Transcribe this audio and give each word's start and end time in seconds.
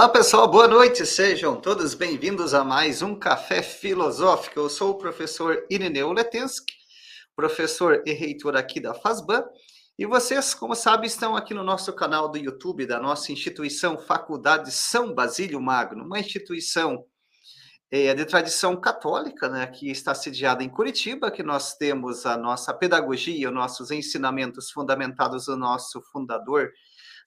Olá, 0.00 0.08
pessoal, 0.08 0.48
boa 0.48 0.66
noite. 0.66 1.04
Sejam 1.04 1.60
todos 1.60 1.92
bem-vindos 1.92 2.54
a 2.54 2.64
mais 2.64 3.02
um 3.02 3.14
Café 3.14 3.62
Filosófico. 3.62 4.58
Eu 4.58 4.70
sou 4.70 4.92
o 4.92 4.94
professor 4.98 5.66
Irineu 5.68 6.10
Letensky, 6.10 6.72
professor 7.36 8.02
e 8.06 8.12
reitor 8.14 8.56
aqui 8.56 8.80
da 8.80 8.94
FASBAN. 8.94 9.44
E 9.98 10.06
vocês, 10.06 10.54
como 10.54 10.74
sabem, 10.74 11.06
estão 11.06 11.36
aqui 11.36 11.52
no 11.52 11.62
nosso 11.62 11.92
canal 11.92 12.30
do 12.30 12.38
YouTube 12.38 12.86
da 12.86 12.98
nossa 12.98 13.30
instituição 13.30 13.98
Faculdade 13.98 14.72
São 14.72 15.14
Basílio 15.14 15.60
Magno, 15.60 16.02
uma 16.02 16.18
instituição 16.18 17.04
é 17.90 18.14
de 18.14 18.24
tradição 18.24 18.80
católica, 18.80 19.50
né, 19.50 19.66
que 19.66 19.90
está 19.90 20.14
sediada 20.14 20.64
em 20.64 20.68
Curitiba, 20.70 21.30
que 21.30 21.42
nós 21.42 21.74
temos 21.74 22.24
a 22.24 22.38
nossa 22.38 22.72
pedagogia, 22.72 23.48
os 23.48 23.54
nossos 23.54 23.90
ensinamentos 23.90 24.70
fundamentados 24.70 25.48
no 25.48 25.56
nosso 25.56 26.00
fundador, 26.10 26.70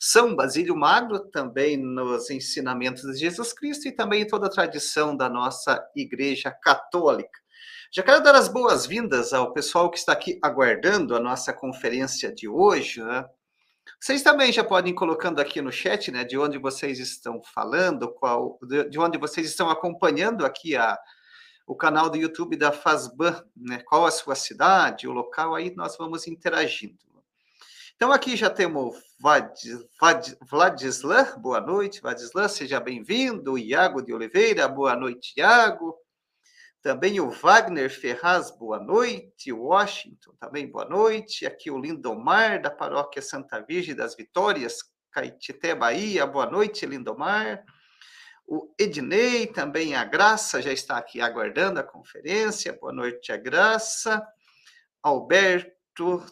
São 0.05 0.35
Basílio 0.35 0.75
Magno, 0.75 1.17
também 1.17 1.77
nos 1.77 2.29
ensinamentos 2.29 3.03
de 3.03 3.19
Jesus 3.19 3.53
Cristo 3.53 3.87
e 3.87 3.91
também 3.93 4.23
em 4.23 4.27
toda 4.27 4.47
a 4.47 4.49
tradição 4.49 5.15
da 5.15 5.29
nossa 5.29 5.81
Igreja 5.95 6.51
Católica. 6.51 7.39
Já 7.89 8.03
quero 8.03 8.21
dar 8.21 8.35
as 8.35 8.49
boas-vindas 8.49 9.31
ao 9.31 9.53
pessoal 9.53 9.89
que 9.89 9.97
está 9.97 10.11
aqui 10.11 10.37
aguardando 10.43 11.15
a 11.15 11.21
nossa 11.21 11.53
conferência 11.53 12.35
de 12.35 12.49
hoje, 12.49 13.01
né? 13.01 13.23
Vocês 13.97 14.21
também 14.21 14.51
já 14.51 14.61
podem 14.61 14.91
ir 14.91 14.95
colocando 14.95 15.39
aqui 15.39 15.61
no 15.61 15.71
chat, 15.71 16.11
né, 16.11 16.25
de 16.25 16.37
onde 16.37 16.57
vocês 16.57 16.99
estão 16.99 17.41
falando, 17.41 18.13
qual, 18.13 18.59
de 18.89 18.99
onde 18.99 19.17
vocês 19.17 19.47
estão 19.47 19.69
acompanhando 19.69 20.45
aqui 20.45 20.75
a, 20.75 20.99
o 21.65 21.77
canal 21.77 22.09
do 22.09 22.17
YouTube 22.17 22.57
da 22.57 22.73
Fazban, 22.73 23.41
né, 23.55 23.81
qual 23.85 24.05
a 24.05 24.11
sua 24.11 24.35
cidade, 24.35 25.07
o 25.07 25.13
local, 25.13 25.55
aí 25.55 25.73
nós 25.73 25.95
vamos 25.95 26.27
interagindo. 26.27 27.12
Então 27.95 28.11
aqui 28.11 28.35
já 28.35 28.49
temos 28.49 28.97
Vlad, 29.19 29.57
Vlad, 29.99 30.33
Vladislan, 30.49 31.37
boa 31.37 31.61
noite, 31.61 32.01
Vladislan, 32.01 32.47
seja 32.47 32.79
bem-vindo, 32.79 33.57
Iago 33.57 34.01
de 34.01 34.13
Oliveira, 34.13 34.67
boa 34.67 34.95
noite, 34.95 35.33
Iago. 35.37 35.95
Também 36.81 37.21
o 37.21 37.29
Wagner 37.29 37.89
Ferraz, 37.89 38.51
boa 38.51 38.77
noite. 38.77 39.53
Washington, 39.53 40.33
também 40.37 40.69
boa 40.69 40.83
noite. 40.83 41.45
Aqui 41.45 41.71
o 41.71 41.79
Lindomar, 41.79 42.61
da 42.61 42.69
paróquia 42.69 43.21
Santa 43.21 43.61
Virgem 43.61 43.95
das 43.95 44.15
Vitórias, 44.15 44.79
Caetité, 45.09 45.73
Bahia. 45.73 46.27
Boa 46.27 46.45
noite, 46.45 46.85
Lindomar. 46.85 47.63
O 48.45 48.73
Ednei, 48.77 49.47
também 49.47 49.95
a 49.95 50.03
Graça, 50.03 50.61
já 50.61 50.73
está 50.73 50.97
aqui 50.97 51.21
aguardando 51.21 51.79
a 51.79 51.83
conferência. 51.83 52.77
Boa 52.77 52.91
noite, 52.91 53.31
a 53.31 53.37
Graça. 53.37 54.21
Alberto 55.01 55.72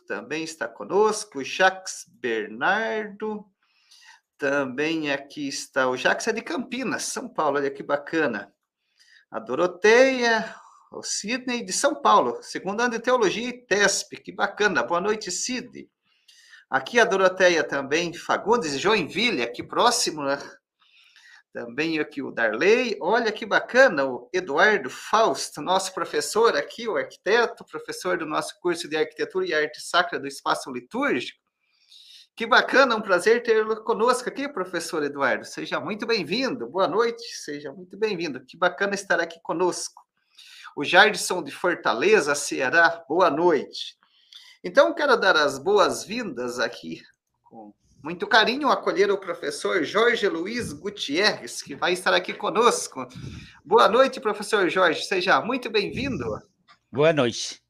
também 0.07 0.43
está 0.43 0.67
conosco. 0.67 1.43
Jacques 1.43 2.05
Bernardo. 2.07 3.45
Também 4.37 5.11
aqui 5.11 5.47
está 5.47 5.87
o 5.87 5.95
Jacques 5.95 6.27
é 6.27 6.33
de 6.33 6.41
Campinas, 6.41 7.03
São 7.03 7.29
Paulo. 7.29 7.57
Olha 7.57 7.69
que 7.69 7.83
bacana 7.83 8.51
a 9.29 9.39
Doroteia, 9.39 10.53
o 10.91 11.03
Sidney 11.03 11.63
de 11.63 11.71
São 11.71 12.01
Paulo, 12.01 12.41
segundo 12.41 12.81
ano 12.81 12.91
de 12.91 12.99
Teologia 12.99 13.47
e 13.49 13.65
TESP, 13.65 14.17
que 14.17 14.31
bacana. 14.31 14.83
Boa 14.83 14.99
noite, 14.99 15.31
Sidney. 15.31 15.89
Aqui 16.69 16.99
a 16.99 17.05
Doroteia 17.05 17.63
também, 17.63 18.13
Fagundes, 18.13 18.79
Joinville, 18.79 19.43
aqui 19.43 19.61
próximo, 19.61 20.23
né? 20.23 20.37
Também 21.53 21.99
aqui 21.99 22.21
o 22.21 22.31
Darley, 22.31 22.97
olha 23.01 23.29
que 23.29 23.45
bacana, 23.45 24.05
o 24.05 24.29
Eduardo 24.31 24.89
Fausto, 24.89 25.61
nosso 25.61 25.93
professor 25.93 26.55
aqui, 26.55 26.87
o 26.87 26.95
arquiteto, 26.95 27.65
professor 27.65 28.17
do 28.17 28.25
nosso 28.25 28.57
curso 28.61 28.87
de 28.87 28.95
Arquitetura 28.95 29.45
e 29.45 29.53
Arte 29.53 29.81
Sacra 29.81 30.17
do 30.17 30.27
Espaço 30.27 30.71
Litúrgico. 30.71 31.41
Que 32.37 32.47
bacana, 32.47 32.95
um 32.95 33.01
prazer 33.01 33.43
tê-lo 33.43 33.83
conosco 33.83 34.29
aqui, 34.29 34.47
professor 34.47 35.03
Eduardo. 35.03 35.43
Seja 35.43 35.77
muito 35.79 36.07
bem-vindo. 36.07 36.67
Boa 36.67 36.87
noite, 36.87 37.21
seja 37.35 37.73
muito 37.73 37.97
bem-vindo. 37.97 38.43
Que 38.45 38.57
bacana 38.57 38.95
estar 38.95 39.19
aqui 39.19 39.39
conosco. 39.43 40.01
O 40.73 40.85
Jardson 40.85 41.43
de 41.43 41.51
Fortaleza, 41.51 42.33
Ceará, 42.33 43.03
boa 43.09 43.29
noite. 43.29 43.97
Então, 44.63 44.93
quero 44.93 45.17
dar 45.17 45.35
as 45.35 45.59
boas-vindas 45.59 46.59
aqui, 46.59 47.03
com 47.43 47.73
muito 48.03 48.25
carinho, 48.27 48.69
acolher 48.69 49.11
o 49.11 49.17
professor 49.17 49.83
Jorge 49.83 50.27
Luiz 50.27 50.73
Gutierrez, 50.73 51.61
que 51.61 51.75
vai 51.75 51.93
estar 51.93 52.13
aqui 52.13 52.33
conosco. 52.33 53.07
Boa 53.63 53.87
noite, 53.87 54.19
professor 54.19 54.67
Jorge, 54.69 55.03
seja 55.03 55.39
muito 55.41 55.69
bem-vindo. 55.69 56.25
Boa 56.91 57.13
noite. 57.13 57.61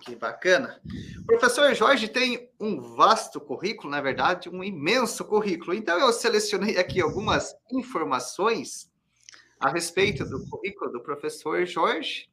Que 0.00 0.16
bacana. 0.16 0.80
O 1.22 1.26
professor 1.26 1.74
Jorge 1.74 2.08
tem 2.08 2.50
um 2.58 2.80
vasto 2.80 3.40
currículo, 3.40 3.90
na 3.90 4.00
verdade, 4.00 4.48
um 4.48 4.64
imenso 4.64 5.24
currículo. 5.24 5.74
Então, 5.74 5.98
eu 5.98 6.12
selecionei 6.12 6.78
aqui 6.78 7.00
algumas 7.00 7.54
informações 7.70 8.90
a 9.60 9.68
respeito 9.70 10.24
do 10.24 10.48
currículo 10.48 10.92
do 10.92 11.02
professor 11.02 11.66
Jorge. 11.66 12.30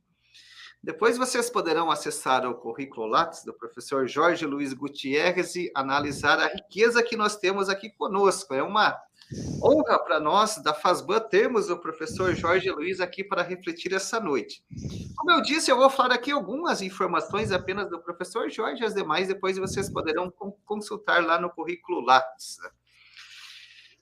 Depois 0.85 1.17
vocês 1.17 1.49
poderão 1.49 1.89
acessar 1.89 2.45
o 2.45 2.53
currículo 2.53 3.07
Lattes 3.07 3.43
do 3.43 3.51
professor 3.51 4.07
Jorge 4.07 4.45
Luiz 4.45 4.71
Gutierrez 4.71 5.55
e 5.55 5.71
analisar 5.73 6.37
a 6.37 6.45
riqueza 6.45 7.01
que 7.01 7.17
nós 7.17 7.35
temos 7.35 7.69
aqui 7.69 7.89
conosco. 7.89 8.53
É 8.53 8.61
uma 8.61 8.95
honra 9.63 9.97
para 9.97 10.19
nós 10.19 10.61
da 10.61 10.75
FASBAN 10.75 11.21
termos 11.21 11.71
o 11.71 11.79
professor 11.79 12.35
Jorge 12.35 12.69
Luiz 12.69 13.01
aqui 13.01 13.23
para 13.23 13.41
refletir 13.41 13.93
essa 13.95 14.19
noite. 14.19 14.63
Como 15.17 15.31
eu 15.31 15.41
disse, 15.41 15.71
eu 15.71 15.77
vou 15.77 15.89
falar 15.89 16.13
aqui 16.13 16.29
algumas 16.29 16.83
informações 16.83 17.51
apenas 17.51 17.89
do 17.89 17.99
professor 17.99 18.47
Jorge, 18.51 18.85
as 18.85 18.93
demais 18.93 19.27
depois 19.27 19.57
vocês 19.57 19.89
poderão 19.89 20.31
consultar 20.65 21.25
lá 21.25 21.41
no 21.41 21.49
currículo 21.49 21.99
Lattes. 22.01 22.59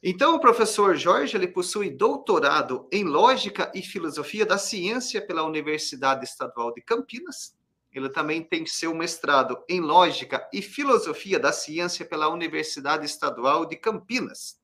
Então, 0.05 0.35
o 0.35 0.39
professor 0.39 0.97
Jorge 0.97 1.37
ele 1.37 1.47
possui 1.47 1.89
doutorado 1.89 2.89
em 2.91 3.05
Lógica 3.05 3.71
e 3.73 3.81
Filosofia 3.81 4.45
da 4.45 4.57
Ciência 4.57 5.25
pela 5.25 5.45
Universidade 5.45 6.25
Estadual 6.25 6.73
de 6.73 6.81
Campinas. 6.81 7.55
Ele 7.89 8.09
também 8.09 8.43
tem 8.43 8.65
seu 8.65 8.93
mestrado 8.93 9.63
em 9.69 9.79
Lógica 9.79 10.45
e 10.51 10.61
Filosofia 10.61 11.39
da 11.39 11.53
Ciência 11.53 12.05
pela 12.05 12.27
Universidade 12.27 13.05
Estadual 13.05 13.65
de 13.65 13.77
Campinas. 13.77 14.59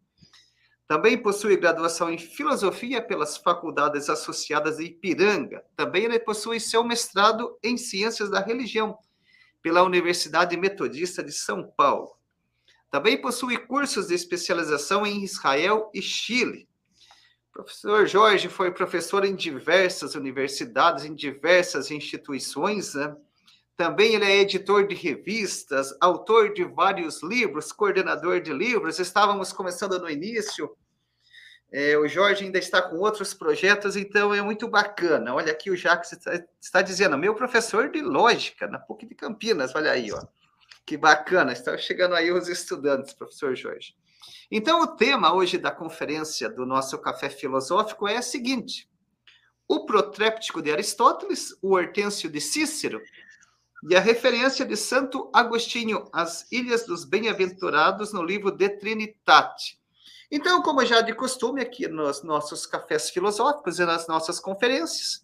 Também 0.86 1.18
possui 1.18 1.56
graduação 1.56 2.12
em 2.12 2.18
filosofia 2.18 3.02
pelas 3.02 3.38
faculdades 3.38 4.10
associadas 4.10 4.76
de 4.76 4.86
Ipiranga. 4.86 5.64
Também 5.74 6.04
ele 6.04 6.20
possui 6.20 6.60
seu 6.60 6.84
mestrado 6.84 7.58
em 7.64 7.78
ciências 7.78 8.30
da 8.30 8.42
religião 8.42 8.98
pela 9.62 9.84
Universidade 9.84 10.58
Metodista 10.58 11.24
de 11.24 11.32
São 11.32 11.72
Paulo. 11.78 12.19
Também 12.92 13.22
possui 13.22 13.58
cursos 13.58 14.08
de 14.08 14.16
especialização 14.16 15.06
em 15.06 15.24
Israel 15.24 15.92
e 15.94 16.02
Chile. 16.02 16.68
O 17.50 17.54
professor 17.54 18.08
Jorge 18.08 18.50
foi 18.50 18.72
professor 18.72 19.26
em 19.26 19.36
diversas 19.36 20.16
universidades, 20.16 21.06
em 21.06 21.14
diversas 21.14 21.92
instituições, 21.92 22.96
né? 22.96 23.16
Também 23.76 24.14
ele 24.14 24.26
é 24.26 24.40
editor 24.40 24.88
de 24.88 24.96
revistas, 24.96 25.96
autor 26.02 26.54
de 26.54 26.66
vários 26.66 27.24
livros, 27.24 27.72
coordenador 27.72 28.42
de 28.42 28.52
livros. 28.52 29.00
Estávamos 29.00 29.54
começando 29.54 29.98
no 30.00 30.10
início. 30.10 30.76
É, 31.72 31.98
o 31.98 32.08
Jorge 32.08 32.44
ainda 32.44 32.58
está 32.58 32.82
com 32.82 32.98
outros 32.98 33.34
projetos, 33.34 33.96
então 33.96 34.34
é 34.34 34.42
muito 34.42 34.68
bacana. 34.68 35.34
Olha 35.34 35.52
aqui 35.52 35.70
o 35.70 35.78
Jacques 35.78 36.12
está, 36.12 36.44
está 36.60 36.82
dizendo, 36.82 37.18
meu 37.18 37.36
professor 37.36 37.90
de 37.90 38.02
lógica 38.02 38.68
na 38.68 38.80
PUC 38.80 39.06
de 39.06 39.16
Campinas, 39.16 39.74
olha 39.76 39.92
aí, 39.92 40.12
ó. 40.12 40.20
Que 40.86 40.98
bacana, 40.98 41.54
estão 41.54 41.78
chegando 41.78 42.16
aí 42.16 42.32
os 42.32 42.48
estudantes, 42.48 43.14
professor 43.14 43.56
Jorge. 43.56 43.96
Então, 44.52 44.82
o 44.82 44.88
tema 44.88 45.34
hoje 45.34 45.58
da 45.58 45.72
conferência 45.72 46.50
do 46.50 46.66
nosso 46.66 46.98
café 46.98 47.30
filosófico 47.30 48.08
é 48.08 48.20
o 48.20 48.24
seguinte: 48.24 48.90
o 49.68 49.86
protréptico 49.86 50.62
de 50.62 50.72
Aristóteles, 50.72 51.56
o 51.62 51.76
Hortêncio 51.76 52.30
de 52.30 52.42
Cícero 52.42 53.00
e 53.88 53.96
a 53.96 54.00
referência 54.00 54.66
de 54.66 54.76
Santo 54.76 55.30
Agostinho 55.34 56.10
às 56.12 56.52
Ilhas 56.52 56.86
dos 56.86 57.06
Bem-Aventurados 57.06 58.12
no 58.12 58.24
livro 58.24 58.52
De 58.52 58.68
Trinitate. 58.70 59.80
Então, 60.32 60.62
como 60.62 60.86
já 60.86 61.02
de 61.02 61.14
costume 61.14 61.62
aqui 61.62 61.88
nos 61.88 62.24
nossos 62.24 62.66
cafés 62.66 63.10
filosóficos 63.10 63.80
e 63.80 63.86
nas 63.86 64.08
nossas 64.08 64.40
conferências, 64.40 65.24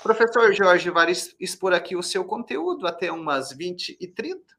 o 0.00 0.02
professor 0.02 0.52
Jorge 0.52 0.90
vai 0.90 1.12
expor 1.40 1.72
aqui 1.72 1.96
o 1.96 2.02
seu 2.02 2.24
conteúdo 2.24 2.86
até 2.86 3.10
umas 3.10 3.52
20 3.52 3.96
e 4.00 4.06
30. 4.06 4.53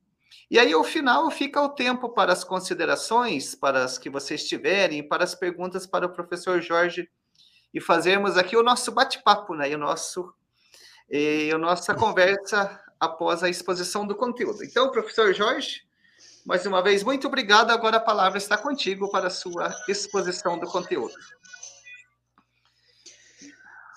E 0.49 0.59
aí, 0.59 0.73
ao 0.73 0.83
final, 0.83 1.29
fica 1.31 1.61
o 1.61 1.69
tempo 1.69 2.09
para 2.09 2.31
as 2.31 2.43
considerações, 2.43 3.55
para 3.55 3.83
as 3.83 3.97
que 3.97 4.09
vocês 4.09 4.47
tiverem, 4.47 5.07
para 5.07 5.23
as 5.23 5.33
perguntas 5.33 5.87
para 5.87 6.05
o 6.05 6.09
professor 6.09 6.61
Jorge 6.61 7.09
e 7.73 7.81
fazermos 7.81 8.37
aqui 8.37 8.55
o 8.55 8.63
nosso 8.63 8.91
bate-papo, 8.91 9.55
né? 9.55 9.69
E 9.69 9.75
o 9.75 9.77
nosso, 9.77 10.33
e 11.09 11.51
a 11.53 11.57
nossa 11.57 11.95
conversa 11.95 12.79
após 12.99 13.43
a 13.43 13.49
exposição 13.49 14.05
do 14.05 14.15
conteúdo. 14.15 14.63
Então, 14.63 14.91
professor 14.91 15.33
Jorge, 15.33 15.81
mais 16.45 16.65
uma 16.65 16.81
vez, 16.81 17.03
muito 17.03 17.27
obrigado. 17.27 17.71
Agora 17.71 17.97
a 17.97 17.99
palavra 17.99 18.37
está 18.37 18.55
contigo 18.55 19.09
para 19.09 19.27
a 19.27 19.31
sua 19.31 19.75
exposição 19.89 20.59
do 20.59 20.67
conteúdo. 20.67 21.13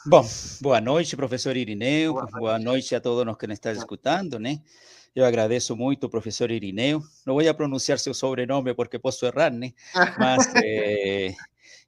Bom, 0.07 0.27
boa 0.63 0.81
noite, 0.81 1.15
professor 1.15 1.55
Irineu. 1.55 2.15
Boa 2.15 2.23
noite, 2.23 2.39
boa 2.39 2.59
noite 2.59 2.95
a 2.95 3.01
todos 3.01 3.31
os 3.31 3.39
que 3.39 3.47
nos 3.47 3.57
estão 3.57 3.73
escutando, 3.73 4.39
né? 4.39 4.63
Eu 5.19 5.25
agradeço 5.25 5.75
muito, 5.75 6.09
professor 6.09 6.49
Irineu. 6.49 7.03
Não 7.27 7.35
vou 7.35 7.55
pronunciar 7.55 7.99
seu 7.99 8.15
sobrenome 8.15 8.73
porque 8.73 9.01
posso 9.01 9.27
errar, 9.27 9.51
né? 9.51 9.75
Mas 10.17 10.47
eh, 10.65 11.35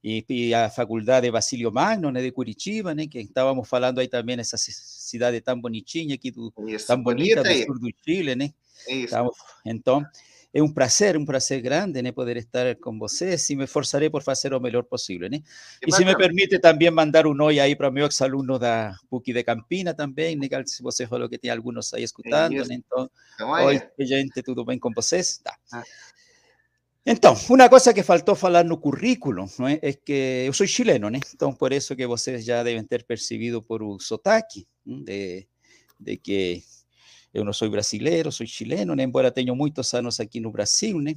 y, 0.03 0.53
a 0.53 0.69
Facultad 0.69 1.23
de 1.23 1.31
Basilio 1.31 1.71
Magno, 1.71 2.11
de 2.11 2.32
Curitiba, 2.32 2.93
que 3.09 3.21
estábamos 3.21 3.73
hablando 3.73 4.00
ahí 4.00 4.09
también 4.09 4.41
esa 4.41 4.59
ciudad 4.59 5.32
tan 5.44 5.61
bonitinha 5.61 6.17
aqui, 6.17 6.32
tan 6.85 7.05
bonita 7.05 7.44
del 7.44 7.67
sur 7.67 7.79
de 7.79 7.94
Chile, 8.05 8.35
né? 8.35 8.53
entonces, 9.65 10.11
es 10.52 10.62
un 10.62 10.75
placer, 10.75 11.17
un 11.17 11.25
placer 11.25 11.62
grande 11.62 12.12
poder 12.12 12.37
estar 12.37 12.79
con 12.79 13.00
ustedes 13.00 13.49
y 13.50 13.56
me 13.56 13.64
esforzaré 13.64 14.11
por 14.11 14.23
hacer 14.26 14.50
lo 14.50 14.61
mejor 14.61 14.87
posible. 14.88 15.43
Y 15.87 15.93
si 15.93 16.05
me 16.05 16.14
permite 16.14 16.58
también 16.58 16.93
mandar 16.93 17.26
un 17.26 17.41
hoy 17.41 17.61
ahí 17.61 17.76
para 17.76 17.91
mis 17.91 18.20
alumnos 18.20 18.61
de 18.61 18.91
PUC 19.08 19.26
de 19.26 19.44
Campina 19.44 19.94
también, 19.94 20.41
si 20.67 20.82
você 20.82 21.06
falou 21.06 21.29
que 21.29 21.38
tiene 21.38 21.52
algunos 21.52 21.94
ahí 21.94 22.02
escuchando, 22.02 22.62
entonces, 22.69 23.17
hoy, 23.41 23.81
gente, 23.99 24.43
tudo 24.43 24.64
bem 24.64 24.79
con 24.79 24.93
vocês? 24.93 25.41
Ah. 25.70 25.85
Entonces, 27.05 27.49
una 27.49 27.69
cosa 27.69 27.94
que 27.94 28.02
faltó 28.02 28.37
hablar 28.43 28.67
no 28.67 28.81
currículo 28.81 29.47
es 29.81 29.99
que 30.05 30.44
yo 30.47 30.52
soy 30.52 30.69
chileno, 30.69 31.08
entonces 31.08 31.58
por 31.58 31.73
eso 31.73 31.97
que 31.97 32.06
ustedes 32.06 32.44
ya 32.44 32.62
deben 32.62 32.87
ter 32.87 33.06
percibido 33.06 33.62
por 33.62 33.82
un 33.82 34.00
sotaque 34.00 34.67
de, 34.85 35.49
de 35.99 36.19
que 36.19 36.62
yo 37.32 37.44
no 37.44 37.53
soy 37.53 37.69
brasileiro, 37.69 38.31
soy 38.31 38.47
chileno, 38.47 38.94
embora 39.00 39.31
tenha 39.31 39.55
muchos 39.55 39.94
años 39.94 40.21
aquí 40.21 40.41
no 40.41 40.50
Brasil, 40.50 41.00
né? 41.00 41.17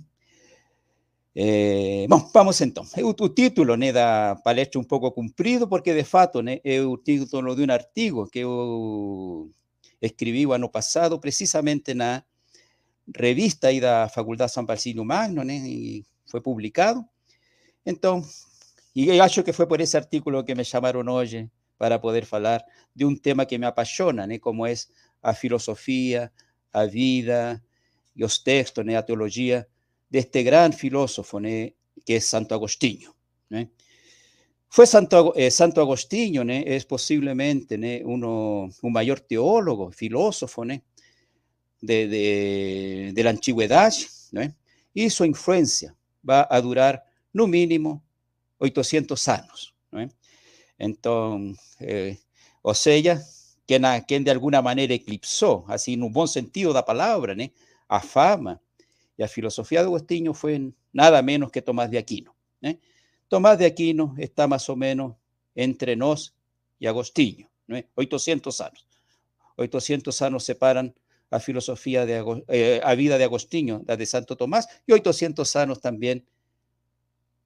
Eh, 1.35 2.05
vamos 2.07 2.61
entonces. 2.61 3.03
O, 3.03 3.29
título 3.29 3.75
né, 3.75 3.91
da 3.91 4.39
palestra 4.43 4.79
un 4.79 4.85
poco 4.85 5.13
cumprido, 5.13 5.67
porque 5.67 5.93
de 5.93 6.03
fato 6.03 6.43
né, 6.43 6.61
é 6.63 6.81
o 6.81 6.97
título 6.97 7.55
de 7.55 7.63
un 7.63 7.71
artigo 7.71 8.27
que 8.27 8.39
eu 8.39 9.49
escrevi 9.99 10.45
o 10.45 10.53
ano 10.53 10.69
passado, 10.69 11.19
precisamente 11.19 11.95
na 11.95 12.23
revista 13.07 13.69
aí 13.69 13.79
da 13.79 14.07
Faculdade 14.09 14.51
São 14.51 14.65
Paulo 14.65 15.05
Magno, 15.05 15.43
né, 15.43 15.55
e 15.65 16.05
foi 16.27 16.41
publicado. 16.41 17.03
Então, 17.85 18.23
e 18.95 19.19
acho 19.19 19.43
que 19.43 19.53
foi 19.53 19.65
por 19.65 19.81
esse 19.81 19.97
artículo 19.97 20.43
que 20.43 20.53
me 20.53 20.63
chamaram 20.63 21.01
hoje 21.11 21.49
para 21.77 21.97
poder 21.97 22.25
falar 22.25 22.63
de 22.95 23.05
um 23.05 23.15
tema 23.15 23.45
que 23.45 23.57
me 23.57 23.65
apaixona, 23.65 24.27
né, 24.27 24.37
como 24.37 24.67
é 24.67 24.73
a 25.23 25.33
filosofía, 25.33 26.31
a 26.71 26.85
vida 26.85 27.63
y 28.13 28.19
los 28.19 28.43
textos, 28.43 28.85
a 28.87 29.05
teología 29.05 29.67
de 30.09 30.19
este 30.19 30.43
gran 30.43 30.73
filósofo 30.73 31.39
que 31.39 32.15
es 32.15 32.25
Santo 32.25 32.53
Agostinho. 32.53 33.15
Fue 34.67 34.85
Santo, 34.85 35.33
eh, 35.35 35.49
Santo 35.49 35.81
Agostinho, 35.81 36.43
es 36.43 36.85
posiblemente 36.85 38.03
uno, 38.05 38.69
un 38.81 38.91
mayor 38.91 39.21
teólogo, 39.21 39.91
filósofo 39.91 40.63
de, 40.65 42.07
de, 43.13 43.23
la 43.23 43.29
antigüedad, 43.29 43.93
y 44.93 45.09
su 45.09 45.25
influencia 45.25 45.95
va 46.27 46.47
a 46.49 46.61
durar 46.61 47.03
no 47.31 47.47
mínimo 47.47 48.03
800 48.57 49.27
años. 49.27 49.75
Entonces, 50.77 51.59
eh, 51.79 52.19
o 52.61 52.73
sea, 52.73 53.21
quien, 53.65 53.83
quien 54.07 54.23
de 54.23 54.31
alguna 54.31 54.61
manera 54.61 54.93
eclipsó, 54.93 55.65
así 55.67 55.93
en 55.93 56.03
un 56.03 56.13
buen 56.13 56.27
sentido 56.27 56.73
la 56.73 56.85
palabra, 56.85 57.35
¿no? 57.35 57.45
a 57.87 57.99
fama 57.99 58.61
y 59.17 59.23
a 59.23 59.27
filosofía 59.27 59.81
de 59.81 59.85
Agostinho 59.85 60.33
fue 60.33 60.71
nada 60.91 61.21
menos 61.21 61.51
que 61.51 61.61
Tomás 61.61 61.91
de 61.91 61.97
Aquino. 61.97 62.35
¿no? 62.61 62.75
Tomás 63.27 63.57
de 63.57 63.65
Aquino 63.65 64.15
está 64.17 64.47
más 64.47 64.69
o 64.69 64.75
menos 64.75 65.15
entre 65.55 65.95
nos 65.95 66.33
y 66.79 66.87
Agostinho, 66.87 67.49
¿no? 67.67 67.79
800 67.95 68.61
años. 68.61 68.87
800 69.55 70.21
años 70.21 70.43
separan 70.43 70.93
a 71.29 71.39
filosofía 71.39 72.05
de 72.05 72.43
eh, 72.47 72.81
a 72.83 72.95
vida 72.95 73.17
de 73.17 73.23
Agostinho, 73.23 73.83
la 73.87 73.97
de 73.97 74.05
Santo 74.05 74.35
Tomás, 74.35 74.67
y 74.85 74.93
800 74.93 75.55
años 75.55 75.81
también 75.81 76.25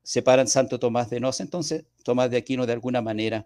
separan 0.04 0.48
Santo 0.48 0.80
Tomás 0.80 1.10
de 1.10 1.20
nos. 1.20 1.40
Entonces, 1.40 1.86
Tomás 2.04 2.30
de 2.32 2.38
Aquino 2.38 2.66
de 2.66 2.74
alguna 2.74 3.02
manera 3.02 3.46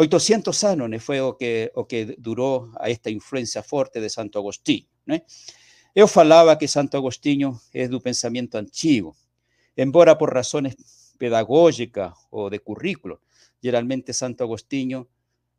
800 0.00 0.62
años 0.62 1.02
fue 1.02 1.20
o 1.20 1.36
que, 1.36 1.72
o 1.74 1.88
que 1.88 2.14
duró 2.18 2.70
a 2.78 2.88
esta 2.88 3.10
influencia 3.10 3.64
fuerte 3.64 4.00
de 4.00 4.08
Santo 4.08 4.38
Agostinho. 4.38 4.86
Yo 5.92 6.06
falaba 6.06 6.56
que 6.56 6.68
Santo 6.68 6.96
Agostinho 6.96 7.60
es 7.72 7.90
de 7.90 7.98
pensamiento 7.98 8.58
antiguo, 8.58 9.16
embora 9.74 10.16
por 10.16 10.32
razones 10.32 10.76
pedagógicas 11.18 12.14
o 12.30 12.48
de 12.48 12.60
currículo. 12.60 13.20
Generalmente 13.60 14.12
Santo 14.12 14.44
Agostinho 14.44 15.08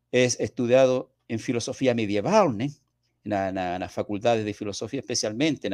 es 0.10 0.40
estudiado 0.40 1.12
en 1.28 1.40
filosofía 1.40 1.94
medieval, 1.94 2.58
¿no? 2.58 2.64
en 3.26 3.56
las 3.56 3.92
facultades 3.92 4.46
de 4.46 4.54
filosofía 4.54 5.02
especialmente, 5.02 5.68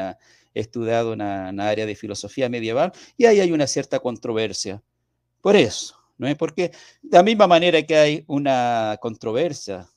he 0.55 0.59
estudiado 0.59 1.13
en 1.13 1.19
la 1.19 1.69
área 1.69 1.85
de 1.85 1.95
filosofía 1.95 2.49
medieval, 2.49 2.91
y 3.15 3.25
ahí 3.25 3.41
hay 3.41 3.51
una 3.51 3.67
cierta 3.67 3.99
controversia. 3.99 4.81
Por 5.39 5.55
eso, 5.55 6.04
¿no? 6.17 6.35
Porque 6.37 6.71
de 7.01 7.17
la 7.17 7.23
misma 7.23 7.47
manera 7.47 7.81
que 7.83 7.95
hay 7.95 8.23
una 8.27 8.97
controversia 9.01 9.89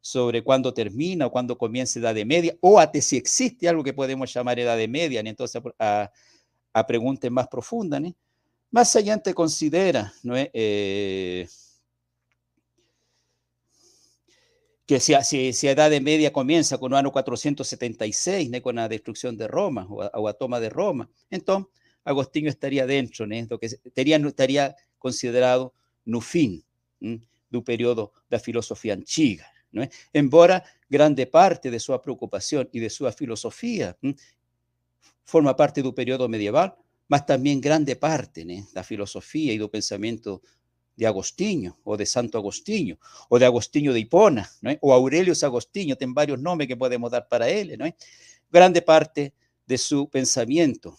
sobre 0.00 0.44
cuándo 0.44 0.74
termina 0.74 1.26
o 1.26 1.30
cuándo 1.30 1.56
comienza 1.56 1.98
Edad 1.98 2.14
de 2.14 2.26
Media, 2.26 2.54
o 2.60 2.78
hasta 2.78 3.00
si 3.00 3.16
existe 3.16 3.66
algo 3.66 3.82
que 3.82 3.94
podemos 3.94 4.32
llamar 4.32 4.58
Edad 4.58 4.76
de 4.76 4.86
Media, 4.86 5.22
¿no? 5.22 5.30
entonces 5.30 5.62
a, 5.78 6.10
a, 6.74 6.86
preguntas 6.86 7.30
más 7.30 7.48
profundas, 7.48 8.02
¿no? 8.02 8.14
más 8.70 8.94
allá 8.96 9.16
te 9.16 9.32
considera 9.32 10.12
¿no? 10.22 10.34
Eh, 10.36 11.48
que 14.84 15.00
si, 15.00 15.14
si, 15.22 15.54
si, 15.54 15.68
Edad 15.68 15.88
de 15.88 16.02
Media 16.02 16.30
comienza 16.32 16.76
con 16.76 16.92
el 16.92 16.98
año 16.98 17.10
476, 17.10 18.50
¿no? 18.50 18.60
con 18.60 18.76
la 18.76 18.88
destrucción 18.88 19.38
de 19.38 19.48
Roma 19.48 19.86
o, 19.88 20.02
a, 20.02 20.10
la 20.12 20.32
toma 20.34 20.60
de 20.60 20.68
Roma, 20.68 21.08
entonces 21.30 21.72
Agostinho 22.04 22.50
estaría 22.50 22.86
dentro, 22.86 23.26
¿no? 23.26 23.34
Lo 23.48 23.58
que 23.58 23.66
estaría, 23.66 24.16
estaría 24.16 24.76
considerado 24.98 25.74
no 26.04 26.20
fin 26.20 26.64
del 27.00 27.62
periodo 27.64 28.12
de 28.28 28.36
la 28.36 28.40
filosofía 28.40 28.92
antigua. 28.92 29.46
Embora 30.12 30.62
grande 30.88 31.26
parte 31.26 31.70
de 31.70 31.80
su 31.80 31.98
preocupación 32.00 32.68
y 32.72 32.78
de 32.78 32.90
su 32.90 33.10
filosofía 33.12 33.96
forma 35.24 35.56
parte 35.56 35.82
del 35.82 35.94
periodo 35.94 36.28
medieval, 36.28 36.74
mas 37.08 37.26
también 37.26 37.60
grande 37.60 37.96
parte 37.96 38.44
de 38.44 38.64
la 38.72 38.82
filosofía 38.82 39.52
y 39.52 39.58
del 39.58 39.70
pensamiento 39.70 40.42
de 40.96 41.06
Agostinho, 41.06 41.78
o 41.82 41.96
de 41.96 42.06
Santo 42.06 42.38
Agostinho, 42.38 42.98
o 43.28 43.38
de 43.38 43.46
Agostinho 43.46 43.92
de 43.92 43.98
Hipona, 44.00 44.48
o 44.80 44.92
Aurelio 44.92 45.34
Agostinho, 45.42 45.96
tiene 45.96 46.12
varios 46.14 46.38
nombres 46.38 46.68
que 46.68 46.76
podemos 46.76 47.10
dar 47.10 47.26
para 47.26 47.48
él. 47.48 47.76
Grande 48.50 48.80
parte 48.80 49.34
de 49.66 49.76
su 49.76 50.08
pensamiento 50.08 50.96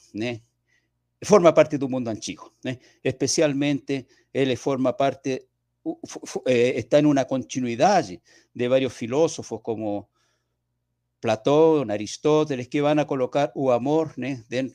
forma 1.26 1.54
parte 1.54 1.78
del 1.78 1.90
mundo 1.90 2.10
antiguo, 2.10 2.54
especialmente 3.04 4.08
él 4.32 4.58
forma 4.58 4.96
parte, 4.96 5.48
eh, 6.46 6.74
está 6.76 7.00
en 7.00 7.06
una 7.06 7.26
continuidad 7.26 8.06
de 8.54 8.68
varios 8.68 8.94
filósofos 8.94 9.62
como 9.62 10.10
Platón, 11.20 11.90
Aristóteles, 11.90 12.68
que 12.68 12.82
van 12.82 13.00
a 13.00 13.08
colocar 13.08 13.52
el 13.56 13.72
amor 13.72 14.14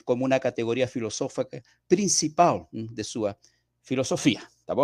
como 0.04 0.24
una 0.24 0.40
categoría 0.40 0.88
filosófica 0.88 1.62
principal 1.86 2.66
de 2.72 3.04
su 3.04 3.32
filosofía. 3.82 4.48
¿está 4.58 4.74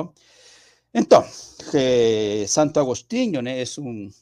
Entonces, 0.93 1.75
eh, 1.75 2.45
Santo 2.47 2.81
Agostinho 2.81 3.41
es, 3.41 3.79
un, 3.79 4.15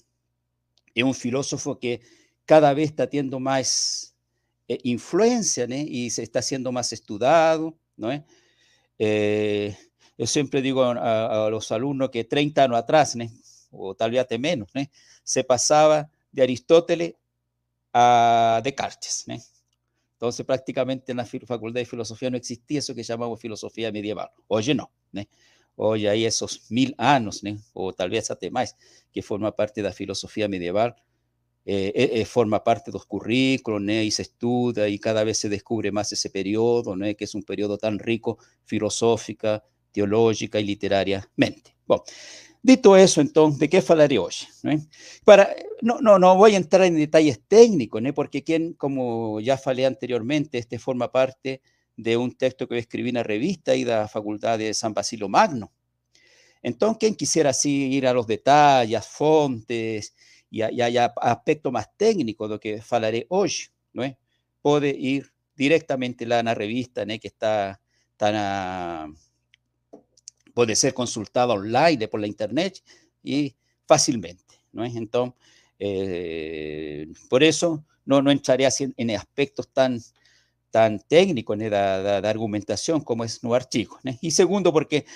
es 0.94 1.04
un 1.04 1.14
filósofo 1.14 1.78
que 1.78 2.00
cada 2.46 2.72
vez 2.74 2.90
está 2.90 3.08
teniendo 3.08 3.40
más 3.40 4.13
eh, 4.68 4.78
influencia 4.84 5.66
y 5.68 6.10
se 6.10 6.22
está 6.22 6.38
haciendo 6.38 6.72
más 6.72 6.92
estudiado. 6.92 7.74
¿no? 7.96 8.24
Eh, 8.98 9.76
yo 10.16 10.26
siempre 10.26 10.62
digo 10.62 10.84
a, 10.84 11.48
los 11.50 11.70
alumnos 11.72 12.10
que 12.10 12.24
30 12.24 12.64
años 12.64 12.78
atrás, 12.78 13.16
o 13.70 13.94
tal 13.94 14.10
vez 14.10 14.26
menos, 14.38 14.68
se 15.22 15.44
pasaba 15.44 16.08
de 16.30 16.42
Aristóteles 16.42 17.14
a 17.92 18.60
Descartes. 18.62 19.24
Entonces 20.12 20.46
prácticamente 20.46 21.12
en 21.12 21.18
la 21.18 21.26
Facultad 21.26 21.80
de 21.80 21.86
Filosofía 21.86 22.30
no 22.30 22.36
existía 22.36 22.78
eso 22.78 22.94
que 22.94 23.02
llamamos 23.02 23.40
filosofía 23.40 23.90
medieval. 23.92 24.30
Hoy 24.48 24.74
no. 24.74 24.90
Hoy 25.76 26.06
hay 26.06 26.24
esos 26.24 26.70
mil 26.70 26.94
años, 26.98 27.42
o 27.72 27.92
tal 27.92 28.10
vez 28.10 28.30
hasta 28.30 28.48
más, 28.50 28.76
que 29.12 29.22
forma 29.22 29.50
parte 29.54 29.82
de 29.82 29.88
la 29.88 29.92
filosofía 29.92 30.48
medieval, 30.48 30.94
eh, 31.66 31.92
eh, 31.94 32.10
eh, 32.12 32.24
forma 32.24 32.62
parte 32.62 32.90
de 32.90 32.96
los 32.96 33.06
currículos 33.06 33.82
y 33.82 34.10
se 34.10 34.22
estudia 34.22 34.86
y 34.88 34.98
cada 34.98 35.24
vez 35.24 35.38
se 35.38 35.48
descubre 35.48 35.90
más 35.92 36.12
ese 36.12 36.30
periodo, 36.30 36.94
que 37.16 37.24
es 37.24 37.34
un 37.34 37.42
periodo 37.42 37.78
tan 37.78 37.98
rico 37.98 38.38
filosófica, 38.64 39.62
teológica 39.90 40.60
y 40.60 40.64
literariamente. 40.64 41.74
Bueno, 41.86 42.04
Dito 42.64 42.96
eso, 42.96 43.20
entonces, 43.20 43.60
¿de 43.60 43.68
qué 43.68 43.84
hablaré 43.86 44.18
hoy? 44.18 44.32
Para, 45.22 45.54
no, 45.82 46.00
no, 46.00 46.18
no 46.18 46.34
voy 46.34 46.54
a 46.54 46.56
entrar 46.56 46.84
en 46.84 46.96
detalles 46.96 47.42
técnicos, 47.46 48.00
porque 48.14 48.42
quien, 48.42 48.72
como 48.72 49.38
ya 49.40 49.58
falé 49.58 49.84
anteriormente, 49.84 50.56
este 50.56 50.78
forma 50.78 51.12
parte 51.12 51.60
de 51.94 52.16
un 52.16 52.32
texto 52.32 52.66
que 52.66 52.78
escribí 52.78 53.10
en 53.10 53.16
la 53.16 53.22
revista 53.22 53.74
y 53.76 53.84
de 53.84 53.90
la 53.90 54.08
Facultad 54.08 54.58
de 54.58 54.72
San 54.72 54.94
Basilio 54.94 55.28
Magno. 55.28 55.74
Entonces, 56.62 56.96
quien 57.00 57.14
quisiera 57.16 57.50
así 57.50 57.92
ir 57.92 58.06
a 58.06 58.14
los 58.14 58.26
detalles, 58.26 59.06
fontes, 59.06 60.14
y 60.54 60.80
hay 60.80 60.96
aspecto 60.96 61.72
más 61.72 61.88
técnico 61.96 62.46
de 62.46 62.54
lo 62.54 62.60
que 62.60 62.80
hablaré 62.90 63.26
hoy, 63.28 63.52
¿no? 63.92 64.04
puede 64.62 64.90
ir 64.90 65.32
directamente 65.56 66.24
a 66.24 66.42
la 66.42 66.54
revista 66.54 67.04
¿no? 67.04 67.18
que 67.18 67.28
está, 67.28 67.80
está 68.12 69.08
puede 70.54 70.76
ser 70.76 70.94
consultada 70.94 71.54
online 71.54 72.08
por 72.08 72.20
la 72.20 72.28
internet 72.28 72.82
fácilmente, 73.86 74.60
¿no 74.72 74.84
es? 74.84 74.94
Entonces, 74.94 75.34
eh, 75.78 77.08
por 77.28 77.42
eso 77.42 77.84
no, 78.04 78.22
no 78.22 78.30
entraré 78.30 78.64
así 78.64 78.92
en, 78.96 79.10
aspectos 79.10 79.68
tan, 80.74 80.98
tan 80.98 81.08
técnicos 81.08 81.56
de, 81.56 81.70
de, 81.70 82.28
argumentación 82.28 83.00
como 83.00 83.22
es 83.22 83.44
no 83.44 83.54
archivo. 83.54 83.96
Y 84.20 84.32
segundo, 84.32 84.72
porque 84.72 85.06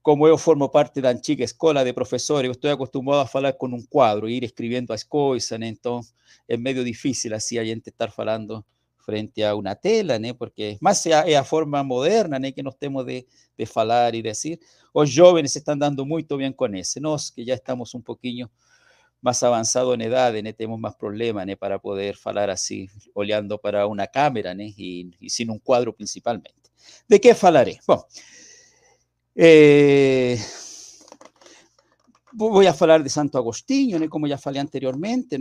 como 0.00 0.26
yo 0.26 0.38
formo 0.38 0.70
parte 0.70 1.02
de 1.02 1.12
la 1.12 1.20
chica 1.20 1.44
escuela 1.44 1.84
de 1.84 1.92
profesores, 1.92 2.50
estoy 2.50 2.70
acostumbrado 2.70 3.20
a 3.20 3.30
hablar 3.32 3.58
con 3.58 3.74
un 3.74 3.84
cuadro, 3.84 4.26
ir 4.26 4.42
escribiendo 4.42 4.94
las 4.94 5.04
cosas, 5.04 5.60
entonces 5.60 6.14
es 6.48 6.58
medio 6.58 6.82
difícil 6.82 7.34
así 7.34 7.58
a 7.58 7.64
gente 7.64 7.90
estar 7.90 8.10
hablando 8.16 8.64
frente 8.96 9.44
a 9.44 9.54
una 9.54 9.74
tela, 9.74 10.18
¿no? 10.18 10.34
porque 10.34 10.78
más 10.80 11.04
es 11.04 11.36
a 11.36 11.44
forma 11.44 11.82
moderna 11.82 12.40
que 12.52 12.62
nos 12.62 12.78
temos 12.78 13.04
de, 13.04 13.26
de 13.58 13.66
falar 13.66 14.14
y 14.14 14.22
decir. 14.22 14.60
Los 14.94 15.14
jóvenes 15.14 15.54
están 15.56 15.78
dando 15.78 16.06
muy 16.06 16.26
bien 16.38 16.54
con 16.54 16.74
ese, 16.74 17.00
nós 17.00 17.30
que 17.30 17.44
ya 17.44 17.54
estamos 17.54 17.94
un 17.94 18.02
poquito 18.02 18.50
más 19.22 19.42
avanzado 19.42 19.94
en 19.94 20.02
edad, 20.02 20.34
¿no? 20.34 20.54
tenemos 20.54 20.78
más 20.78 20.96
problemas 20.96 21.46
para 21.56 21.78
poder 21.78 22.16
falar 22.16 22.50
así, 22.50 22.90
olhando 23.14 23.56
para 23.58 23.86
una 23.86 24.06
cámara 24.08 24.54
y, 24.58 25.10
y 25.18 25.30
sin 25.30 25.48
un 25.50 25.60
cuadro 25.60 25.94
principalmente. 25.94 26.70
¿De 27.08 27.20
qué 27.20 27.34
falaré? 27.34 27.80
Bueno, 27.86 28.06
eh, 29.34 30.38
voy 32.32 32.66
a 32.66 32.72
hablar 32.72 33.02
de 33.02 33.08
Santo 33.08 33.38
Agostinho, 33.38 34.10
como 34.10 34.26
ya 34.26 34.36
falei 34.36 34.60
anteriormente, 34.60 35.38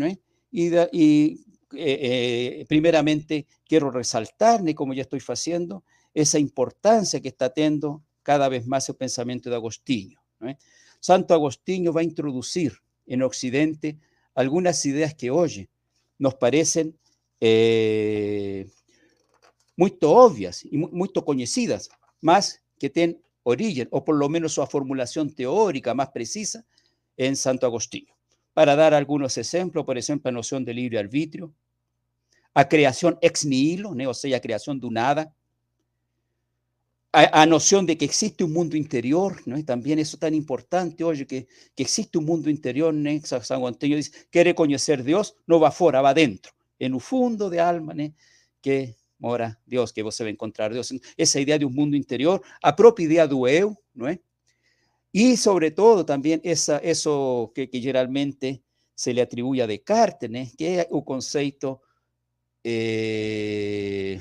y, 0.51 0.75
y 0.91 1.45
eh, 1.73 2.59
eh, 2.61 2.65
primeramente 2.67 3.47
quiero 3.65 3.91
resaltar, 3.91 4.61
como 4.75 4.93
ya 4.93 5.01
estoy 5.01 5.21
haciendo, 5.27 5.83
esa 6.13 6.39
importancia 6.39 7.19
que 7.19 7.29
está 7.29 7.49
teniendo 7.49 8.03
cada 8.23 8.47
vez 8.49 8.67
más 8.67 8.87
el 8.89 8.95
pensamiento 8.95 9.49
de 9.49 9.55
Agostinho. 9.55 10.19
Santo 10.99 11.33
Agostinho 11.33 11.91
va 11.91 12.01
a 12.01 12.03
introducir 12.03 12.73
en 13.13 13.23
Occidente 13.23 13.97
algunas 14.33 14.85
ideas 14.85 15.13
que 15.13 15.29
hoy 15.29 15.69
nos 16.17 16.35
parecen 16.35 16.97
eh, 17.41 18.69
muy 19.75 19.97
obvias 20.01 20.63
y 20.63 20.77
muy, 20.77 21.09
conocidas, 21.09 21.89
más 22.21 22.61
que 22.79 22.89
tienen 22.89 23.21
origen, 23.43 23.87
o 23.91 24.03
por 24.05 24.15
lo 24.15 24.29
menos 24.29 24.53
su 24.53 24.65
formulación 24.65 25.33
teórica 25.33 25.93
más 25.93 26.09
precisa, 26.09 26.65
en 27.17 27.35
Santo 27.35 27.65
Agostinho. 27.65 28.15
Para 28.53 28.75
dar 28.75 28.93
algunos 28.93 29.37
ejemplos, 29.37 29.85
por 29.85 29.97
ejemplo, 29.97 30.31
la 30.31 30.35
noción 30.35 30.63
de 30.63 30.73
libre 30.73 30.99
arbitrio, 30.99 31.53
a 32.53 32.67
creación 32.67 33.17
ex 33.21 33.45
nihilo, 33.45 33.93
o 34.07 34.13
sea, 34.13 34.37
a 34.37 34.41
creación 34.41 34.79
de 34.79 34.89
nada, 34.89 35.35
a, 37.13 37.45
noción 37.45 37.85
de 37.85 37.97
que 37.97 38.05
existe 38.05 38.43
un 38.43 38.53
mundo 38.53 38.77
interior, 38.77 39.41
¿no? 39.45 39.63
también 39.65 39.99
eso 39.99 40.17
tan 40.17 40.33
importante 40.33 41.03
hoy, 41.03 41.25
que, 41.25 41.47
que 41.75 41.83
existe 41.83 42.17
un 42.17 42.25
mundo 42.25 42.49
interior, 42.49 42.93
¿no? 42.93 43.09
San 43.25 43.41
Agustín 43.49 43.95
dice, 43.95 44.11
quiere 44.29 44.55
conocer 44.55 45.03
Dios, 45.03 45.35
no 45.45 45.59
va 45.59 45.71
fuera, 45.71 46.01
va 46.01 46.13
dentro, 46.13 46.53
en 46.79 46.93
un 46.93 47.01
fondo 47.01 47.49
de 47.49 47.59
alma, 47.59 47.93
¿no? 47.93 48.13
que 48.61 48.95
mora 49.17 49.59
Dios, 49.65 49.91
que 49.91 50.03
você 50.03 50.23
va 50.23 50.29
a 50.29 50.31
encontrar 50.31 50.71
Dios. 50.71 50.93
Esa 51.17 51.39
idea 51.39 51.57
de 51.57 51.65
un 51.65 51.75
mundo 51.75 51.97
interior, 51.97 52.41
a 52.61 52.75
propia 52.75 53.05
idea 53.05 53.27
do 53.27 53.47
eu, 53.47 53.77
¿no? 53.93 54.07
Y 55.11 55.35
sobre 55.35 55.71
todo 55.71 56.05
también 56.05 56.39
esa, 56.43 56.77
eso 56.77 57.51
que, 57.53 57.69
que 57.69 57.81
geralmente 57.81 58.63
se 58.95 59.13
le 59.13 59.21
atribuye 59.21 59.61
a 59.61 59.67
Descartes, 59.67 60.55
que 60.57 60.79
es 60.79 60.87
el 60.89 61.03
concepto 61.03 61.81
eh, 62.63 64.19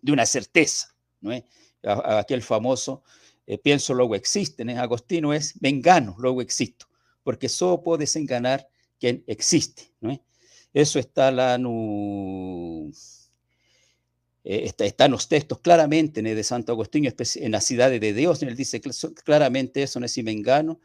de 0.00 0.12
una 0.12 0.24
certeza, 0.24 0.94
¿no? 1.20 1.32
Aquel 1.86 2.42
famoso 2.42 3.02
eh, 3.46 3.58
pienso 3.58 3.92
luego 3.94 4.14
existe, 4.14 4.64
¿no? 4.64 4.80
Agostino 4.80 5.34
es 5.34 5.60
me 5.60 5.70
luego 6.18 6.40
existo, 6.40 6.86
porque 7.22 7.48
solo 7.48 7.82
puedes 7.82 8.16
enganar 8.16 8.68
quien 8.98 9.22
existe, 9.26 9.92
¿no? 10.00 10.18
Eso 10.72 10.98
está 10.98 11.30
la 11.30 11.58
no 11.58 12.90
eh, 14.44 14.62
está, 14.64 14.84
está, 14.84 15.04
en 15.06 15.12
los 15.12 15.28
textos 15.28 15.60
claramente 15.60 16.22
de 16.22 16.44
Santo 16.44 16.72
Agustín, 16.72 17.06
en 17.06 17.52
la 17.52 17.60
ciudad 17.60 17.90
de 17.90 18.12
Dios, 18.12 18.42
él 18.42 18.56
dice 18.56 18.80
claramente 19.24 19.82
eso, 19.82 20.00
no 20.00 20.06
es 20.06 20.12
si 20.12 20.22
me 20.22 20.32
engano, 20.32 20.80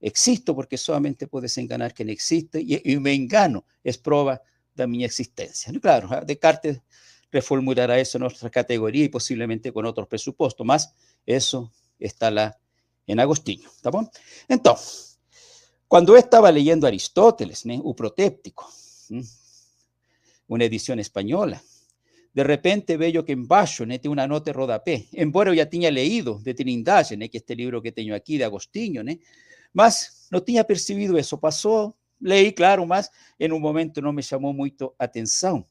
existo 0.00 0.54
porque 0.54 0.76
solamente 0.76 1.26
puedes 1.26 1.56
enganar 1.58 1.94
quien 1.94 2.10
existe, 2.10 2.60
y, 2.60 2.96
me 2.98 3.12
engano 3.14 3.64
es 3.82 3.98
prueba 3.98 4.42
de 4.74 4.86
mi 4.86 5.04
existencia. 5.04 5.72
Claro, 5.80 6.08
ah, 6.10 6.22
Descartes 6.24 6.80
reformulará 7.30 7.98
eso 7.98 8.18
en 8.18 8.24
otra 8.24 8.50
categoría 8.50 9.04
y 9.04 9.08
posiblemente 9.08 9.72
con 9.72 9.84
otros 9.86 10.08
presupuestos, 10.08 10.66
más 10.66 10.94
eso 11.26 11.72
está 11.98 12.30
la, 12.30 12.58
en 13.06 13.20
Agostinho, 13.20 13.68
¿está 13.68 13.90
bueno? 13.90 14.10
Entonces, 14.48 15.18
cuando 15.86 16.16
estaba 16.16 16.52
leyendo 16.52 16.86
Aristóteles, 16.86 17.64
¿no? 17.64 17.74
o 17.76 17.94
Protéptico, 17.94 18.68
una 20.48 20.64
edición 20.64 20.98
española, 20.98 21.62
de 22.32 22.44
repente 22.44 22.96
veo 22.96 23.24
que 23.24 23.32
embaixo 23.32 23.84
né, 23.84 23.98
tem 23.98 24.10
uma 24.10 24.26
nota 24.26 24.52
rodapé, 24.52 25.06
embora 25.12 25.54
já 25.56 25.66
tinha 25.66 25.90
leído 25.90 26.40
de 26.42 26.54
Trindade, 26.54 27.16
né, 27.16 27.28
que 27.28 27.38
este 27.38 27.54
libro 27.54 27.82
que 27.82 27.90
tenho 27.90 28.14
aqui 28.14 28.36
de 28.36 28.44
Agostinho, 28.44 29.02
né, 29.02 29.18
mas 29.72 30.28
não 30.30 30.40
tinha 30.40 30.62
percebido 30.62 31.18
isso, 31.18 31.36
passou, 31.38 31.96
leí, 32.20 32.52
claro, 32.52 32.86
mas 32.86 33.10
em 33.40 33.50
um 33.50 33.58
momento 33.58 34.00
não 34.00 34.12
me 34.12 34.22
chamou 34.22 34.52
muito 34.52 34.94
atenção, 34.98 35.66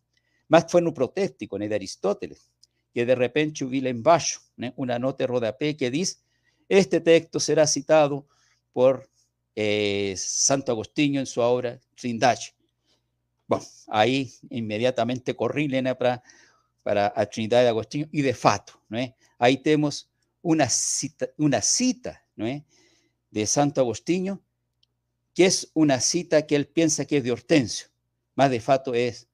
mas 0.47 0.65
foi 0.71 0.81
no 0.81 0.93
protéstico 0.93 1.57
né, 1.57 1.67
de 1.67 1.73
Aristóteles, 1.73 2.49
que 2.93 3.05
de 3.05 3.15
repente 3.15 3.63
lá 3.63 3.89
embaixo 3.89 4.41
né, 4.55 4.73
uma 4.77 4.97
nota 4.97 5.25
rodapé 5.25 5.73
que 5.73 5.89
diz, 5.89 6.21
este 6.69 6.99
texto 7.01 7.39
será 7.39 7.65
citado 7.67 8.25
por 8.73 9.07
eh, 9.55 10.13
Santo 10.17 10.71
Agostinho 10.71 11.21
em 11.21 11.25
sua 11.25 11.47
obra 11.47 11.79
Trindade. 11.95 12.53
Bom, 13.47 13.61
aí 13.87 14.29
imediatamente 14.49 15.33
corri 15.33 15.67
né, 15.67 15.93
para 15.93 16.21
para 16.87 17.11
a 17.13 17.25
Trinidad 17.25 17.63
de 17.63 17.67
Agostinho 17.67 18.07
y 18.13 18.21
de 18.21 18.33
fato, 18.33 18.81
¿no 18.87 18.97
ahí 19.37 19.57
tenemos 19.57 20.09
una 20.41 20.69
cita, 20.69 21.27
una 21.35 21.61
cita 21.61 22.23
¿no 22.37 22.45
de 23.29 23.45
Santo 23.45 23.81
Agostinho, 23.81 24.41
que 25.33 25.47
es 25.47 25.69
una 25.73 25.99
cita 25.99 26.47
que 26.47 26.55
él 26.55 26.65
piensa 26.65 27.03
que 27.03 27.17
es 27.17 27.25
de 27.25 27.33
Hortensio, 27.33 27.87
más 28.35 28.49
de 28.49 28.61
fato 28.61 28.93
es 28.93 29.27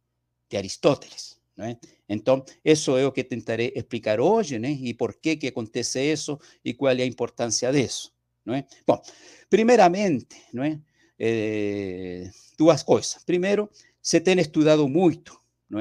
de 0.54 0.60
Aristóteles. 0.60 1.42
¿no 1.56 1.66
Entonces, 2.08 2.58
eso 2.64 2.98
es 2.98 3.04
lo 3.04 3.14
que 3.14 3.22
intentaré 3.22 3.74
explicar 3.76 4.20
hoy, 4.20 4.60
¿no? 4.60 4.68
y 4.68 4.94
por 4.94 5.20
qué 5.20 5.38
que 5.38 5.50
acontece 5.50 6.12
eso 6.12 6.40
y 6.64 6.76
cuál 6.76 6.94
es 6.94 7.00
la 7.00 7.06
importancia 7.06 7.72
de 7.72 7.82
eso. 7.82 8.14
¿no 8.46 8.54
Bueno, 8.86 9.02
primeramente, 9.50 10.36
¿no 10.52 10.64
eh, 11.18 12.32
dos 12.58 12.84
cosas. 12.84 13.24
Primero, 13.24 13.72
se 14.02 14.20
tiene 14.22 14.42
estudiado 14.42 14.88
mucho, 14.88 15.44
¿no 15.70 15.80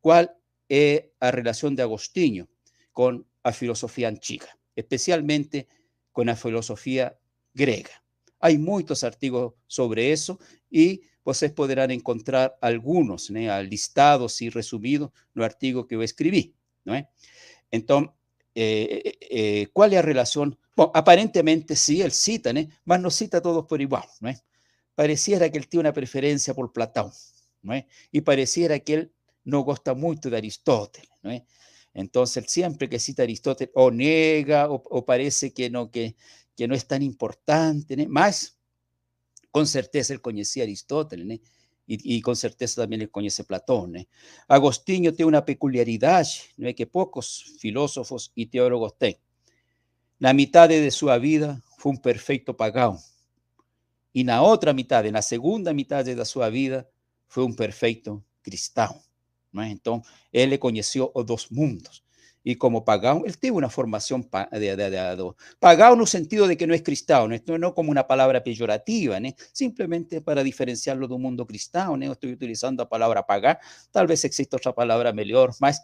cuál 0.00 0.34
es 0.68 1.04
la 1.20 1.30
relación 1.30 1.74
de 1.74 1.82
Agostinho 1.82 2.48
con 2.92 3.26
la 3.42 3.52
filosofía 3.52 4.08
antigua, 4.08 4.48
especialmente 4.76 5.66
con 6.12 6.26
la 6.26 6.36
filosofía 6.36 7.18
griega. 7.54 8.02
Hay 8.40 8.58
muchos 8.58 9.04
artículos 9.04 9.54
sobre 9.66 10.12
eso 10.12 10.38
y 10.70 11.02
ustedes 11.32 11.52
podrán 11.52 11.90
encontrar 11.90 12.56
algunos 12.60 13.30
listados 13.30 14.40
y 14.42 14.50
resumidos 14.50 15.10
el 15.34 15.42
artículo 15.42 15.86
que 15.86 15.96
yo 15.96 16.02
escribí. 16.02 16.54
¿no? 16.84 16.94
Entonces, 17.70 18.12
eh, 18.54 19.02
eh, 19.04 19.18
eh, 19.30 19.66
¿cuál 19.72 19.90
es 19.90 19.96
la 19.96 20.02
relación? 20.02 20.58
Bueno, 20.74 20.92
aparentemente 20.94 21.76
sí, 21.76 22.02
él 22.02 22.12
cita, 22.12 22.52
¿no? 22.52 22.60
mas 22.84 23.00
no 23.00 23.10
cita 23.10 23.40
todos 23.40 23.66
por 23.66 23.80
igual. 23.80 24.04
¿no? 24.20 24.32
Pareciera 24.94 25.50
que 25.50 25.58
él 25.58 25.68
tiene 25.68 25.82
una 25.82 25.92
preferencia 25.92 26.54
por 26.54 26.72
Platón. 26.72 27.12
¿no? 27.62 27.74
Y 28.10 28.20
pareciera 28.22 28.78
que 28.78 28.94
él 28.94 29.12
no 29.44 29.60
gosta 29.60 29.94
mucho 29.94 30.30
de 30.30 30.38
Aristóteles. 30.38 31.10
¿no? 31.22 31.30
Entonces, 31.94 32.44
siempre 32.48 32.88
que 32.88 32.98
cita 32.98 33.22
Aristóteles, 33.22 33.72
o 33.74 33.90
niega, 33.90 34.68
o, 34.70 35.04
parece 35.04 35.52
que 35.52 35.68
no, 35.70 35.90
que, 35.90 36.16
que 36.56 36.68
no 36.68 36.74
es 36.74 36.86
tan 36.86 37.02
importante, 37.02 37.96
¿no? 37.96 38.08
más 38.08 38.57
con 39.58 39.66
certeza 39.66 40.12
él 40.12 40.20
conocía 40.20 40.62
a 40.62 40.66
Aristóteles, 40.66 41.26
¿no? 41.26 41.34
y, 41.34 41.42
y, 41.86 42.20
con 42.20 42.36
certeza 42.36 42.82
también 42.82 43.02
él 43.02 43.10
conoce 43.10 43.42
Platón. 43.42 43.92
¿no? 43.92 44.04
Agostinho 44.46 45.12
tiene 45.12 45.26
una 45.26 45.44
peculiaridad 45.44 46.24
¿no? 46.56 46.72
que 46.76 46.86
pocos 46.86 47.56
filósofos 47.58 48.30
y 48.36 48.46
teólogos 48.46 48.96
tienen. 48.96 49.18
La 50.20 50.32
mitad 50.32 50.68
de 50.68 50.90
su 50.92 51.06
vida 51.20 51.60
fue 51.76 51.90
un 51.90 51.98
perfecto 51.98 52.56
pagano. 52.56 53.00
Y 54.12 54.22
la 54.22 54.42
otra 54.42 54.72
mitad, 54.72 55.04
en 55.06 55.14
la 55.14 55.22
segunda 55.22 55.72
mitad 55.72 56.04
de 56.04 56.24
su 56.24 56.40
vida, 56.52 56.88
fue 57.26 57.42
un 57.42 57.56
perfecto 57.56 58.24
cristiano. 58.42 59.02
Entonces, 59.52 60.12
él 60.30 60.50
le 60.50 60.58
conoció 60.60 61.10
los 61.16 61.26
dos 61.26 61.50
mundos. 61.50 62.04
Y 62.50 62.56
como 62.56 62.82
pagano, 62.82 63.24
él 63.26 63.36
tuvo 63.36 63.58
una 63.58 63.68
formación 63.68 64.26
de, 64.52 64.74
de, 64.74 64.88
de, 64.88 65.32
pagano 65.58 65.92
en 65.96 66.00
el 66.00 66.06
sentido 66.06 66.46
de 66.46 66.56
que 66.56 66.66
no 66.66 66.72
es 66.72 66.82
cristiano, 66.82 67.34
esto 67.34 67.58
no 67.58 67.74
como 67.74 67.90
una 67.90 68.06
palabra 68.06 68.42
peyorativa, 68.42 69.18
simplemente 69.52 70.22
para 70.22 70.42
diferenciarlo 70.42 71.06
de 71.06 71.12
un 71.12 71.20
mundo 71.20 71.46
cristiano. 71.46 72.10
Estoy 72.10 72.32
utilizando 72.32 72.84
la 72.84 72.88
palabra 72.88 73.26
pagar, 73.26 73.60
tal 73.90 74.06
vez 74.06 74.24
exista 74.24 74.56
otra 74.56 74.74
palabra 74.74 75.12
mejor, 75.12 75.52
más 75.60 75.82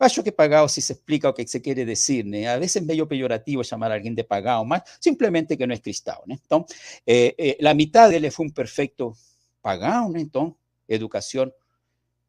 Acho 0.00 0.24
que 0.24 0.32
pagado 0.32 0.66
si 0.66 0.80
se 0.80 0.94
explica 0.94 1.28
o 1.28 1.34
que 1.34 1.46
se 1.46 1.60
quiere 1.60 1.84
decir, 1.84 2.24
né? 2.24 2.48
A 2.48 2.56
veces 2.56 2.76
es 2.76 2.86
medio 2.86 3.06
peyorativo 3.06 3.62
llamar 3.62 3.92
a 3.92 3.94
alguien 3.94 4.14
de 4.16 4.24
pagado, 4.24 4.64
más 4.64 4.82
simplemente 4.98 5.56
que 5.58 5.66
no 5.66 5.74
es 5.74 5.80
cristão, 5.80 6.22
né? 6.26 6.38
Entonces, 6.42 6.76
eh, 7.06 7.34
eh, 7.36 7.56
la 7.60 7.74
mitad 7.74 8.08
de 8.08 8.16
él 8.16 8.32
fue 8.32 8.46
un 8.46 8.52
perfecto 8.52 9.14
pagado, 9.60 10.08
né? 10.08 10.22
Entonces, 10.22 10.56
educación 10.88 11.52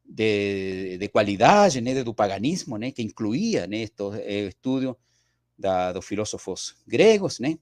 de, 0.04 0.98
de 0.98 1.08
qualidade, 1.08 1.80
né, 1.80 2.02
do 2.02 2.14
paganismo, 2.14 2.76
né, 2.76 2.90
que 2.90 3.02
incluía 3.02 3.66
né, 3.66 3.78
estos 3.78 4.14
eh, 4.16 4.48
estudios 4.48 4.96
da, 5.56 5.92
dos 5.92 6.04
filósofos 6.04 6.76
gregos, 6.86 7.38
né? 7.38 7.58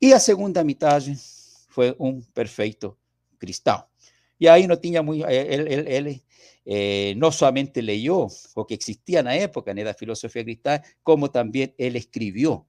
E 0.00 0.12
a 0.12 0.18
segunda 0.18 0.64
metade 0.64 1.16
foi 1.68 1.94
um 1.98 2.20
perfeito 2.20 2.96
cristão. 3.38 3.84
E 4.40 4.48
aí 4.48 4.66
não 4.66 4.76
tinha 4.76 5.02
muito, 5.02 5.26
ele, 5.26 5.72
ele, 5.72 5.94
ele 5.94 6.22
eh, 6.66 7.80
leyó 7.80 8.26
o 8.54 8.64
que 8.64 8.74
existia 8.74 9.22
na 9.22 9.34
época 9.34 9.72
né, 9.72 9.84
da 9.84 9.94
filosofia 9.94 10.44
cristã, 10.44 10.80
como 11.02 11.28
também 11.28 11.72
ele 11.78 11.98
escreveu 11.98 12.66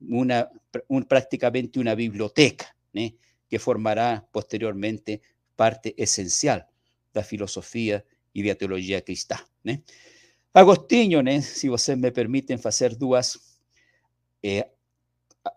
uma, 0.00 0.50
un, 0.88 1.02
prácticamente 1.02 1.78
uma 1.78 1.94
biblioteca, 1.94 2.66
que 3.48 3.58
formará 3.58 4.24
posteriormente 4.32 5.20
parte 5.56 5.94
essencial 5.96 6.66
da 7.12 7.22
filosofia 7.22 8.04
e 8.34 8.42
da 8.46 8.54
teologia 8.54 9.00
cristã. 9.00 9.36
Né? 9.64 9.82
Agostinho, 10.52 11.22
né, 11.22 11.40
se 11.40 11.68
vocês 11.68 11.98
me 11.98 12.10
permitem 12.10 12.58
fazer 12.58 12.94
duas, 12.96 13.38
eh, 14.42 14.68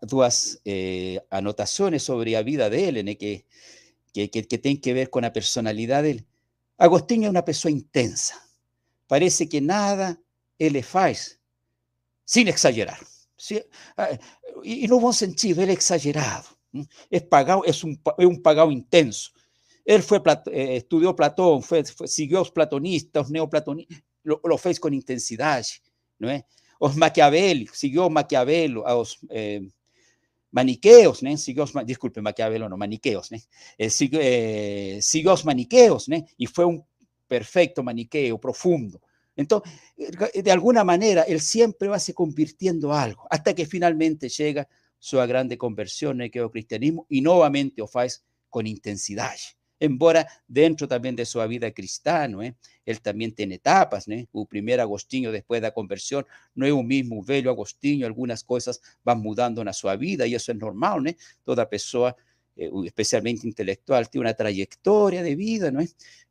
duas 0.04 0.60
eh, 0.66 1.24
anotações 1.30 2.04
sobre 2.04 2.36
a 2.36 2.42
vida 2.42 2.70
dele, 2.70 3.04
né, 3.04 3.16
que, 3.16 3.46
que, 4.14 4.28
que, 4.28 4.44
que 4.44 4.58
tem 4.58 4.76
que 4.76 4.94
ver 4.94 5.08
com 5.10 5.20
a 5.20 5.32
personalidade 5.32 6.08
dele. 6.08 6.28
Agostinho 6.78 7.28
é 7.28 7.30
uma 7.30 7.44
pessoa 7.44 7.72
intensa. 7.72 8.34
Parece 9.08 9.46
que 9.46 9.62
nada 9.62 10.18
ele 10.58 10.82
faz 10.82 11.38
sem 12.26 12.48
exagerar. 12.48 13.00
E 14.64 14.88
no 14.88 15.00
bom 15.00 15.12
sentido, 15.12 15.62
ele 15.62 15.74
é 15.74 15.76
exagerado. 15.76 16.48
É, 17.12 17.20
pagão, 17.20 17.62
é, 17.66 17.72
um, 17.86 17.98
é 18.20 18.28
um 18.28 18.42
pagão 18.42 18.72
intenso. 18.72 19.34
Él 19.86 20.04
fue, 20.04 20.22
eh, 20.52 20.78
estudió 20.78 21.16
Platón, 21.16 21.64
fue, 21.64 21.84
siguió 21.86 22.40
los 22.40 22.52
platonistas, 22.52 23.24
los 23.24 23.32
neoplatonistas, 23.32 24.04
lo, 24.24 24.40
lo 24.44 24.58
fez 24.58 24.80
con 24.80 24.94
intensidad, 24.94 25.66
¿no 26.20 26.30
es? 26.30 26.44
Os 26.80 26.96
Maquiavelo, 26.96 27.72
siguió 27.74 28.10
Maquiavelo, 28.10 28.88
a 28.88 28.94
los 28.94 29.20
eh, 29.30 29.70
maniqueos, 30.52 31.22
¿no? 31.22 31.38
Siguió, 31.38 31.66
disculpe, 31.86 32.22
Maquiavelo, 32.22 32.68
no, 32.68 32.76
maniqueos, 32.76 33.32
¿no? 33.32 33.38
Eh, 33.78 33.90
siguió, 33.90 34.20
eh, 34.22 35.00
siguió 35.02 35.32
los 35.32 35.46
maniqueos, 35.46 36.10
¿no? 36.10 36.26
Y 36.38 36.48
fue 36.48 36.66
un 36.66 36.84
perfecto 37.28 37.84
maniqueo, 37.84 38.40
profundo. 38.40 39.00
Entonces, 39.36 39.72
de 40.44 40.52
alguna 40.52 40.84
manera, 40.84 41.22
él 41.22 41.40
siempre 41.40 41.88
va 41.88 42.00
se 42.00 42.14
convirtiendo 42.14 42.92
algo, 42.94 43.28
hasta 43.30 43.54
que 43.54 43.66
finalmente 43.66 44.28
llega 44.28 44.68
su 45.00 45.18
grande 45.18 45.58
conversión 45.58 46.22
en 46.22 46.32
el 46.34 46.52
cristianismo 46.52 47.06
y 47.10 47.22
nuevamente 47.22 47.76
lo 47.78 47.90
hace 47.94 48.22
con 48.50 48.68
intensidad 48.68 49.38
embora 49.82 50.28
dentro 50.48 50.88
también 50.88 51.16
de 51.16 51.26
su 51.26 51.46
vida 51.48 51.68
¿eh? 51.68 52.56
él 52.86 53.02
también 53.02 53.34
tiene 53.34 53.56
etapas, 53.56 54.08
¿no? 54.08 54.16
El 54.16 54.48
primer 54.48 54.80
Agostinho 54.80 55.32
después 55.32 55.60
de 55.60 55.68
la 55.68 55.74
conversión 55.74 56.26
no 56.54 56.66
es 56.68 56.72
un 56.72 56.88
mismo 56.88 57.24
velho 57.24 57.50
Agostinho, 57.50 58.06
algunas 58.06 58.44
cosas 58.44 58.80
van 59.04 59.20
mudando 59.20 59.62
en 59.62 59.74
su 59.74 59.90
vida 59.98 60.28
y 60.28 60.36
eso 60.36 60.52
es 60.52 60.58
normal, 60.58 61.04
¿no? 61.04 61.12
Toda 61.44 61.68
persona, 61.68 62.16
eh, 62.56 62.70
especialmente 62.86 63.48
intelectual, 63.48 64.08
tiene 64.08 64.28
una 64.28 64.36
trayectoria 64.36 65.24
de 65.24 65.36
vida, 65.36 65.72
¿no? 65.72 65.82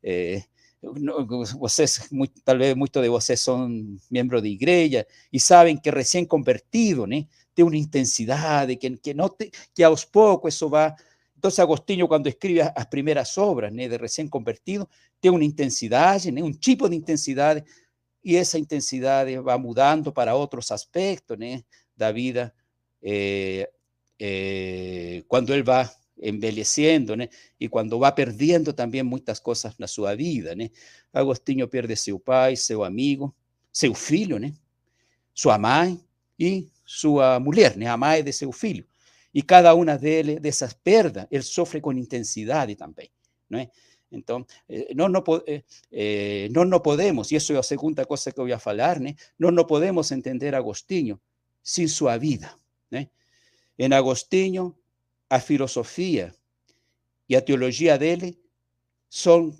Eh, 0.03 0.45
tal 2.45 2.59
vez 2.59 2.77
muchos 2.77 3.03
de 3.03 3.09
ustedes 3.11 3.41
son 3.41 4.01
miembros 4.09 4.43
de 4.43 4.49
iglesia 4.49 5.07
y 5.31 5.41
saben 5.41 5.79
que 5.79 5.91
recién 5.91 6.25
convertido, 6.25 7.05
¿no? 7.05 7.17
Tiene 7.53 7.69
una 7.69 7.79
intensidad, 7.79 8.69
de 8.69 8.79
que, 8.79 8.97
que, 8.99 9.13
no 9.13 9.31
te, 9.31 9.51
que 9.75 9.85
a 9.85 9.91
los 9.91 10.07
pocos 10.07 10.55
eso 10.55 10.71
va 10.71 10.95
entonces 11.41 11.61
Agostinho 11.61 12.07
cuando 12.07 12.29
escribe 12.29 12.71
las 12.77 12.87
primeras 12.89 13.39
obras 13.39 13.73
de 13.75 13.97
recién 13.97 14.29
convertido, 14.29 14.91
tiene 15.19 15.37
una 15.37 15.47
intensidad, 15.47 16.21
un 16.27 16.61
tipo 16.61 16.87
de 16.87 16.97
intensidad, 16.97 17.65
y 18.23 18.37
esa 18.37 18.59
intensidad 18.59 19.27
va 19.43 19.57
mudando 19.57 20.13
para 20.13 20.37
otros 20.37 20.71
aspectos 20.71 21.39
de 21.39 21.65
la 21.97 22.13
vida 22.13 22.53
eh, 23.01 23.67
eh, 24.19 25.25
cuando 25.29 25.55
él 25.55 25.67
va 25.67 25.91
envejeciendo 26.19 27.17
y 27.59 27.69
cuando 27.69 27.99
va 27.99 28.15
perdiendo 28.15 28.75
también 28.75 29.07
muchas 29.07 29.41
cosas 29.41 29.75
en 29.79 29.89
su 29.89 30.03
vida. 30.19 30.53
Agostinho 31.11 31.71
pierde 31.71 31.97
su 31.97 32.21
pai, 32.21 32.55
su 32.55 32.85
amigo, 32.85 33.35
su 33.71 33.95
filho, 33.95 34.37
su 35.33 35.49
mãe 35.59 35.99
y 36.37 36.69
su 36.85 37.19
mujer, 37.41 37.83
a 37.87 37.97
mãe 37.97 38.23
de 38.23 38.31
su 38.31 38.53
filho. 38.53 38.85
Y 39.33 39.43
cada 39.43 39.75
una 39.75 39.97
de, 39.97 40.41
de 40.41 40.49
esas 40.49 40.75
perdas, 40.75 41.27
él 41.31 41.43
sufre 41.43 41.81
con 41.81 41.99
intensidad 41.99 42.69
también. 42.77 43.11
¿no 43.49 43.59
es? 43.59 43.69
Entonces, 44.11 44.57
eh, 44.69 44.93
no, 44.95 45.09
no, 45.09 45.23
eh, 45.47 45.63
eh, 45.91 46.49
podemos, 46.83 47.31
y 47.31 47.37
eso 47.37 47.53
es 47.53 47.57
la 47.57 47.63
segunda 47.63 48.05
cosa 48.05 48.33
que 48.33 48.41
voy 48.41 48.53
a 48.53 48.61
hablar, 48.63 49.01
no, 49.39 49.51
no 49.51 49.67
podemos 49.67 50.11
entender 50.11 50.55
Agostinho 50.55 51.21
sin 51.63 51.89
su 51.89 52.07
vida. 52.19 52.57
En 53.79 53.95
Agostinho, 53.95 54.77
a 55.31 55.41
filosofía 55.41 56.35
y 57.27 57.35
a 57.35 57.43
teología 57.43 57.97
de 57.97 58.13
él 58.13 58.39
son, 59.09 59.59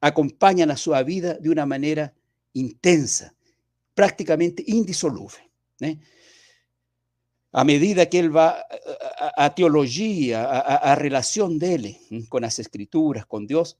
acompañan 0.00 0.70
a 0.70 0.76
su 0.76 0.92
vida 1.04 1.34
de 1.34 1.48
una 1.48 1.66
manera 1.66 2.14
intensa, 2.52 3.34
prácticamente 3.92 4.62
indisoluble 4.64 5.50
a 7.56 7.62
medida 7.62 8.06
que 8.06 8.18
él 8.18 8.36
va 8.36 8.66
a, 9.36 9.54
teología, 9.54 10.42
a, 10.42 10.94
relación 10.96 11.56
de 11.60 11.74
él 11.74 11.96
con 12.28 12.42
las 12.42 12.58
escrituras, 12.58 13.26
con 13.26 13.46
Dios, 13.46 13.78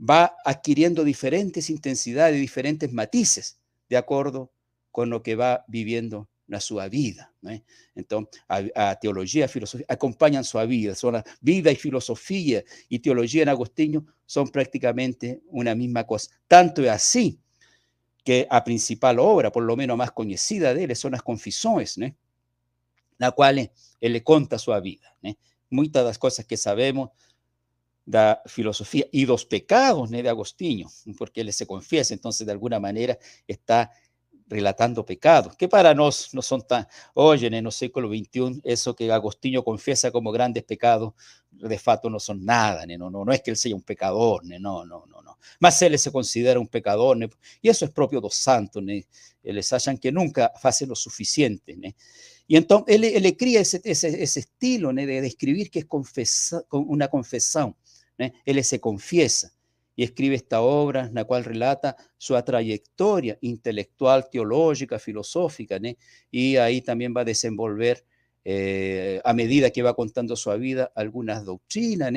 va 0.00 0.34
adquiriendo 0.46 1.04
diferentes 1.04 1.68
intensidades, 1.68 2.40
diferentes 2.40 2.90
matices, 2.90 3.58
de 3.90 3.98
acuerdo 3.98 4.50
con 4.90 5.10
lo 5.10 5.22
que 5.22 5.36
va 5.36 5.66
viviendo 5.68 6.26
en 6.48 6.60
su 6.62 6.76
vida. 6.90 7.34
Entonces, 7.94 8.42
a, 8.48 8.98
teología, 8.98 9.46
filosofía, 9.46 9.84
acompañan 9.86 10.42
su 10.42 10.58
vida. 10.66 10.94
Son 10.94 11.12
la 11.12 11.24
vida 11.42 11.70
y 11.70 11.76
filosofía 11.76 12.64
y 12.88 12.98
teología 12.98 13.42
en 13.42 13.50
Agostinho 13.50 14.06
son 14.24 14.48
prácticamente 14.48 15.42
una 15.48 15.74
misma 15.74 16.06
cosa. 16.06 16.30
Tanto 16.48 16.82
es 16.82 16.88
así 16.88 17.38
que 18.24 18.46
a 18.48 18.64
principal 18.64 19.18
obra, 19.18 19.52
por 19.52 19.64
lo 19.64 19.76
menos 19.76 19.98
más 19.98 20.12
conocida 20.12 20.72
de 20.72 20.84
él, 20.84 20.96
son 20.96 21.12
las 21.12 21.22
confesiones, 21.22 21.98
¿no? 21.98 22.10
La 23.18 23.30
cual 23.32 23.58
él 23.58 24.12
le 24.12 24.22
conta 24.22 24.58
su 24.58 24.72
vida. 24.80 25.16
Muchas 25.70 25.92
de 25.92 26.04
las 26.04 26.18
cosas 26.18 26.44
que 26.44 26.56
sabemos 26.56 27.10
la 28.06 28.42
filosofía 28.46 29.06
y 29.12 29.24
los 29.26 29.46
pecados 29.46 30.10
de 30.10 30.28
Agostinho, 30.28 30.88
porque 31.16 31.40
él 31.40 31.52
se 31.52 31.66
confiesa, 31.66 32.12
entonces 32.14 32.46
de 32.46 32.52
alguna 32.52 32.78
manera 32.78 33.18
está 33.46 33.90
relatando 34.46 35.06
pecados, 35.06 35.56
que 35.56 35.68
para 35.68 35.94
nos 35.94 36.34
no 36.34 36.42
son 36.42 36.66
tan, 36.66 36.86
oye, 37.14 37.46
en 37.46 37.54
el 37.54 37.72
siglo 37.72 38.08
XXI, 38.08 38.60
eso 38.62 38.94
que 38.94 39.10
Agostinho 39.10 39.64
confiesa 39.64 40.10
como 40.10 40.30
grandes 40.32 40.64
pecados, 40.64 41.14
de 41.50 41.78
facto 41.78 42.10
no 42.10 42.20
son 42.20 42.44
nada, 42.44 42.84
no, 42.86 43.08
no, 43.08 43.24
no 43.24 43.32
es 43.32 43.40
que 43.40 43.50
él 43.50 43.56
sea 43.56 43.74
un 43.74 43.82
pecador, 43.82 44.44
no, 44.44 44.84
no, 44.84 45.06
no, 45.06 45.22
no. 45.22 45.38
Más 45.60 45.80
él 45.80 45.98
se 45.98 46.12
considera 46.12 46.60
un 46.60 46.68
pecador, 46.68 47.16
y 47.62 47.68
eso 47.70 47.86
es 47.86 47.90
propio 47.90 48.20
dos 48.20 48.34
santos, 48.34 48.82
les 49.42 49.72
hallan 49.72 49.96
que 49.96 50.12
nunca 50.12 50.52
hacen 50.62 50.90
lo 50.90 50.94
suficiente. 50.94 51.94
Y 52.46 52.56
entonces 52.56 52.96
él, 52.96 53.04
él 53.04 53.36
cría 53.36 53.60
ese, 53.60 53.80
estilo 53.84 54.92
de, 54.92 55.06
de, 55.06 55.26
escribir 55.26 55.70
que 55.70 55.80
es 56.16 56.54
una 56.70 57.08
confesión. 57.08 57.74
Él 58.18 58.62
se 58.64 58.80
confiesa 58.80 59.52
y 59.96 60.02
escribe 60.02 60.34
esta 60.34 60.60
obra 60.60 61.06
en 61.06 61.14
la 61.14 61.24
cual 61.24 61.44
relata 61.44 61.96
su 62.18 62.40
trayectoria 62.42 63.38
intelectual, 63.40 64.28
teológica, 64.30 64.98
filosófica, 64.98 65.78
y 66.30 66.56
ahí 66.56 66.80
también 66.80 67.14
va 67.16 67.22
a 67.22 67.24
desenvolver, 67.24 68.04
eh, 68.44 69.20
a 69.24 69.32
medida 69.32 69.70
que 69.70 69.82
va 69.82 69.94
contando 69.94 70.36
su 70.36 70.50
vida, 70.58 70.92
algunas 70.94 71.44
doctrinas, 71.44 72.12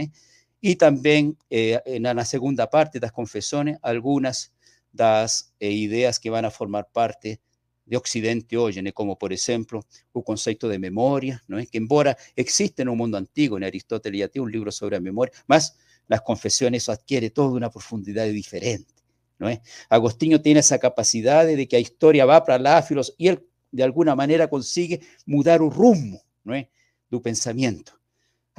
y 0.59 0.75
también 0.75 1.37
eh, 1.49 1.79
en 1.85 2.03
la 2.03 2.25
segunda 2.25 2.69
parte 2.69 2.99
de 2.99 3.05
las 3.05 3.11
confesiones, 3.11 3.77
algunas 3.81 4.51
de 4.91 5.03
las 5.03 5.53
eh, 5.59 5.71
ideas 5.71 6.19
que 6.19 6.31
van 6.31 6.45
a 6.45 6.51
formar 6.51 6.89
parte 6.91 7.39
de 7.87 7.97
Occidente 7.97 8.57
hoy, 8.57 8.91
como 8.93 9.17
por 9.17 9.33
ejemplo 9.33 9.83
un 10.13 10.21
concepto 10.21 10.67
de 10.67 10.77
memoria, 10.77 11.41
¿no? 11.47 11.57
que 11.57 11.77
embora 11.77 12.17
existe 12.35 12.81
en 12.81 12.89
un 12.89 12.97
mundo 12.97 13.17
antiguo, 13.17 13.57
en 13.57 13.63
Aristóteles 13.63 14.19
ya 14.19 14.27
tiene 14.27 14.45
un 14.45 14.51
libro 14.51 14.71
sobre 14.71 14.99
memoria, 14.99 15.33
más 15.47 15.75
las 16.07 16.21
confesiones 16.21 16.87
adquiere 16.89 17.29
toda 17.29 17.49
una 17.49 17.69
profundidad 17.69 18.25
diferente. 18.27 18.93
¿no 19.39 19.49
es? 19.49 19.59
Agostinho 19.89 20.41
tiene 20.41 20.59
esa 20.59 20.79
capacidad 20.79 21.45
de 21.45 21.67
que 21.67 21.77
la 21.77 21.81
historia 21.81 22.25
va 22.25 22.43
para 22.43 22.59
la 22.59 22.85
y 23.17 23.27
él 23.27 23.45
de 23.71 23.83
alguna 23.83 24.15
manera 24.15 24.49
consigue 24.49 25.01
mudar 25.25 25.61
un 25.61 25.71
rumbo 25.71 26.21
¿no 26.43 26.55
es? 26.55 26.67
del 27.09 27.21
pensamiento. 27.21 27.96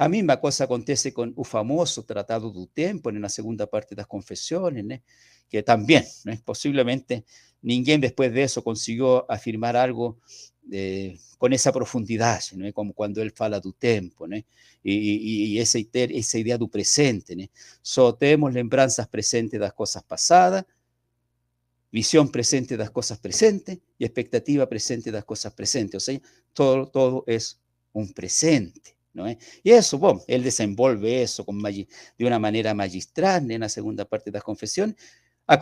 A 0.01 0.07
misma 0.07 0.39
cosa 0.39 0.63
acontece 0.63 1.11
con 1.11 1.35
el 1.37 1.45
famoso 1.45 2.05
Tratado 2.05 2.49
do 2.49 2.67
Tempo, 2.67 3.09
en 3.09 3.21
la 3.21 3.27
segunda 3.27 3.67
parte 3.67 3.95
de 3.95 3.99
las 3.99 4.07
confesiones, 4.07 5.01
que 5.49 5.61
también, 5.61 6.05
¿no? 6.23 6.31
posiblemente, 6.45 7.25
ninguém 7.61 7.99
después 7.99 8.31
de 8.31 8.43
eso 8.43 8.63
consiguió 8.63 9.29
afirmar 9.29 9.75
algo 9.75 10.17
eh, 10.71 11.19
con 11.37 11.51
esa 11.51 11.73
profundidad, 11.73 12.39
¿no? 12.53 12.71
como 12.71 12.93
cuando 12.93 13.21
él 13.21 13.31
fala 13.31 13.59
do 13.59 13.73
tempo, 13.73 14.25
y, 14.81 15.53
y, 15.53 15.59
esa, 15.59 15.79
esa 15.91 16.37
idea 16.37 16.57
do 16.57 16.69
presente. 16.69 17.35
¿no? 17.35 17.43
Só 17.81 18.15
temos 18.15 18.53
lembranzas 18.53 19.05
presentes 19.09 19.59
de 19.59 19.65
las 19.65 19.73
cosas 19.73 20.03
pasadas, 20.03 20.65
visión 21.91 22.31
presente 22.31 22.75
de 22.75 22.83
las 22.83 22.91
cosas 22.91 23.19
presentes 23.19 23.79
y 23.97 24.05
expectativa 24.05 24.65
presente 24.65 25.11
de 25.11 25.17
las 25.17 25.25
cosas 25.25 25.51
presentes. 25.51 25.97
O 25.97 25.99
sea, 25.99 26.21
todo, 26.53 26.87
todo 26.87 27.25
es 27.27 27.59
un 27.91 28.13
presente. 28.13 28.98
Y 29.63 29.71
eso, 29.71 29.97
bueno, 29.97 30.21
él 30.27 30.43
desenvolve 30.43 31.23
eso 31.23 31.45
con 31.45 31.61
de 31.61 31.87
una 32.19 32.39
manera 32.39 32.73
magistral 32.73 33.49
en 33.49 33.61
la 33.61 33.69
segunda 33.69 34.05
parte 34.05 34.31
de 34.31 34.37
la 34.37 34.41
confesión, 34.41 34.95
a, 35.47 35.59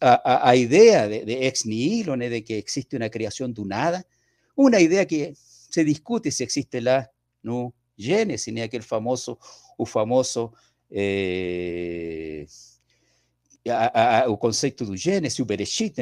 a, 0.00 0.50
a, 0.50 0.56
idea 0.56 1.08
de, 1.08 1.46
ex 1.46 1.64
nihilo, 1.64 2.16
de 2.16 2.44
que 2.44 2.58
existe 2.58 2.96
una 2.96 3.08
creación 3.08 3.54
de 3.54 3.64
nada, 3.64 4.06
una 4.54 4.78
idea 4.78 5.06
que 5.06 5.34
se 5.34 5.84
discute 5.84 6.30
si 6.30 6.44
existe 6.44 6.82
la 6.82 7.10
no 7.42 7.74
génesis, 7.96 8.52
ni 8.52 8.60
aquel 8.60 8.82
famoso, 8.82 9.38
o 9.78 9.86
famoso 9.86 10.52
eh, 10.90 12.46
o 14.26 14.38
concepto 14.38 14.84
de 14.84 14.98
génesis, 14.98 15.40
o 15.40 15.46
bereshit, 15.46 15.96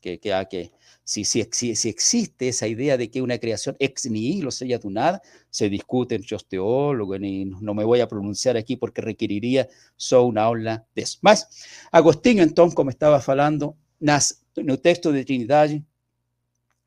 que, 0.00 0.18
que, 0.18 0.46
que 0.50 0.72
si, 1.04 1.24
si, 1.24 1.44
si, 1.50 1.88
existe 1.88 2.48
esa 2.48 2.66
idea 2.68 2.96
de 2.96 3.10
que 3.10 3.22
una 3.22 3.38
creación 3.38 3.76
ex 3.78 4.08
nihilo, 4.08 4.50
sea 4.50 4.78
de 4.78 4.90
nada, 4.90 5.20
se 5.50 5.68
discute 5.68 6.14
entre 6.14 6.34
los 6.34 6.46
teólogos, 6.46 7.18
y 7.20 7.44
no 7.44 7.74
me 7.74 7.84
voy 7.84 8.00
a 8.00 8.08
pronunciar 8.08 8.56
aquí 8.56 8.76
porque 8.76 9.02
requeriría 9.02 9.68
solo 9.96 10.26
una 10.26 10.42
aula 10.44 10.86
de 10.94 11.02
eso. 11.02 11.18
Mas, 11.22 11.48
Agostinho, 11.90 12.42
entonces, 12.42 12.74
como 12.74 12.90
estaba 12.90 13.20
falando, 13.20 13.76
nas, 13.98 14.44
no 14.56 14.78
texto 14.78 15.10
de 15.10 15.24
Trinidad, 15.24 15.70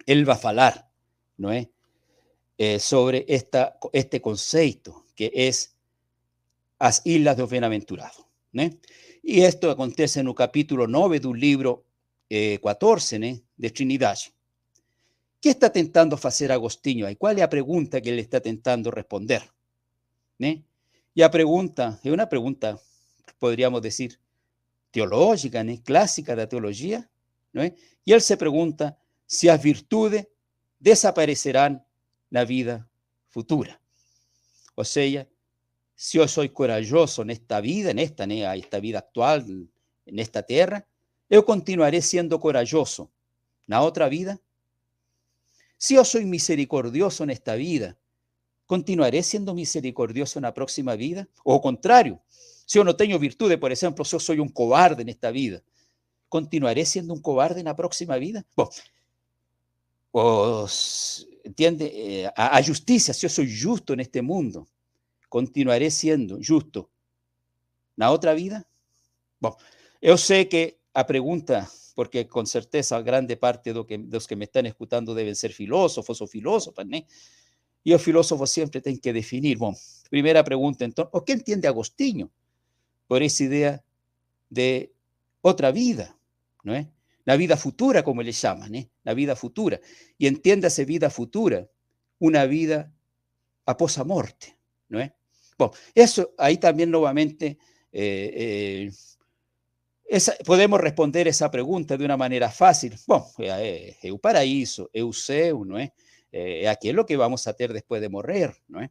él 0.05 0.29
va 0.29 0.33
a 0.33 0.37
falar, 0.37 0.89
¿no 1.37 1.51
es? 1.51 1.67
Eh, 2.57 2.79
sobre 2.79 3.25
esta, 3.27 3.77
este 3.91 4.21
concepto 4.21 5.05
que 5.13 5.29
es 5.33 5.75
las 6.79 7.01
islas 7.03 7.35
de 7.35 7.43
los 7.43 7.51
bienaventurados. 7.51 8.25
¿no? 8.53 8.69
Y 9.23 9.41
esto 9.41 9.69
acontece 9.69 10.19
en 10.21 10.27
el 10.27 10.35
capítulo 10.35 10.87
9 10.87 11.19
de 11.19 11.27
un 11.27 11.39
libro 11.39 11.83
eh, 12.29 12.57
14 12.57 13.19
né, 13.19 13.39
de 13.57 13.69
Trinidade. 13.69 14.33
que 15.41 15.49
está 15.49 15.69
tentando 15.69 16.17
fazer 16.17 16.51
Agostinho 16.51 17.05
aí? 17.05 17.15
Qual 17.15 17.37
é 17.37 17.41
a 17.41 17.47
pergunta 17.47 18.01
que 18.01 18.09
ele 18.09 18.21
está 18.21 18.39
tentando 18.39 18.89
responder? 18.89 19.47
Né? 20.39 20.63
E 21.15 21.21
a 21.21 21.29
pergunta 21.29 21.99
é 22.03 22.11
uma 22.11 22.25
pergunta, 22.25 22.79
poderíamos 23.39 23.81
dizer, 23.81 24.19
teológica, 24.91 25.63
né? 25.63 25.77
clássica 25.83 26.35
da 26.35 26.47
teologia. 26.47 27.07
Não 27.53 27.63
é? 27.63 27.73
E 28.05 28.11
ele 28.11 28.21
se 28.21 28.35
pergunta 28.35 28.97
se 29.27 29.49
as 29.49 29.61
virtudes 29.61 30.25
desaparecerão 30.79 31.81
na 32.29 32.43
vida 32.43 32.87
futura. 33.29 33.79
Ou 34.75 34.83
seja, 34.83 35.27
se 35.95 36.17
eu 36.17 36.27
sou 36.27 36.47
corajoso 36.49 37.23
nesta 37.23 37.61
vida, 37.61 37.93
nesta, 37.93 38.27
né, 38.27 38.41
esta 38.57 38.79
vida 38.79 38.99
actual, 38.99 39.39
nesta 40.05 40.43
terra, 40.43 40.85
yo 41.29 41.45
continuaré 41.45 42.01
siendo 42.01 42.39
corajoso. 42.39 43.11
¿La 43.67 43.81
otra 43.81 44.09
vida? 44.09 44.39
Si 45.77 45.95
yo 45.95 46.05
soy 46.05 46.25
misericordioso 46.25 47.23
en 47.23 47.31
esta 47.31 47.55
vida, 47.55 47.97
¿continuaré 48.65 49.23
siendo 49.23 49.53
misericordioso 49.53 50.39
en 50.39 50.43
la 50.43 50.53
próxima 50.53 50.95
vida? 50.95 51.27
O 51.43 51.61
contrario, 51.61 52.21
si 52.65 52.79
yo 52.79 52.83
no 52.83 52.95
tengo 52.95 53.19
virtudes, 53.19 53.57
por 53.57 53.71
ejemplo, 53.71 54.05
si 54.05 54.11
yo 54.11 54.19
soy 54.19 54.39
un 54.39 54.49
cobarde 54.49 55.01
en 55.01 55.09
esta 55.09 55.31
vida, 55.31 55.61
¿continuaré 56.29 56.85
siendo 56.85 57.13
un 57.13 57.21
cobarde 57.21 57.59
en 57.59 57.65
la 57.65 57.75
próxima 57.75 58.17
vida? 58.17 58.45
o, 60.11 60.67
¿entiende? 61.43 61.91
Eh, 61.93 62.31
a, 62.35 62.63
justicia, 62.63 63.13
si 63.13 63.21
yo 63.21 63.29
soy 63.29 63.61
justo 63.61 63.93
en 63.93 63.99
este 63.99 64.21
mundo, 64.21 64.67
¿continuaré 65.29 65.91
siendo 65.91 66.39
justo 66.45 66.89
en 67.89 67.93
la 67.97 68.11
otra 68.11 68.33
vida? 68.33 68.67
Bueno, 69.39 69.57
yo 70.01 70.17
sé 70.17 70.47
que 70.47 70.79
a 70.95 71.05
pregunta, 71.05 71.69
porque 71.93 72.25
con 72.25 72.47
certeza 72.47 73.01
grande 73.01 73.35
parte 73.35 73.73
de, 73.73 73.85
que, 73.85 73.97
los 73.97 74.25
que 74.27 74.37
me 74.37 74.45
están 74.45 74.65
escuchando 74.65 75.13
deben 75.13 75.35
ser 75.35 75.51
filósofos 75.51 76.21
o 76.21 76.27
filósofas, 76.27 76.85
¿no? 76.87 76.97
Y 77.83 77.91
los 77.91 78.01
filósofos 78.01 78.49
siempre 78.49 78.81
tienen 78.81 78.99
que 78.99 79.13
definir, 79.13 79.57
bueno, 79.57 79.77
primera 80.09 80.43
pregunta 80.43 80.85
entonces, 80.85 81.11
¿o 81.13 81.23
qué 81.23 81.33
entiende 81.33 81.67
Agostinho 81.67 82.31
por 83.07 83.21
esa 83.21 83.43
idea 83.43 83.83
de 84.49 84.91
otra 85.41 85.71
vida, 85.71 86.17
¿no 86.63 86.73
es? 86.73 86.87
La 87.25 87.35
vida 87.35 87.57
futura, 87.57 88.01
como 88.03 88.23
le 88.23 88.31
llaman, 88.31 88.73
¿eh? 88.75 88.89
la 89.03 89.13
vida 89.13 89.35
futura. 89.35 89.79
Y 90.17 90.27
entiéndase 90.27 90.85
vida 90.85 91.09
futura, 91.09 91.67
una 92.19 92.45
vida 92.45 92.93
a 93.65 93.75
posa 93.75 94.03
muerte, 94.03 94.57
¿no 94.89 94.99
es? 95.01 95.11
Bueno, 95.57 95.73
eso 95.93 96.33
ahí 96.37 96.57
también 96.57 96.91
nuevamente 96.91 97.57
eh, 97.91 98.91
eh, 100.07 100.19
podemos 100.45 100.79
responder 100.79 101.27
esa 101.27 101.49
pregunta 101.49 101.97
de 101.97 102.05
una 102.05 102.17
manera 102.17 102.49
fácil. 102.49 102.95
Bueno, 103.07 103.27
es 103.37 103.97
el 104.03 104.19
paraíso, 104.19 104.89
eu 104.93 105.11
seu, 105.13 105.65
¿no 105.65 105.79
es? 105.79 105.91
Eh, 106.31 106.67
aquí 106.67 106.89
es 106.89 106.95
lo 106.95 107.05
que 107.05 107.15
vamos 107.15 107.47
a 107.47 107.51
hacer 107.51 107.71
después 107.71 108.01
de 108.01 108.09
morir, 108.09 108.51
¿no 108.67 108.81
es? 108.81 108.89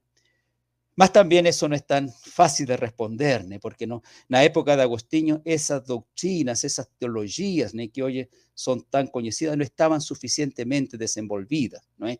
Más 0.96 1.12
también 1.12 1.46
eso 1.46 1.68
no 1.68 1.74
es 1.74 1.84
tan 1.86 2.08
fácil 2.08 2.66
de 2.66 2.76
responder, 2.76 3.44
¿no? 3.44 3.58
porque 3.58 3.86
no, 3.86 4.02
la 4.28 4.44
época 4.44 4.76
de 4.76 4.82
Agostinho 4.82 5.42
esas 5.44 5.84
doctrinas, 5.84 6.62
esas 6.62 6.88
teologías 6.98 7.74
¿no? 7.74 7.82
que 7.92 8.02
hoy 8.02 8.28
son 8.54 8.84
tan 8.84 9.08
conocidas 9.08 9.56
no 9.56 9.64
estaban 9.64 10.00
suficientemente 10.00 10.96
desenvolvidas, 10.96 11.82
¿no 11.96 12.06
es? 12.06 12.18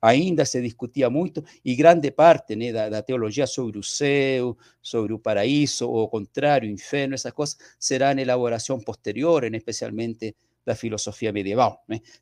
Ainda 0.00 0.44
se 0.44 0.60
discutía 0.60 1.10
mucho 1.10 1.44
y 1.62 1.76
grande 1.76 2.12
parte 2.12 2.56
de 2.56 2.72
la 2.72 3.02
teología 3.02 3.46
sobre 3.46 3.78
el 3.78 3.84
céu, 3.84 4.56
sobre 4.80 5.14
el 5.14 5.20
paraíso 5.20 5.90
o 5.90 6.10
contrario, 6.10 6.70
inferno, 6.70 7.14
esas 7.14 7.34
cosas 7.34 7.58
serán 7.78 8.18
elaboración 8.18 8.82
posterior, 8.82 9.44
en 9.44 9.54
especialmente 9.54 10.34
la 10.64 10.74
filosofía 10.74 11.32
medieval. 11.32 11.78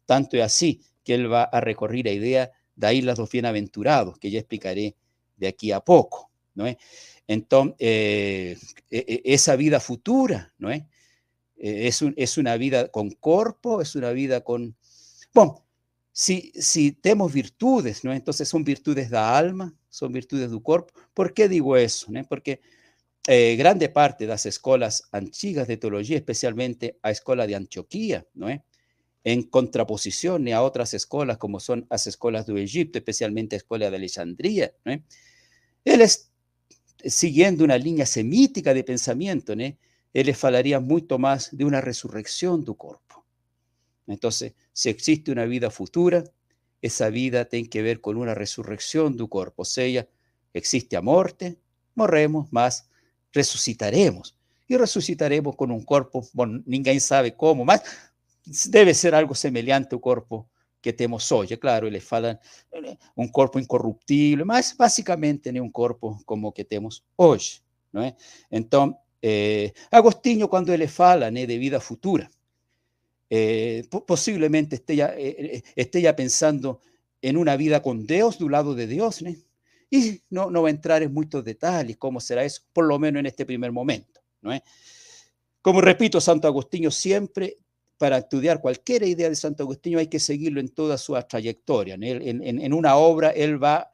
Tanto 0.07 0.37
es 0.37 0.43
así 0.43 0.81
que 1.05 1.14
él 1.14 1.33
va 1.33 1.45
a 1.45 1.61
recorrer 1.61 2.05
la 2.05 2.12
idea 2.12 2.51
de 2.75 2.95
islas 2.95 3.19
los 3.19 3.31
bienaventurados, 3.31 4.19
que 4.19 4.31
ya 4.31 4.38
explicaré 4.38 4.95
de 5.37 5.49
aquí 5.49 5.73
a 5.73 5.81
poco. 5.81 6.31
¿no 6.55 6.67
Entonces, 7.27 7.77
eh, 7.79 8.57
e, 8.91 8.99
e, 9.07 9.35
esa 9.35 9.55
vida 9.57 9.81
futura, 9.81 10.53
¿no? 10.59 10.71
Eh, 10.71 10.85
es 11.57 12.38
una 12.38 12.57
vida 12.57 12.88
con 12.88 13.11
cuerpo, 13.11 13.81
es 13.81 13.97
una 13.97 14.11
vida 14.11 14.43
con... 14.43 14.77
Bueno, 15.35 15.64
si, 16.20 16.50
si 16.57 16.90
tenemos 16.90 17.33
virtudes, 17.33 18.02
¿no? 18.02 18.12
entonces 18.12 18.48
son 18.48 18.64
virtudes 18.64 19.09
da 19.09 19.38
alma, 19.38 19.72
son 19.88 20.11
virtudes 20.11 20.50
del 20.50 20.61
cuerpo. 20.61 20.92
¿Por 21.14 21.33
qué 21.33 21.48
digo 21.48 21.76
eso? 21.76 22.11
Porque 22.28 22.61
eh, 23.28 23.54
grande 23.54 23.88
parte 23.88 24.24
de 24.24 24.31
las 24.31 24.44
escuelas 24.44 25.04
antiguas 25.12 25.68
de 25.68 25.76
teología, 25.76 26.16
especialmente 26.16 26.98
a 27.04 27.12
escuela 27.12 27.46
de 27.46 27.54
Antioquía, 27.54 28.26
¿no? 28.35 28.48
en 29.22 29.42
contraposición 29.44 30.48
a 30.48 30.61
otras 30.62 30.92
escuelas 30.92 31.38
como 31.38 31.61
son 31.61 31.87
las 31.88 32.09
escuelas 32.09 32.46
de 32.46 32.64
Egipto, 32.64 32.98
especialmente 32.98 33.54
la 33.54 33.59
escuela 33.59 33.88
de 33.88 33.96
Alejandría. 33.96 34.72
¿no? 34.85 34.94
Él 35.85 36.00
es 36.00 36.33
siguiendo 37.04 37.62
una 37.62 37.78
línea 37.78 38.07
semítica 38.07 38.74
de 38.74 38.83
pensamiento, 38.83 39.54
¿no? 39.54 39.62
él 39.62 40.26
les 40.26 40.42
hablaría 40.42 40.81
mucho 40.81 41.16
más 41.16 41.57
de 41.57 41.64
una 41.64 41.81
resurrección 41.81 42.64
del 42.64 42.74
cuerpo. 42.74 43.08
Entonces, 44.09 44.55
si 44.73 44.88
existe 44.88 45.31
una 45.31 45.44
vida 45.44 45.71
futura, 45.71 46.25
esa 46.81 47.11
vida 47.11 47.44
tiene 47.44 47.68
que 47.68 47.83
ver 47.83 48.01
con 48.01 48.16
una 48.16 48.35
resurrección 48.35 49.16
del 49.16 49.29
cuerpo. 49.29 49.62
O 49.62 49.64
sea, 49.64 50.07
existe 50.53 50.97
a 50.97 51.03
muerte, 51.03 51.59
morremos, 51.94 52.53
más 52.53 52.88
resucitaremos. 53.33 54.37
Y 54.66 54.77
resucitaremos 54.77 55.57
con 55.57 55.71
un 55.71 55.83
cuerpo, 55.83 56.27
bueno, 56.33 56.62
ninguém 56.66 57.01
sabe 57.01 57.35
cómo, 57.35 57.64
más 57.64 57.83
debe 58.66 58.94
ser 58.94 59.14
algo 59.14 59.35
semejante 59.35 59.94
al 59.94 60.01
cuerpo 60.01 60.49
que 60.81 60.92
tenemos 60.92 61.31
hoy. 61.33 61.49
Claro, 61.59 61.88
le 61.88 62.01
falan 62.01 62.38
eh, 62.73 62.97
un 63.14 63.29
cuerpo 63.29 63.59
incorruptible, 63.59 64.44
más 64.44 64.77
básicamente 64.77 65.51
un 65.61 65.71
cuerpo 65.71 66.21
como 66.25 66.53
que 66.53 66.64
tenemos 66.64 67.05
hoy. 67.16 67.40
¿no? 67.92 68.14
Entonces, 68.51 68.99
eh, 69.21 69.73
Agostinho, 69.90 70.49
cuando 70.49 70.77
le 70.77 70.87
fala 70.87 71.31
de 71.31 71.59
vida 71.59 71.81
futura, 71.81 72.31
eh, 73.31 73.87
posiblemente 74.07 74.77
esté 74.77 74.97
ya, 74.97 75.14
eh, 75.17 75.37
eh, 75.38 75.62
esté 75.77 76.01
ya, 76.01 76.17
pensando 76.17 76.81
en 77.21 77.37
una 77.37 77.57
vida 77.57 77.83
con 77.83 78.07
Dios, 78.07 78.38
de 78.38 78.45
un 78.45 78.53
lado 78.53 78.75
de 78.75 78.87
Dios, 78.87 79.23
y 79.91 80.21
no, 80.31 80.51
no 80.51 80.62
va 80.62 80.69
a 80.69 80.71
entrar 80.71 81.03
en 81.03 81.12
muchos 81.12 81.45
detalles 81.45 81.97
cómo 81.97 82.21
será 82.21 82.45
eso, 82.45 82.62
por 82.73 82.87
lo 82.87 82.99
menos 82.99 83.21
en 83.21 83.27
este 83.27 83.45
primer 83.45 83.73
momento. 83.73 84.21
¿no 84.41 84.53
Como 85.61 85.81
repito, 85.81 86.21
Santo 86.21 86.47
Agustín 86.49 86.91
siempre, 86.91 87.59
para 87.99 88.19
estudiar 88.19 88.61
cualquier 88.61 89.03
idea 89.03 89.29
de 89.29 89.37
Santo 89.37 89.64
Agustín 89.64 89.99
hay 89.99 90.07
que 90.07 90.21
seguirlo 90.21 90.61
en 90.61 90.69
toda 90.69 90.97
su 90.97 91.14
trayectoria. 91.29 91.95
En, 91.95 92.43
en, 92.43 92.73
una 92.73 92.97
obra 92.97 93.31
él 93.31 93.62
va 93.62 93.91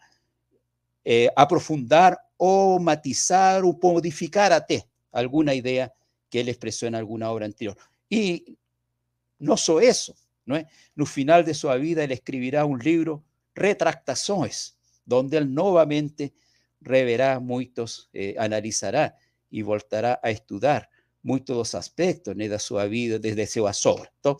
a 1.05 1.43
aprofundar 1.43 2.19
o 2.37 2.79
matizar 2.79 3.65
o 3.65 3.79
modificar 3.81 4.53
até 4.53 4.87
alguna 5.11 5.55
idea 5.55 5.93
que 6.29 6.39
ele 6.39 6.51
expressou 6.51 6.89
em 6.89 6.95
alguma 6.95 7.31
obra 7.31 7.47
anterior. 7.47 7.77
E 8.11 8.57
não 9.39 9.57
só 9.57 9.81
isso, 9.81 10.15
não 10.47 10.57
é? 10.57 10.67
No 10.95 11.07
final 11.07 11.43
de 11.43 11.55
sua 11.55 11.79
vida, 11.79 12.03
ele 12.03 12.15
escreverá 12.15 12.67
um 12.67 12.77
livro, 12.77 13.25
Retractações, 13.57 14.75
onde 15.11 15.37
ele 15.37 15.47
novamente 15.47 16.33
reverá 16.85 17.39
muitos, 17.41 18.09
eh, 18.13 18.35
analisará 18.37 19.15
e 19.51 19.63
voltará 19.63 20.19
a 20.23 20.31
estudar 20.31 20.89
muitos 21.23 21.57
dos 21.57 21.75
aspectos 21.75 22.37
né, 22.37 22.49
da 22.49 22.59
sua 22.59 22.87
vida 22.87 23.19
desde 23.19 23.47
suas 23.47 23.85
obras. 23.87 24.09
Então, 24.21 24.37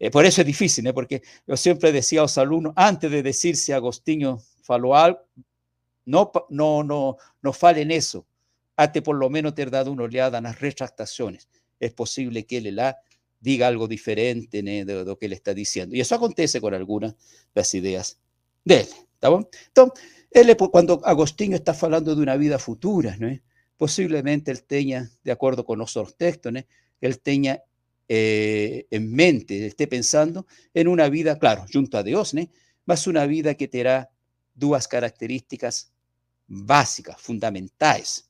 eh, 0.00 0.10
por 0.10 0.24
isso 0.24 0.40
é 0.40 0.44
difícil, 0.44 0.82
né? 0.82 0.92
porque 0.92 1.22
eu 1.46 1.56
sempre 1.56 1.92
dizia 1.92 2.20
aos 2.22 2.38
alunos, 2.38 2.72
antes 2.76 3.10
de 3.10 3.22
dizer 3.22 3.54
se 3.54 3.72
Agostinho 3.72 4.38
falou 4.62 4.94
algo, 4.94 5.18
não, 6.06 6.30
não, 6.50 6.82
não, 6.82 7.16
não 7.42 7.52
fale 7.52 7.84
nisso, 7.84 8.24
até 8.76 9.00
por 9.00 9.14
lo 9.14 9.28
menos 9.28 9.52
ter 9.52 9.68
dado 9.70 9.92
uma 9.92 10.02
olhada 10.02 10.40
nas 10.40 10.56
retractações. 10.56 11.46
É 11.78 11.90
possível 11.90 12.42
que 12.44 12.54
ele 12.54 12.70
lá 12.70 12.94
diga 13.42 13.66
algo 13.66 13.88
diferente 13.88 14.62
né, 14.62 14.84
de 14.84 15.04
lo 15.04 15.18
que 15.18 15.26
ele 15.26 15.34
está 15.34 15.52
dizendo. 15.52 15.94
E 15.96 16.00
isso 16.00 16.14
acontece 16.14 16.60
com 16.60 16.68
algumas 16.68 17.14
das 17.52 17.74
ideias 17.74 18.16
dele, 18.64 18.94
tá 19.18 19.28
bom? 19.28 19.42
Então, 19.70 19.90
ele, 20.30 20.54
quando 20.54 21.00
Agostinho 21.04 21.56
está 21.56 21.74
falando 21.74 22.14
de 22.14 22.22
uma 22.22 22.38
vida 22.38 22.58
futura, 22.58 23.16
né, 23.18 23.40
possivelmente 23.76 24.50
ele 24.50 24.60
tenha, 24.60 25.10
de 25.24 25.30
acordo 25.32 25.64
com 25.64 25.74
nossos 25.74 26.14
textos, 26.14 26.52
né, 26.52 26.64
ele 27.00 27.16
tenha 27.16 27.60
eh, 28.08 28.86
en 28.90 29.12
mente, 29.12 29.66
esté 29.66 29.86
pensando 29.86 30.46
en 30.72 30.86
una 30.86 31.08
vida, 31.08 31.38
claro, 31.38 31.64
junto 31.72 31.98
a 31.98 32.02
Dios, 32.02 32.34
¿no? 32.34 32.48
mas 32.84 33.06
una 33.06 33.26
vida 33.26 33.54
que 33.54 33.68
terá 33.68 34.10
duas 34.54 34.86
características 34.86 35.92
básicas, 36.46 37.20
fundamentales. 37.20 38.28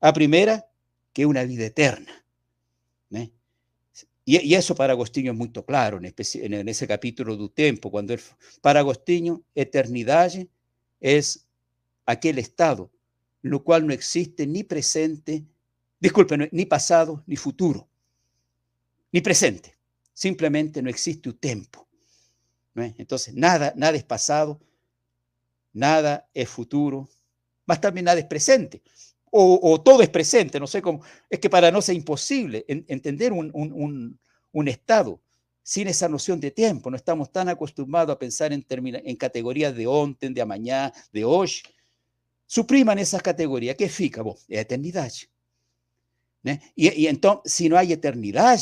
A 0.00 0.12
primera, 0.12 0.66
que 1.12 1.22
é 1.22 1.26
uma 1.26 1.44
vida 1.44 1.64
eterna. 1.64 2.12
Né? 3.10 3.30
E, 4.30 4.34
e, 4.36 4.54
isso 4.54 4.74
para 4.74 4.92
Agostinho 4.92 5.30
é 5.30 5.36
muito 5.42 5.62
claro, 5.62 5.98
nesse 6.00 6.86
capítulo 6.86 7.36
do 7.36 7.48
tempo, 7.48 7.90
quando 7.90 8.10
ele, 8.12 8.22
para 8.60 8.80
Agostinho, 8.80 9.34
eternidade 9.64 10.40
é 11.00 11.18
aquele 12.04 12.40
estado 12.42 12.90
no 13.42 13.60
qual 13.60 13.80
não 13.80 13.94
existe 13.94 14.44
ni 14.44 14.62
presente, 14.64 15.34
disculpe, 15.98 16.34
ni 16.52 16.66
passado, 16.66 17.22
ni 17.26 17.36
futuro 17.36 17.88
ni 19.12 19.20
presente. 19.20 19.76
Simplemente 20.12 20.82
no 20.82 20.90
existe 20.90 21.28
un 21.28 21.38
tiempo. 21.38 21.86
Entonces, 22.74 23.34
nada, 23.34 23.72
nada 23.76 23.96
es 23.96 24.04
pasado, 24.04 24.60
nada 25.72 26.28
es 26.32 26.48
futuro, 26.48 27.08
más 27.66 27.80
también 27.80 28.04
nada 28.04 28.20
es 28.20 28.26
presente. 28.26 28.82
O, 29.30 29.80
todo 29.80 30.02
es 30.02 30.08
presente, 30.08 30.58
no 30.58 30.66
sé 30.66 30.80
cómo. 30.82 31.02
Es 31.28 31.38
que 31.38 31.50
para 31.50 31.70
no 31.70 31.82
ser 31.82 31.94
imposible 31.96 32.64
entender 32.68 33.32
un, 33.32 34.18
estado 34.66 35.20
sin 35.62 35.88
esa 35.88 36.08
noción 36.08 36.40
de 36.40 36.50
tiempo. 36.50 36.90
No 36.90 36.96
estamos 36.96 37.30
tan 37.30 37.48
acostumbrados 37.48 38.14
a 38.14 38.18
pensar 38.18 38.52
en, 38.52 38.64
en 38.68 39.16
categorías 39.16 39.74
de 39.74 39.86
ontem, 39.86 40.32
de 40.32 40.44
mañana, 40.44 40.92
de 41.12 41.24
hoy. 41.24 41.50
Supriman 42.46 42.98
esas 42.98 43.22
categorías. 43.22 43.76
¿Qué 43.76 43.88
fica? 43.88 44.22
Bom, 44.22 44.36
eternidad. 44.48 45.12
Y, 46.74 47.06
entonces, 47.06 47.52
si 47.52 47.68
no 47.68 47.76
hay 47.76 47.92
eternidad, 47.92 48.58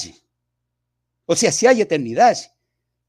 o 1.27 1.37
sea, 1.37 1.53
si 1.53 1.67
hay 1.67 1.81
eternidad, 1.81 2.37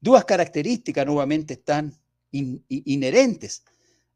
dos 0.00 0.24
características 0.24 1.06
nuevamente 1.06 1.54
están 1.54 1.92
inherentes 2.30 3.64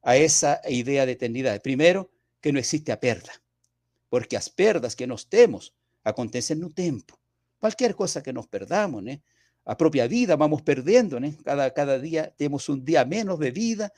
a 0.02 0.16
esa 0.16 0.60
idea 0.68 1.06
de 1.06 1.12
eternidad. 1.12 1.60
Primero, 1.62 2.10
que 2.42 2.52
no 2.52 2.58
existe 2.58 2.92
a 2.92 3.00
perda, 3.00 3.32
porque 4.10 4.36
las 4.36 4.50
perdas 4.50 4.94
que 4.94 5.06
nos 5.06 5.28
temos 5.30 5.74
acontecen 6.04 6.58
en 6.58 6.64
un 6.64 6.74
tiempo. 6.74 7.18
Cualquier 7.58 7.94
cosa 7.94 8.22
que 8.22 8.32
nos 8.32 8.48
perdamos, 8.48 9.06
¿eh? 9.06 9.22
a 9.64 9.76
propia 9.76 10.06
vida 10.06 10.36
vamos 10.36 10.62
perdiendo, 10.62 11.18
¿eh? 11.18 11.36
cada, 11.44 11.72
cada 11.72 11.98
día 11.98 12.34
tenemos 12.36 12.68
un 12.68 12.84
día 12.84 13.04
menos 13.04 13.38
de 13.38 13.50
vida, 13.52 13.92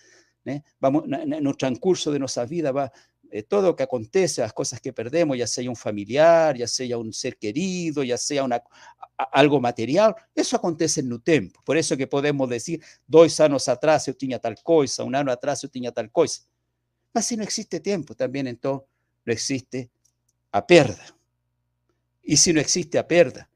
¿eh? 0.45 0.63
vamos, 0.79 1.05
el 1.09 1.57
transcurso 1.57 2.13
de 2.13 2.19
nuestra 2.19 2.45
vida 2.45 2.71
va, 2.71 2.93
eh, 3.31 3.43
todo 3.43 3.63
lo 3.63 3.77
que 3.77 3.83
acontece, 3.83 4.43
las 4.43 4.53
cosas 4.53 4.81
que 4.81 4.93
perdemos, 4.93 5.37
ya 5.37 5.47
sea 5.47 5.69
un 5.69 5.77
familiar, 5.77 6.57
ya 6.57 6.69
sea 6.69 6.99
un 6.99 7.13
ser 7.13 7.37
querido, 7.37 8.05
ya 8.05 8.19
sea 8.19 8.45
una, 8.45 8.63
algo 9.17 9.61
material, 9.61 10.15
eso 10.35 10.57
acontece 10.57 11.01
en 11.01 11.13
un 11.13 11.21
tiempo. 11.21 11.61
Por 11.65 11.77
eso 11.77 11.97
que 11.97 12.07
podemos 12.07 12.49
decir, 12.49 12.81
dos 13.07 13.41
años 13.41 13.69
atrás 13.69 14.07
yo 14.07 14.17
tenía 14.17 14.39
tal 14.39 14.57
cosa, 14.63 15.03
un 15.03 15.15
año 15.15 15.33
atrás 15.33 15.63
yo 15.63 15.69
tenía 15.69 15.91
tal 15.91 16.13
cosa. 16.13 16.43
Si 17.23 17.37
no 17.37 17.43
existe 17.43 17.81
tiempo, 17.81 18.15
también 18.15 18.47
entonces 18.47 18.89
no 19.25 19.33
existe 19.33 19.91
a 20.53 20.67
perda. 20.67 21.17
Y 22.23 22.37
si 22.37 22.53
no 22.53 22.61
existe 22.61 22.99
a 22.99 23.07
perda, 23.07 23.49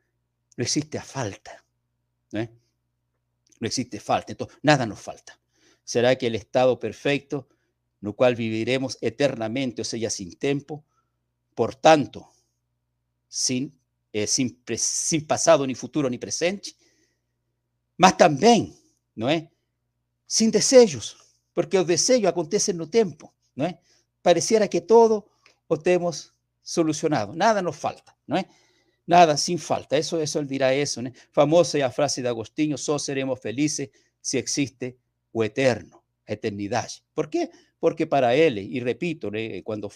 no 0.56 0.62
existe 0.62 0.98
a 0.98 1.02
falta. 1.02 1.64
¿eh? 2.32 2.50
No 3.60 3.66
existe 3.66 3.98
falta. 3.98 4.32
Entonces, 4.32 4.58
nada 4.62 4.86
nos 4.86 5.00
falta. 5.00 5.38
Será 5.84 6.16
que 6.16 6.26
el 6.26 6.34
estado 6.34 6.78
perfecto 6.78 7.48
no 8.00 8.12
cual 8.12 8.36
viviremos 8.36 8.96
eternamente, 9.00 9.82
o 9.82 9.84
sea, 9.84 10.10
sin 10.10 10.36
tiempo, 10.36 10.84
por 11.54 11.74
tanto, 11.74 12.30
sin, 13.28 13.76
eh, 14.12 14.26
sin, 14.26 14.62
sin 14.76 15.26
pasado, 15.26 15.66
ni 15.66 15.74
futuro, 15.74 16.08
ni 16.08 16.18
presente, 16.18 16.76
mas 17.96 18.16
também, 18.16 18.76
não 19.16 19.28
é? 19.28 19.50
Sem 20.26 20.50
desejos, 20.50 21.16
porque 21.52 21.76
o 21.76 21.84
desejo 21.84 22.28
acontece 22.28 22.72
no 22.72 22.86
tempo, 22.86 23.34
não 23.58 23.66
é? 23.66 23.78
Pareciera 24.22 24.66
que 24.68 24.80
todo 24.80 25.26
o 25.68 25.76
temos 25.76 26.32
solucionado, 26.62 27.34
nada 27.34 27.60
nos 27.60 27.76
falta, 27.76 28.16
não 28.26 28.38
é? 28.38 28.46
Nada 29.06 29.36
sin 29.36 29.58
falta, 29.58 29.96
eso, 29.96 30.20
eso 30.20 30.38
él 30.38 30.46
dirá 30.46 30.72
eso, 30.72 31.02
¿no? 31.02 31.10
Famosa 31.32 31.78
é 31.78 31.82
a 31.82 31.90
frase 31.90 32.22
de 32.22 32.28
Agostinho, 32.28 32.76
só 32.78 32.98
seremos 32.98 33.40
felizes 33.40 33.88
se 34.20 34.38
existe 34.38 34.96
o 35.32 35.42
eterno, 35.42 36.02
a 36.26 36.32
eternidade. 36.32 37.02
Por 37.14 37.28
quê? 37.28 37.50
porque 37.80 38.06
para 38.06 38.34
él, 38.34 38.58
y 38.58 38.80
repito, 38.80 39.30
cuando 39.64 39.90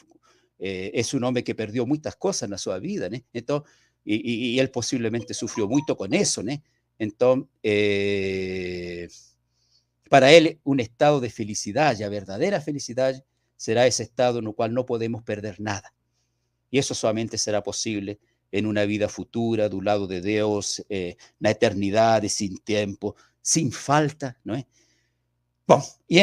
eh, 0.59 0.91
es 0.95 1.15
un 1.15 1.25
hombre 1.25 1.43
que 1.43 1.55
perdió 1.55 1.87
muchas 1.87 2.17
cosas 2.17 2.51
en 2.51 2.59
su 2.59 2.71
vida, 2.81 3.09
entonces, 3.33 3.71
y, 4.05 4.59
él 4.59 4.71
posiblemente 4.71 5.35
sufrió 5.35 5.69
mucho 5.69 5.97
con 5.97 6.15
eso, 6.15 6.43
entonces, 6.99 7.49
eh, 7.63 9.09
para 10.09 10.33
él 10.33 10.61
un 10.65 10.81
estado 10.81 11.21
de 11.21 11.31
felicidad, 11.31 11.97
ya 11.97 12.09
verdadera 12.09 12.61
felicidad, 12.61 13.25
será 13.63 13.87
ese 13.87 14.03
estado 14.03 14.41
en 14.41 14.49
el 14.49 14.55
cual 14.57 14.75
no 14.75 14.85
podemos 14.85 15.23
perder 15.23 15.61
nada. 15.61 15.95
Y 16.69 16.81
eso 16.81 16.97
solamente 16.97 17.39
será 17.39 17.63
posible 17.63 18.19
en 18.51 18.67
una 18.67 18.85
vida 18.87 19.09
futura, 19.09 19.69
de 19.69 19.77
un 19.77 19.85
lado 19.85 20.09
de 20.09 20.21
Dios, 20.21 20.85
eh, 20.89 21.17
la 21.39 21.53
eternidad, 21.53 22.25
sin 22.25 22.59
tiempo, 22.59 23.15
sin 23.41 23.71
falta, 23.71 24.37
¿no 24.43 24.57
es? 24.57 24.67
Bueno, 25.65 25.85
y 26.09 26.21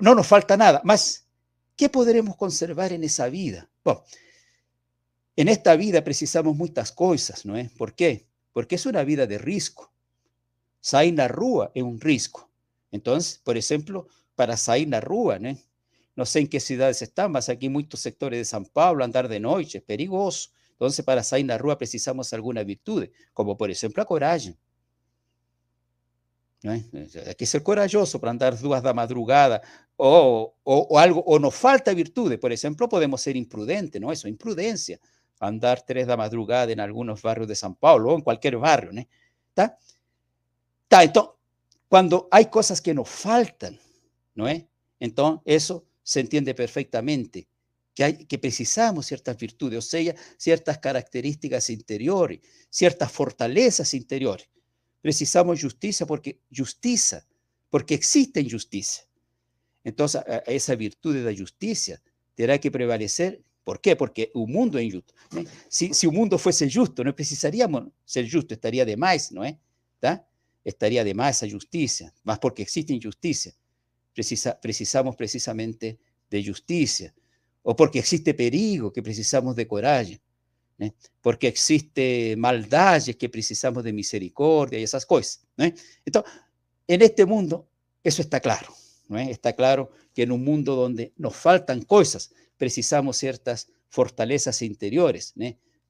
no 0.00 0.16
nos 0.16 0.26
falta 0.26 0.56
nada, 0.56 0.80
más, 0.82 1.28
¿qué 1.76 1.88
podremos 1.88 2.34
conservar 2.36 2.92
en 2.92 3.04
esa 3.04 3.28
vida? 3.28 3.70
Bueno, 3.84 4.02
en 5.36 5.46
esta 5.46 5.76
vida 5.76 6.02
precisamos 6.02 6.56
muchas 6.56 6.90
cosas, 6.90 7.46
¿no 7.46 7.56
es? 7.56 7.70
¿Por 7.70 7.94
qué? 7.94 8.26
Porque 8.52 8.74
es 8.74 8.84
una 8.84 9.04
vida 9.04 9.28
de 9.28 9.38
riesgo. 9.38 9.92
Sair 10.80 11.14
la 11.14 11.28
rúa 11.28 11.70
es 11.72 11.84
un 11.84 12.00
riesgo. 12.00 12.50
Entonces, 12.90 13.40
por 13.44 13.56
ejemplo, 13.56 14.08
para 14.34 14.56
salir 14.56 14.90
rúa, 15.00 15.38
¿no? 15.38 15.56
No 16.18 16.26
sé 16.26 16.40
en 16.40 16.48
qué 16.48 16.58
ciudades 16.58 17.00
están, 17.00 17.30
mas 17.30 17.48
aquí 17.48 17.68
muchos 17.68 18.00
sectores 18.00 18.40
de 18.40 18.44
San 18.44 18.64
Pablo, 18.64 19.04
andar 19.04 19.28
de 19.28 19.38
noche, 19.38 19.78
es 19.78 19.84
perigoso. 19.84 20.50
Entonces, 20.72 21.04
para 21.04 21.22
salir 21.22 21.46
la 21.46 21.56
rúa 21.56 21.78
precisamos 21.78 22.32
alguna 22.32 22.64
virtud, 22.64 23.06
como 23.32 23.56
por 23.56 23.70
ejemplo 23.70 24.02
a 24.02 24.04
coragem. 24.04 24.56
Hay 26.64 26.82
que 27.38 27.46
ser 27.46 27.62
corajoso 27.62 28.18
para 28.18 28.32
andar 28.32 28.58
duas 28.58 28.82
da 28.82 28.92
madrugada 28.92 29.62
o, 29.96 30.56
o, 30.64 30.98
algo, 30.98 31.20
o 31.20 31.38
nos 31.38 31.54
falta 31.54 31.94
virtud. 31.94 32.36
Por 32.40 32.50
ejemplo, 32.50 32.88
podemos 32.88 33.20
ser 33.20 33.36
imprudentes, 33.36 34.00
¿no? 34.00 34.10
Eso, 34.10 34.26
imprudencia. 34.26 34.98
Andar 35.38 35.82
tres 35.82 36.08
da 36.08 36.16
madrugada 36.16 36.72
en 36.72 36.80
algunos 36.80 37.22
barrios 37.22 37.46
de 37.46 37.54
San 37.54 37.76
Paulo 37.76 38.10
o 38.10 38.16
en 38.16 38.22
cualquier 38.22 38.56
barrio, 38.56 38.90
¿no? 38.92 39.02
¿Está? 39.50 39.78
¿Está? 40.82 41.04
Entonces, 41.04 41.32
cuando 41.88 42.26
hay 42.32 42.46
cosas 42.46 42.80
que 42.80 42.92
nos 42.92 43.08
faltan, 43.08 43.78
¿no 44.34 44.48
es? 44.48 44.64
Entonces, 44.98 45.42
eso 45.44 45.87
se 46.08 46.20
entiende 46.20 46.54
perfectamente, 46.54 47.48
que, 47.94 48.04
hay, 48.04 48.24
que 48.24 48.38
precisamos 48.38 49.06
ciertas 49.06 49.36
virtudes, 49.36 49.78
o 49.78 49.82
sea, 49.82 50.14
ciertas 50.36 50.78
características 50.78 51.68
interiores, 51.68 52.40
ciertas 52.70 53.12
fortalezas 53.12 53.92
interiores 53.92 54.48
precisamos 55.00 55.60
justicia 55.60 56.06
porque 56.06 56.40
justicia, 56.54 57.24
porque 57.70 57.94
existe 57.94 58.40
injusticia. 58.40 59.04
Entonces, 59.84 60.22
esa 60.46 60.74
virtud 60.74 61.14
de 61.14 61.22
la 61.22 61.38
justicia 61.38 62.00
tendrá 62.34 62.58
que 62.58 62.70
prevalecer. 62.70 63.42
¿Por 63.64 63.80
qué? 63.80 63.96
Porque 63.96 64.30
el 64.34 64.46
mundo 64.46 64.78
es 64.78 64.86
injusto. 64.86 65.14
Si, 65.68 65.92
si 65.92 66.06
el 66.06 66.12
mundo 66.12 66.38
fuese 66.38 66.70
justo, 66.70 67.04
no 67.04 67.14
precisaríamos 67.14 67.88
ser 68.04 68.30
justo, 68.30 68.54
estaría 68.54 68.84
de 68.84 68.96
más, 68.96 69.30
¿no 69.32 69.44
es? 69.44 69.56
Estaría 70.64 71.04
de 71.04 71.14
más 71.14 71.42
esa 71.42 71.52
justicia, 71.52 72.12
más 72.24 72.38
porque 72.38 72.62
existe 72.62 72.92
injusticia. 72.92 73.54
Precisa, 74.18 74.60
precisamos 74.60 75.14
precisamente 75.14 75.96
de 76.28 76.44
justicia. 76.44 77.14
o 77.62 77.76
porque 77.76 78.00
existe 78.00 78.34
perigo 78.34 78.92
que 78.92 79.00
precisamos 79.00 79.54
de 79.54 79.68
coraje, 79.68 80.20
¿eh? 80.80 80.90
porque 81.20 81.46
existe 81.46 82.34
maldades 82.36 83.14
que 83.14 83.28
precisamos 83.28 83.84
de 83.84 83.92
misericordia 83.92 84.76
y 84.80 84.82
esas 84.82 85.06
cosas. 85.06 85.46
¿eh? 85.58 85.72
Entonces, 86.04 86.32
en 86.88 87.02
este 87.02 87.26
mundo, 87.26 87.68
eso 88.02 88.22
está 88.22 88.40
claro. 88.40 88.74
¿no? 89.06 89.20
Está 89.20 89.52
claro 89.52 89.92
que 90.12 90.24
en 90.24 90.32
un 90.32 90.42
mundo 90.42 90.74
donde 90.74 91.12
nos 91.16 91.36
faltan 91.36 91.82
cosas, 91.82 92.32
precisamos 92.56 93.18
ciertas 93.18 93.68
fortalezas 93.88 94.62
interiores 94.62 95.32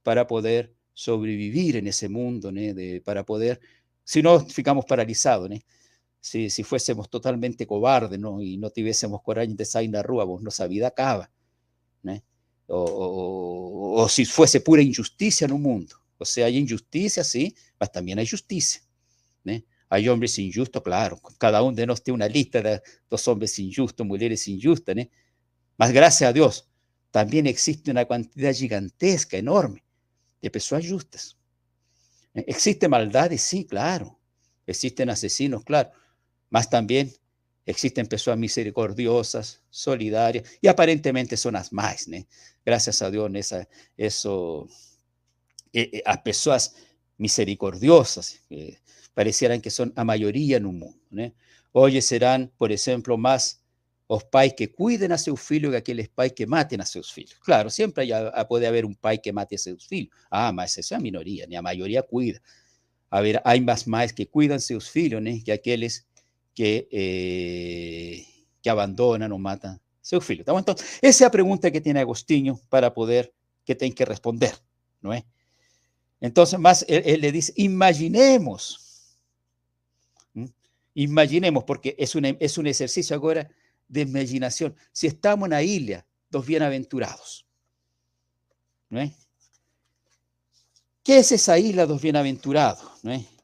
para 0.02 0.26
poder 0.26 0.74
sobrevivir 0.92 1.76
en 1.76 1.86
ese 1.86 2.10
mundo, 2.10 2.52
para 3.04 3.24
poder, 3.24 3.58
si 4.04 4.20
no, 4.20 4.40
ficamos 4.40 4.84
paralizados. 4.84 5.48
Si, 6.20 6.50
si, 6.50 6.62
fuésemos 6.62 7.08
totalmente 7.08 7.66
cobardes 7.66 8.18
¿no? 8.18 8.42
y 8.42 8.56
no 8.56 8.70
tuviésemos 8.70 9.22
coraje 9.22 9.54
de 9.54 9.64
sair 9.64 9.88
na 9.88 10.02
rua, 10.02 10.24
vos, 10.24 10.42
nuestra 10.42 10.66
vida 10.66 10.88
acaba. 10.88 11.30
O, 12.70 12.84
o, 12.84 14.02
o, 14.02 14.08
si 14.10 14.26
fuese 14.26 14.60
pura 14.60 14.82
injusticia 14.82 15.46
en 15.46 15.52
un 15.52 15.62
mundo. 15.62 15.96
O 16.18 16.24
sea, 16.24 16.46
hay 16.46 16.58
injusticia, 16.58 17.24
sí, 17.24 17.54
pero 17.78 17.90
también 17.90 18.18
hay 18.18 18.26
justicia. 18.26 18.82
Hay 19.90 20.08
hombres 20.08 20.38
injustos, 20.38 20.82
claro. 20.82 21.20
Cada 21.38 21.62
uno 21.62 21.74
de 21.74 21.86
nosotros 21.86 22.04
tiene 22.04 22.16
una 22.16 22.28
lista 22.28 22.60
de 22.60 22.82
dos 23.08 23.26
hombres 23.26 23.58
injustos, 23.58 24.06
mujeres 24.06 24.46
injustas. 24.46 24.94
¿no? 24.94 25.02
Mas 25.78 25.92
gracias 25.92 26.28
a 26.28 26.32
Dios, 26.32 26.68
también 27.10 27.46
existe 27.46 27.90
una 27.90 28.06
cantidad 28.06 28.52
gigantesca, 28.52 29.38
enorme, 29.38 29.82
de 30.42 30.50
personas 30.50 30.86
justas. 30.86 31.36
¿Existe 32.34 32.86
maldades? 32.88 33.40
Sí, 33.40 33.64
claro. 33.64 34.18
Existen 34.66 35.08
asesinos, 35.08 35.64
claro. 35.64 35.90
Mas 36.50 36.70
también 36.70 37.12
existen 37.66 38.06
personas 38.06 38.38
misericordiosas, 38.38 39.62
solidarias, 39.68 40.48
y 40.60 40.68
aparentemente 40.68 41.36
son 41.36 41.54
las 41.54 41.72
más, 41.72 42.08
¿no? 42.08 42.16
Gracias 42.64 43.02
a 43.02 43.10
Dios, 43.10 43.30
esa, 43.34 43.68
eso, 43.96 44.68
eh, 45.72 45.90
eh, 45.92 46.02
a 46.06 46.22
personas 46.22 46.74
misericordiosas, 47.18 48.40
eh, 48.48 48.78
parecieran 49.12 49.60
que 49.60 49.70
son 49.70 49.92
a 49.96 50.04
mayoría 50.04 50.56
en 50.56 50.66
un 50.66 50.78
mundo. 50.78 50.98
¿no? 51.10 51.32
Hoy 51.72 52.00
serán, 52.00 52.52
por 52.56 52.72
ejemplo, 52.72 53.18
más 53.18 53.62
los 54.08 54.24
pais 54.24 54.54
que 54.54 54.72
cuiden 54.72 55.12
a 55.12 55.18
sus 55.18 55.50
hijos 55.50 55.70
que 55.70 55.76
aquellos 55.76 56.08
pais 56.08 56.32
que 56.32 56.46
maten 56.46 56.80
a 56.80 56.86
sus 56.86 57.16
hijos. 57.18 57.38
Claro, 57.44 57.68
siempre 57.68 58.12
hay, 58.12 58.44
puede 58.48 58.66
haber 58.66 58.86
un 58.86 58.94
pai 58.94 59.20
que 59.20 59.32
mate 59.32 59.56
a 59.56 59.58
sus 59.58 59.90
hijos. 59.92 60.18
Ah, 60.30 60.50
mas 60.52 60.78
eso 60.78 60.94
es 60.94 60.98
a 60.98 61.02
minoría, 61.02 61.46
ni 61.46 61.56
a 61.56 61.62
mayoría 61.62 62.02
cuida. 62.02 62.40
A 63.10 63.20
ver, 63.20 63.42
hay 63.44 63.60
más 63.60 63.86
más 63.86 64.12
que 64.12 64.26
cuidan 64.26 64.60
sus 64.60 64.94
hijos 64.96 65.20
¿no? 65.20 65.30
que 65.44 65.52
aquellos 65.52 66.06
que, 66.58 66.88
eh, 66.90 68.26
que 68.60 68.68
abandonan 68.68 69.30
o 69.30 69.38
matan 69.38 69.80
sus 70.00 70.28
hijos. 70.28 70.44
Entonces, 70.48 70.98
esa 71.00 71.08
es 71.08 71.20
la 71.20 71.30
pregunta 71.30 71.70
que 71.70 71.80
tiene 71.80 72.00
Agostinho 72.00 72.60
para 72.68 72.92
poder, 72.92 73.32
que 73.64 73.76
tiene 73.76 73.94
que 73.94 74.04
responder, 74.04 74.54
¿no 75.00 75.14
es? 75.14 75.22
Entonces, 76.20 76.58
más 76.58 76.84
él, 76.88 77.20
le 77.20 77.30
dice, 77.30 77.52
imaginemos, 77.54 79.16
imaginemos, 80.94 81.62
porque 81.62 81.94
es 81.96 82.16
un, 82.16 82.24
es 82.24 82.58
un 82.58 82.66
ejercicio 82.66 83.14
ahora 83.14 83.48
de 83.86 84.00
imaginación. 84.00 84.74
Si 84.90 85.06
estamos 85.06 85.46
en 85.46 85.50
la 85.50 85.62
isla 85.62 86.04
dos 86.28 86.44
bienaventurados, 86.44 87.46
¿no 88.90 89.00
es? 89.00 89.12
¿Qué 91.04 91.18
es 91.18 91.30
esa 91.30 91.56
isla 91.56 91.86
dos 91.86 92.02
bienaventurados? 92.02 93.04
¿no 93.04 93.12
es? 93.12 93.37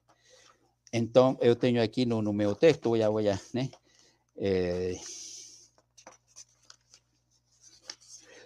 Entonces, 0.95 1.49
yo 1.49 1.59
tengo 1.59 1.81
aquí 1.83 2.07
no, 2.07 2.23
no 2.23 2.33
meu 2.33 2.55
texto, 2.55 2.91
voy 2.91 3.03
a, 3.03 3.09
voy 3.09 3.27
a, 3.27 3.41
¿no? 3.53 3.69
Eh, 4.37 4.97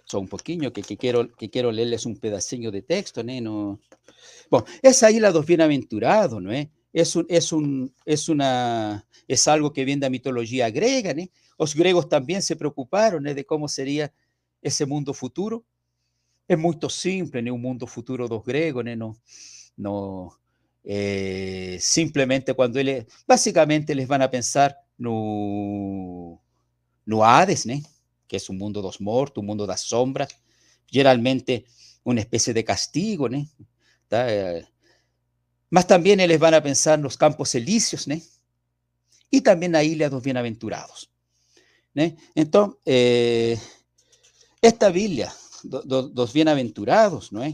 son 0.05 0.23
un 0.23 0.29
poquillo 0.29 0.73
que, 0.73 0.81
que, 0.81 0.97
quiero, 0.97 1.29
que 1.37 1.51
quiero 1.51 1.71
leerles 1.71 2.07
un 2.07 2.17
pedacillo 2.17 2.71
de 2.71 2.81
texto, 2.81 3.23
¿no? 3.23 3.39
no 3.43 3.81
bueno, 4.49 4.65
esa 4.81 5.11
isla 5.11 5.31
dos 5.31 5.45
bienaventurados, 5.45 6.41
¿no 6.41 6.51
es? 6.51 6.69
Es, 6.91 7.17
un, 7.17 7.27
es, 7.29 7.53
un, 7.53 7.95
es, 8.07 8.31
una, 8.31 9.07
es 9.27 9.47
algo 9.47 9.71
que 9.71 9.85
viene 9.85 10.01
de 10.01 10.07
la 10.07 10.11
mitología 10.11 10.71
griega, 10.71 11.13
¿no? 11.13 11.25
Los 11.59 11.75
griegos 11.75 12.09
también 12.09 12.41
se 12.41 12.57
preocuparon 12.57 13.25
¿no? 13.25 13.35
de 13.35 13.45
cómo 13.45 13.69
sería 13.69 14.11
ese 14.63 14.87
mundo 14.87 15.13
futuro. 15.13 15.67
Es 16.49 16.59
muy 16.59 16.79
simple, 16.89 17.43
¿no? 17.43 17.53
Un 17.53 17.61
mundo 17.61 17.87
futuro 17.87 18.27
dos 18.27 18.43
griegos, 18.43 18.87
¿no? 18.87 18.97
no, 18.97 19.19
no 19.77 20.39
eh, 20.85 21.79
simplemente 21.81 22.55
cuando 22.55 22.81
él, 22.81 23.07
básicamente 23.27 23.95
les 23.95 24.09
van 24.09 24.23
a 24.23 24.31
pensar 24.31 24.77
no, 24.97 26.41
no 27.05 27.25
Hades, 27.25 27.67
¿no? 27.67 27.75
que 28.27 28.37
es 28.37 28.49
un 28.49 28.59
mundo 28.59 28.83
dos 28.83 29.01
mortos, 29.01 29.41
un 29.41 29.47
mundo 29.47 29.67
das 29.67 29.81
sombras, 29.81 30.29
generalmente 30.87 31.65
una 32.05 32.21
especie 32.21 32.53
de 32.53 32.65
castigo, 32.65 33.29
¿no? 33.29 33.47
Eh, 34.11 34.65
más 35.71 35.87
también 35.87 36.19
les 36.19 36.39
van 36.39 36.55
a 36.55 36.63
pensar 36.63 36.99
los 36.99 37.17
campos 37.17 37.55
elíseos, 37.55 38.07
¿no? 38.07 38.17
Y 39.31 39.41
también 39.41 39.73
la 39.73 39.83
isla 39.83 40.07
de 40.07 40.11
los 40.11 40.23
bienaventurados. 40.23 41.11
¿no? 41.93 42.17
Entonces, 42.35 42.81
eh, 42.87 43.59
esta 44.63 44.91
Biblia, 44.91 45.33
dos 45.63 46.33
bienaventurados, 46.33 47.33
¿no? 47.33 47.45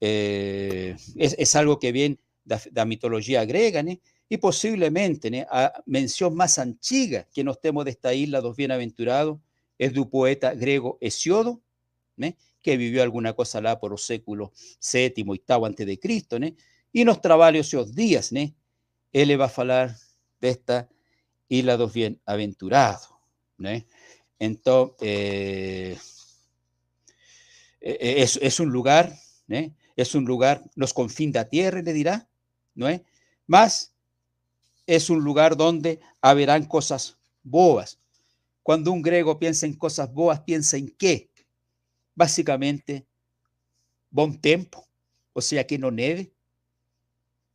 Es, 0.00 0.98
es, 1.16 1.54
algo 1.54 1.78
que 1.78 1.92
viene 1.92 2.18
de 2.44 2.58
la 2.74 2.84
mitología 2.84 3.44
griega, 3.44 3.82
¿no? 3.82 3.92
y 4.28 4.36
posiblemente 4.38 5.30
¿no? 5.30 5.46
a 5.50 5.72
mención 5.86 6.34
más 6.34 6.58
antigua 6.58 7.26
que 7.32 7.44
nos 7.44 7.60
temos 7.60 7.84
de 7.84 7.90
esta 7.90 8.14
isla 8.14 8.40
dos 8.40 8.56
bienaventurados 8.56 9.38
es 9.78 9.92
del 9.92 10.08
poeta 10.08 10.54
griego 10.54 10.96
Hesiodo, 11.00 11.62
¿no? 12.16 12.34
que 12.62 12.76
vivió 12.76 13.02
alguna 13.02 13.34
cosa 13.34 13.60
lá 13.60 13.78
por 13.78 13.90
los 13.90 14.04
séculos 14.06 14.50
y 14.94 15.28
octavo 15.28 15.66
antes 15.66 15.86
de 15.86 15.98
Cristo, 15.98 16.38
¿no? 16.38 16.46
y 16.92 17.04
nos 17.04 17.20
trabajos 17.20 17.56
esos 17.56 17.94
días, 17.94 18.32
¿no? 18.32 18.40
él 19.12 19.40
va 19.40 19.46
a 19.46 19.52
hablar 19.54 19.96
de 20.40 20.48
esta 20.48 20.88
isla 21.48 21.76
dos 21.76 21.92
bienaventurados. 21.92 23.10
¿no? 23.58 23.70
Entonces, 24.38 24.98
eh, 25.00 25.98
es, 27.80 28.38
es, 28.40 28.60
un 28.60 28.70
lugar, 28.70 29.14
¿no? 29.46 29.74
es 29.96 30.14
un 30.14 30.24
lugar, 30.24 30.64
nos 30.74 30.94
confín 30.94 31.36
a 31.36 31.48
tierra, 31.48 31.82
le 31.82 31.92
dirá, 31.92 32.28
¿no 32.74 32.88
es? 32.88 33.02
Más 33.46 33.92
es 34.86 35.10
un 35.10 35.22
lugar 35.22 35.56
donde 35.56 36.00
haberán 36.20 36.64
cosas 36.66 37.16
boas. 37.42 37.98
Cuando 38.62 38.92
un 38.92 39.02
griego 39.02 39.38
piensa 39.38 39.66
en 39.66 39.74
cosas 39.74 40.12
boas, 40.12 40.40
piensa 40.40 40.76
en 40.76 40.88
qué? 40.90 41.30
Básicamente, 42.14 43.06
buen 44.10 44.40
tiempo, 44.40 44.86
o 45.32 45.40
sea, 45.40 45.66
que 45.66 45.78
no 45.78 45.90
neve, 45.90 46.32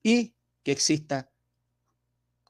y 0.03 0.33
que 0.63 0.71
exista 0.71 1.29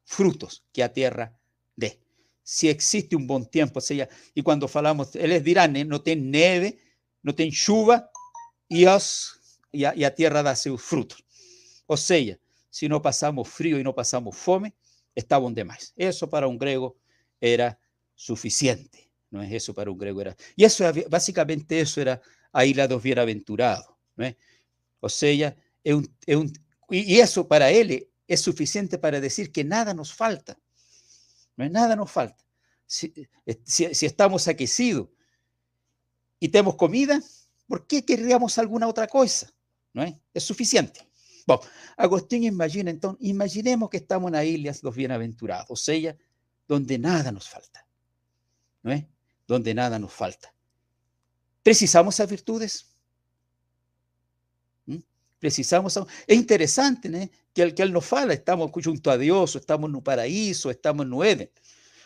frutos 0.06 0.64
que 0.72 0.84
a 0.84 0.92
tierra 0.92 1.38
dé. 1.76 2.00
Si 2.44 2.70
existe 2.70 3.16
un 3.16 3.28
buen 3.28 3.46
tiempo, 3.46 3.80
o 3.80 3.82
sea, 3.82 4.08
y 4.34 4.42
cuando 4.42 4.68
falamos, 4.68 5.16
ellos 5.16 5.44
dirán, 5.44 5.76
¿eh? 5.76 5.86
no 5.86 6.02
tiene 6.02 6.22
neve, 6.22 6.80
no 7.22 7.36
tiene 7.36 7.52
chuva, 7.52 8.10
y, 8.70 8.86
y, 8.86 8.88
y 9.72 10.04
a 10.04 10.16
tierra 10.16 10.42
da 10.44 10.56
sus 10.56 10.82
frutos. 10.82 11.24
O 11.86 11.98
sea, 11.98 12.38
si 12.70 12.88
no 12.88 13.02
pasamos 13.02 13.48
frío 13.48 13.80
y 13.80 13.84
no 13.84 13.94
pasamos 13.94 14.36
fome, 14.36 14.76
está 15.16 15.38
bom 15.38 15.54
demais. 15.54 15.94
Eso 15.96 16.30
para 16.30 16.48
un 16.48 16.58
griego 16.58 16.98
era 17.40 17.80
suficiente. 18.16 19.12
No 19.30 19.42
es 19.42 19.52
eso 19.52 19.74
para 19.74 19.92
un 19.92 19.98
griego 19.98 20.22
era. 20.22 20.36
Y 20.56 20.64
eso 20.64 20.86
básicamente 21.10 21.80
eso 21.80 22.02
era 22.02 22.22
a 22.52 22.66
isla 22.66 22.88
dos 22.88 23.02
bienaventurados. 23.02 23.88
¿no? 24.16 24.26
O 25.00 25.10
sea, 25.10 25.56
es 25.84 25.94
un, 25.94 26.16
es 26.26 26.36
un, 26.36 26.52
y 26.90 27.20
eso 27.20 27.48
para 27.48 27.70
él 27.70 28.10
es 28.28 28.42
suficiente 28.42 28.98
para 28.98 29.20
decir 29.20 29.52
que 29.52 29.64
nada 29.64 29.94
nos 29.94 30.14
falta. 30.14 30.60
No 31.56 31.66
es 31.66 31.72
nada 31.72 31.96
nos 31.96 32.12
falta. 32.12 32.44
Si, 32.86 33.14
si, 33.64 33.94
si 33.94 34.06
estamos 34.06 34.48
aquecidos 34.48 35.10
y 36.40 36.50
tenemos 36.50 36.76
comida, 36.76 37.22
¿por 37.68 37.86
qué 37.86 38.06
querríamos 38.06 38.58
alguna 38.58 38.88
otra 38.88 39.08
cosa? 39.08 39.52
¿No 39.94 40.04
es? 40.04 40.16
Es 40.34 40.44
suficiente. 40.44 41.08
Bom, 41.48 41.62
Agostinho 41.96 42.50
imagina, 42.50 42.92
entonces, 42.92 43.26
imaginemos 43.26 43.90
que 43.90 43.98
estamos 43.98 44.28
en 44.28 44.34
las 44.34 44.46
islas 44.46 44.84
los 44.84 44.94
bienaventurados, 44.94 45.72
o 45.72 45.78
sea, 45.78 46.14
donde 46.68 47.00
nada 47.00 47.32
nos 47.32 47.48
falta, 47.48 47.88
¿no 48.84 48.92
es? 48.92 49.06
Donde 49.48 49.74
nada 49.74 49.98
nos 49.98 50.12
falta. 50.12 50.54
¿Precisamos 51.64 52.16
esas 52.16 52.30
virtudes? 52.30 52.86
¿Mm? 54.88 54.98
Precisamos. 55.40 55.98
Es 56.28 56.38
interesante 56.38 57.08
¿no? 57.08 57.30
que, 57.54 57.62
el, 57.62 57.74
que 57.74 57.84
él 57.84 57.94
nos 57.94 58.06
fala, 58.06 58.34
estamos 58.34 58.70
junto 58.72 59.10
a 59.10 59.18
Dios, 59.18 59.56
estamos 59.56 59.90
en 59.90 59.96
un 59.96 60.04
paraíso, 60.04 60.70
estamos 60.70 61.06
en 61.06 61.14
Eden. 61.14 61.52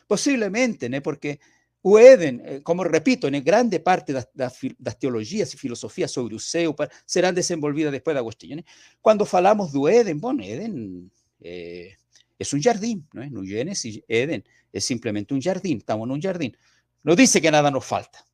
Posiblemente, 0.05 0.87
¿no? 0.87 1.01
porque 1.01 1.39
o 1.83 1.97
Eden, 1.97 2.41
eh, 2.45 2.61
como 2.61 2.83
repito, 2.83 3.27
en 3.27 3.43
grande 3.43 3.79
parte 3.79 4.13
de 4.13 4.25
las 4.33 4.99
teologías 4.99 5.53
y 5.53 5.57
filosofías 5.57 6.11
sobre 6.11 6.35
o 6.35 6.75
serán 7.05 7.33
desenvolvidas 7.33 7.91
después 7.91 8.13
de 8.13 8.19
Agostinho. 8.19 8.63
Cuando 9.01 9.25
falamos 9.25 9.71
do 9.71 9.89
Eden, 9.89 10.19
bueno, 10.19 10.43
Eden 10.43 11.11
eh, 11.39 11.95
es 12.37 12.53
un 12.53 12.61
jardín, 12.61 13.07
¿no? 13.13 13.27
No 13.29 13.43
Génesis, 13.43 14.01
Eden 14.07 14.43
es 14.71 14.85
simplemente 14.85 15.33
un 15.33 15.41
jardín, 15.41 15.79
estamos 15.79 16.05
en 16.07 16.11
un 16.11 16.21
jardín. 16.21 16.55
No 17.03 17.15
dice 17.15 17.41
que 17.41 17.49
nada 17.49 17.71
nos 17.71 17.85
falta. 17.85 18.25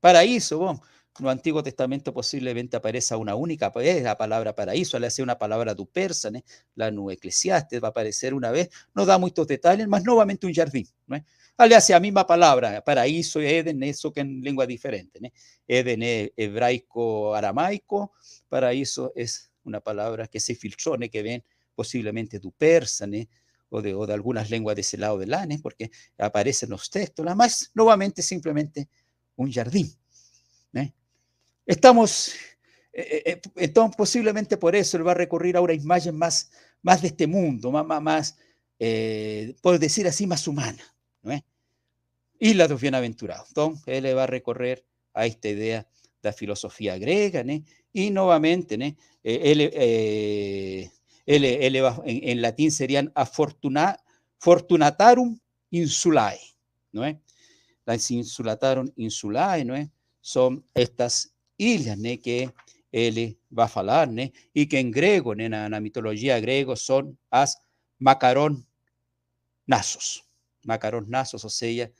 Paraíso, 0.00 0.80
en 1.18 1.24
el 1.26 1.30
Antiguo 1.30 1.62
Testamento 1.62 2.12
posiblemente 2.12 2.76
aparece 2.76 3.14
una 3.14 3.34
única 3.34 3.70
vez 3.70 4.02
la 4.02 4.16
palabra 4.16 4.54
paraíso, 4.54 4.98
le 4.98 5.06
hace 5.06 5.22
una 5.22 5.38
palabra 5.38 5.74
du 5.74 5.86
persa, 5.86 6.30
la 6.74 6.90
nu 6.90 7.10
eclesiastes 7.10 7.82
va 7.82 7.88
a 7.88 7.90
aparecer 7.90 8.32
una 8.32 8.50
vez, 8.50 8.70
no 8.94 9.04
da 9.04 9.18
muchos 9.18 9.46
detalles, 9.46 9.86
más 9.86 10.02
nuevamente 10.02 10.46
un 10.46 10.54
jardín. 10.54 10.88
¿no? 11.06 11.22
Le 11.66 11.74
hace 11.76 11.92
la 11.92 12.00
misma 12.00 12.26
palabra, 12.26 12.82
paraíso 12.82 13.40
Eden, 13.40 13.82
eso 13.82 14.12
que 14.12 14.20
en 14.20 14.40
lengua 14.40 14.66
diferente. 14.66 15.20
¿no? 15.20 15.28
Eden 15.68 16.02
es 16.02 16.30
hebraico-aramaico, 16.36 18.12
paraíso 18.48 19.12
es 19.14 19.50
una 19.64 19.80
palabra 19.80 20.26
que 20.26 20.40
se 20.40 20.54
filtró, 20.54 20.96
que 20.98 21.22
ven 21.22 21.44
posiblemente 21.74 22.38
du 22.38 22.52
persa, 22.52 23.06
o 23.68 23.82
de, 23.82 23.94
o 23.94 24.06
de, 24.06 24.14
algunas 24.14 24.50
lenguas 24.50 24.74
de 24.74 24.82
ese 24.82 24.96
lado 24.96 25.18
del 25.18 25.34
ANE, 25.34 25.58
porque 25.58 25.90
aparecen 26.18 26.70
los 26.70 26.88
textos, 26.90 27.24
la 27.24 27.34
más 27.34 27.70
nuevamente 27.74 28.22
simplemente 28.22 28.88
un 29.36 29.52
jardín. 29.52 29.92
Estamos, 31.66 32.32
eh, 32.92 33.02
eh, 33.02 33.22
eh, 33.26 33.40
entonces 33.56 33.96
posiblemente 33.96 34.56
por 34.56 34.74
eso 34.74 34.96
él 34.96 35.06
va 35.06 35.12
a 35.12 35.14
recurrir 35.14 35.56
a 35.56 35.60
una 35.60 35.72
imagen 35.72 36.16
más, 36.16 36.50
más 36.82 37.00
de 37.00 37.08
este 37.08 37.28
mundo, 37.28 37.70
más, 37.70 37.86
más, 37.86 38.02
más 38.02 38.36
por 39.60 39.78
decir 39.78 40.08
así, 40.08 40.26
más 40.26 40.48
humana. 40.48 40.82
¿No 41.22 41.32
es? 41.32 41.42
Isla 42.38 42.64
de 42.64 42.70
los 42.70 42.80
bienaventurados. 42.80 43.48
Entonces 43.48 43.84
él 43.86 44.16
va 44.16 44.24
a 44.24 44.26
recorrer 44.26 44.84
a 45.12 45.26
esta 45.26 45.48
idea 45.48 45.80
de 46.22 46.28
la 46.28 46.32
filosofía 46.32 46.98
griega, 46.98 47.44
¿no? 47.44 47.62
y 47.92 48.10
nuevamente, 48.10 48.78
¿no? 48.78 48.84
él, 49.22 49.60
él, 51.26 51.44
él 51.44 51.84
va, 51.84 52.00
en, 52.04 52.28
en, 52.28 52.42
latín 52.42 52.70
serían 52.70 53.12
afortuna, 53.14 53.96
fortunatarum 54.38 55.38
insulae, 55.70 56.40
¿no 56.92 57.04
es? 57.04 57.16
Las 57.84 58.10
insulatarum 58.10 58.90
insulae, 58.96 59.64
¿no 59.64 59.74
es? 59.74 59.88
Son 60.20 60.64
estas 60.74 61.34
ilhas 61.56 61.98
que 62.22 62.52
él 62.92 63.38
va 63.56 63.64
a 63.64 63.72
hablar, 63.78 64.10
y 64.52 64.66
que 64.66 64.78
en 64.78 64.90
griego, 64.90 65.32
en 65.34 65.50
la 65.50 65.80
mitología 65.80 66.40
griega, 66.40 66.74
son 66.76 67.18
as 67.30 67.60
macaron 67.98 68.66
nasos. 69.66 70.24
Macaron 70.64 71.08
nasos, 71.08 71.44
o 71.44 71.50
sea, 71.50 71.90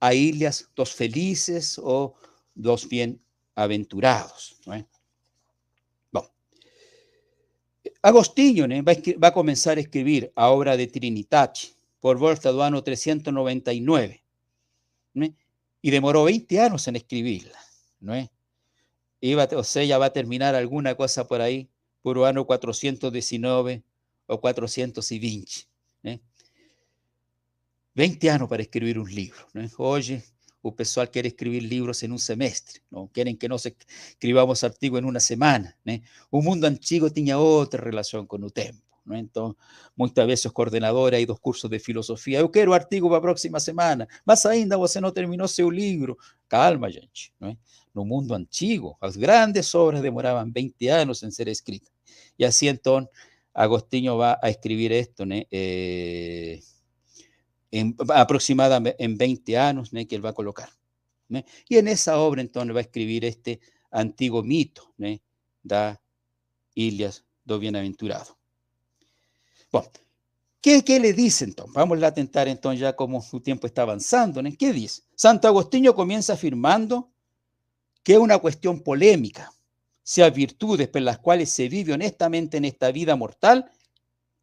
a 0.00 0.14
ilhas 0.14 0.68
dos 0.74 0.94
felices 0.94 1.80
o 1.82 2.14
dos 2.54 2.88
bienaventurados. 2.88 4.56
¿no? 4.66 4.72
Bueno. 4.72 4.88
Agostinho 8.02 8.66
va, 8.82 8.92
a, 8.92 9.18
va, 9.22 9.28
a 9.28 9.32
comenzar 9.32 9.76
a 9.76 9.80
escribir 9.80 10.32
a 10.34 10.48
obra 10.50 10.76
de 10.76 10.86
Trinitatis 10.86 11.76
por 12.00 12.16
volta 12.16 12.50
do 12.50 12.62
ano 12.62 12.82
399 12.82 14.22
y 15.82 15.90
demoró 15.90 16.24
20 16.24 16.60
años 16.60 16.88
en 16.88 16.96
escribirla. 16.96 17.58
¿no? 18.00 18.14
iba, 19.20 19.48
o 19.54 19.64
sea, 19.64 19.84
ya 19.84 19.98
va 19.98 20.06
a 20.06 20.12
terminar 20.12 20.54
alguna 20.54 20.94
cosa 20.94 21.26
por 21.26 21.40
ahí, 21.40 21.68
por 22.02 22.16
el 22.16 22.24
año 22.24 22.46
419 22.46 23.82
o 24.26 24.40
420. 24.40 25.52
¿eh? 26.04 26.20
20 27.94 28.30
años 28.30 28.48
para 28.48 28.62
escribir 28.62 28.98
un 28.98 29.12
libro. 29.12 29.38
¿no? 29.52 29.68
Hoy 29.78 30.22
el 30.62 30.74
pessoal 30.74 31.10
quiere 31.10 31.28
escribir 31.28 31.62
libros 31.62 32.02
en 32.02 32.12
un 32.12 32.18
semestre, 32.18 32.82
¿no? 32.90 33.10
quieren 33.12 33.36
que 33.36 33.48
nos 33.48 33.66
escribamos 33.66 34.62
artículos 34.64 35.00
en 35.00 35.04
una 35.06 35.20
semana. 35.20 35.76
¿no? 35.84 35.94
Un 36.30 36.44
mundo 36.44 36.66
antiguo 36.66 37.10
tenía 37.10 37.38
otra 37.38 37.80
relación 37.80 38.26
con 38.26 38.44
el 38.44 38.52
tiempo. 38.52 38.84
¿no? 39.04 39.16
Entonces, 39.16 39.62
muchas 39.96 40.26
veces 40.26 40.44
los 40.44 40.52
coordinadores 40.52 41.18
hay 41.18 41.24
dos 41.24 41.40
cursos 41.40 41.70
de 41.70 41.80
filosofía. 41.80 42.40
Yo 42.40 42.50
quiero 42.50 42.74
artículo 42.74 43.10
para 43.10 43.20
la 43.20 43.22
próxima 43.22 43.58
semana. 43.58 44.06
Más 44.24 44.44
ainda, 44.46 44.76
você 44.76 45.00
no 45.00 45.12
terminó 45.12 45.48
su 45.48 45.70
libro. 45.70 46.18
Calma, 46.46 46.90
gente. 46.90 47.32
¿no? 47.38 47.56
no 47.94 48.04
mundo 48.04 48.34
antiguo. 48.34 48.98
Las 49.00 49.16
grandes 49.16 49.74
obras 49.74 50.02
demoraban 50.02 50.52
20 50.52 50.92
años 50.92 51.22
en 51.22 51.32
ser 51.32 51.48
escritas. 51.48 51.92
Y 52.36 52.44
así 52.44 52.68
entonces 52.68 53.10
Agostinho 53.52 54.16
va 54.16 54.38
a 54.40 54.48
escribir 54.48 54.92
esto 54.92 55.24
eh, 55.28 56.62
en, 57.70 57.96
aproximadamente 58.08 59.02
en 59.02 59.16
20 59.16 59.58
años 59.58 59.90
que 59.90 60.14
él 60.16 60.24
va 60.24 60.30
a 60.30 60.34
colocar. 60.34 60.70
Y 61.68 61.76
en 61.76 61.88
esa 61.88 62.18
obra 62.18 62.40
entonces 62.40 62.74
va 62.74 62.80
a 62.80 62.82
escribir 62.82 63.24
este 63.24 63.60
antiguo 63.90 64.42
mito 64.42 64.92
de 64.96 65.98
Ilias 66.74 67.24
do 67.44 67.58
Bienaventurado. 67.58 68.36
Bueno, 69.70 69.88
¿qué, 70.60 70.82
¿qué, 70.82 70.98
le 70.98 71.12
dice 71.12 71.44
entonces? 71.44 71.74
Vamos 71.74 72.02
a 72.02 72.12
tentar 72.12 72.48
entonces 72.48 72.80
ya 72.80 72.96
como 72.96 73.22
su 73.22 73.40
tiempo 73.40 73.66
está 73.66 73.82
avanzando. 73.82 74.42
¿Qué 74.58 74.72
dice? 74.72 75.02
Santo 75.14 75.46
Agostinho 75.46 75.94
comienza 75.94 76.32
afirmando 76.32 77.10
que 78.02 78.14
es 78.14 78.18
una 78.18 78.38
cuestión 78.38 78.80
polémica, 78.80 79.52
sea 80.02 80.30
virtudes 80.30 80.88
por 80.88 81.02
las 81.02 81.18
cuales 81.18 81.50
se 81.50 81.68
vive 81.68 81.92
honestamente 81.92 82.56
en 82.56 82.64
esta 82.64 82.90
vida 82.90 83.14
mortal, 83.14 83.70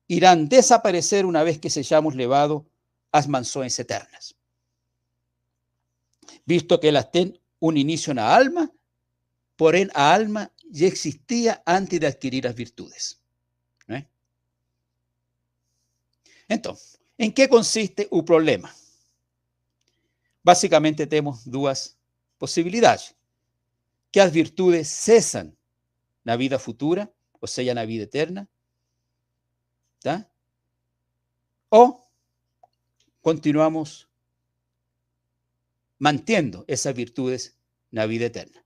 irán 0.07 0.47
desaparecer 0.47 1.25
una 1.25 1.43
vez 1.43 1.59
que 1.59 1.69
seamos 1.69 2.15
levados 2.15 2.63
a 3.17 3.21
las 3.21 3.27
mansiones 3.27 3.77
eternas. 3.79 4.35
Visto 6.45 6.79
que 6.79 6.91
las 6.91 7.11
ten 7.11 7.39
un 7.59 7.75
inicio 7.77 8.11
en 8.11 8.17
la 8.17 8.35
alma, 8.35 8.71
por 9.55 9.75
en 9.75 9.87
la 9.87 10.13
alma 10.13 10.51
ya 10.69 10.87
existía 10.87 11.63
antes 11.65 11.99
de 11.99 12.07
adquirir 12.07 12.45
las 12.45 12.55
virtudes. 12.55 13.19
Entonces, 16.49 16.97
¿en 17.17 17.33
qué 17.33 17.49
consiste 17.49 18.07
el 18.09 18.23
problema? 18.23 18.73
Básicamente 20.41 21.05
tenemos 21.05 21.41
dos 21.43 21.97
posibilidades 22.37 23.13
que 24.11 24.21
las 24.21 24.31
virtudes 24.31 24.87
cesan 24.87 25.57
la 26.23 26.37
vida 26.37 26.57
futura, 26.57 27.11
o 27.41 27.47
sea, 27.47 27.73
la 27.73 27.83
vida 27.83 28.03
eterna, 28.03 28.47
o 31.67 32.06
continuamos 33.27 34.07
manteniendo 35.99 36.63
esas 36.65 36.95
virtudes 36.95 37.57
en 37.91 37.97
la 37.97 38.05
vida 38.05 38.27
eterna. 38.27 38.63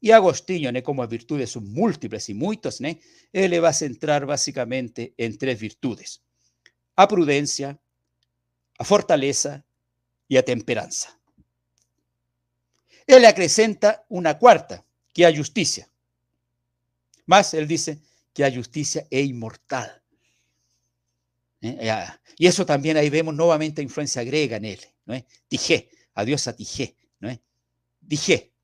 Y 0.00 0.12
Agostinho, 0.12 0.70
como 0.84 1.02
las 1.02 1.10
virtudes 1.10 1.50
son 1.50 1.72
múltiples 1.72 2.28
y 2.28 2.34
muchas, 2.34 2.80
él 2.80 3.50
le 3.50 3.58
va 3.58 3.70
a 3.70 3.72
centrar 3.72 4.24
básicamente 4.24 5.14
en 5.16 5.36
tres 5.36 5.58
virtudes. 5.58 6.22
A 6.94 7.08
prudencia, 7.08 7.80
a 8.78 8.84
fortaleza 8.84 9.64
y 10.28 10.36
a 10.36 10.44
temperanza. 10.44 11.18
Él 13.08 13.22
le 13.22 13.26
acrecenta 13.26 14.06
una 14.08 14.38
cuarta, 14.38 14.86
que 15.12 15.26
a 15.26 15.36
justicia. 15.36 15.90
Más, 17.26 17.52
él 17.52 17.66
dice 17.66 17.98
que 18.32 18.44
a 18.44 18.54
justicia 18.54 19.08
es 19.10 19.26
inmortal. 19.26 20.03
¿Eh? 21.64 22.06
Y 22.36 22.46
eso 22.46 22.66
también 22.66 22.98
ahí 22.98 23.08
vemos 23.08 23.34
nuevamente 23.34 23.80
influencia 23.80 24.22
griega 24.22 24.58
en 24.58 24.66
él. 24.66 24.80
¿no 25.06 25.14
es? 25.14 25.24
Tije, 25.48 25.88
a 26.14 26.24
Tije. 26.52 26.96
¿no 27.20 27.30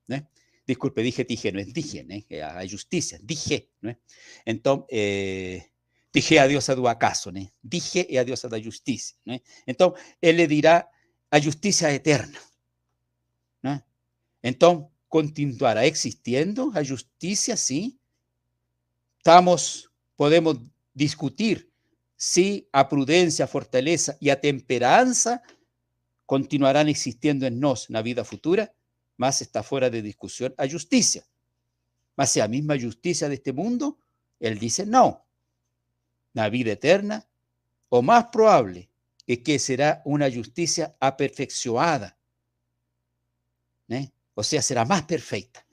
¿no 0.07 0.27
Disculpe, 0.67 1.01
dije 1.01 1.25
Tije, 1.25 1.51
no 1.51 1.59
es 1.59 1.73
dije, 1.73 2.03
¿no 2.03 2.47
a 2.47 2.61
justicia, 2.69 3.17
dije. 3.23 3.71
¿no 3.81 3.97
Entonces, 4.45 4.87
eh, 4.91 5.71
dije 6.13 6.39
a 6.39 6.47
diosa 6.47 6.75
do 6.75 6.87
acaso, 6.87 7.31
¿no? 7.31 7.41
dije 7.61 8.07
a 8.19 8.23
diosa 8.23 8.47
da 8.47 8.61
justicia. 8.63 9.17
¿no? 9.25 9.35
Entonces, 9.65 10.03
él 10.21 10.37
le 10.37 10.47
dirá 10.47 10.89
a 11.31 11.41
justicia 11.41 11.91
eterna. 11.91 12.39
¿no? 13.63 13.83
Entonces, 14.43 14.87
continuará 15.07 15.85
existiendo 15.85 16.71
la 16.71 16.85
justicia, 16.85 17.57
sí. 17.57 17.99
Estamos, 19.17 19.91
podemos 20.15 20.59
discutir 20.93 21.70
si 22.23 22.69
a 22.71 22.87
prudencia, 22.87 23.45
a 23.45 23.47
fortaleza 23.47 24.15
y 24.19 24.29
a 24.29 24.39
temperanza 24.39 25.41
continuarán 26.27 26.87
existiendo 26.87 27.47
en 27.47 27.59
nos 27.59 27.89
la 27.89 28.03
vida 28.03 28.23
futura, 28.23 28.71
más 29.17 29.41
está 29.41 29.63
fuera 29.63 29.89
de 29.89 30.03
discusión 30.03 30.53
a 30.59 30.69
justicia. 30.69 31.25
Más 32.15 32.35
la 32.35 32.47
misma 32.47 32.79
justicia 32.79 33.27
de 33.27 33.33
este 33.33 33.53
mundo, 33.53 33.97
él 34.39 34.59
dice 34.59 34.85
no. 34.85 35.25
La 36.33 36.47
vida 36.49 36.73
eterna, 36.73 37.27
o 37.89 38.03
más 38.03 38.25
probable, 38.25 38.91
es 39.25 39.39
que 39.39 39.57
será 39.57 40.03
una 40.05 40.31
justicia 40.31 40.95
aperfeccionada. 40.99 42.19
¿eh? 43.89 44.11
o 44.35 44.43
sea, 44.43 44.61
será 44.61 44.85
más 44.85 45.01
perfecta. 45.05 45.65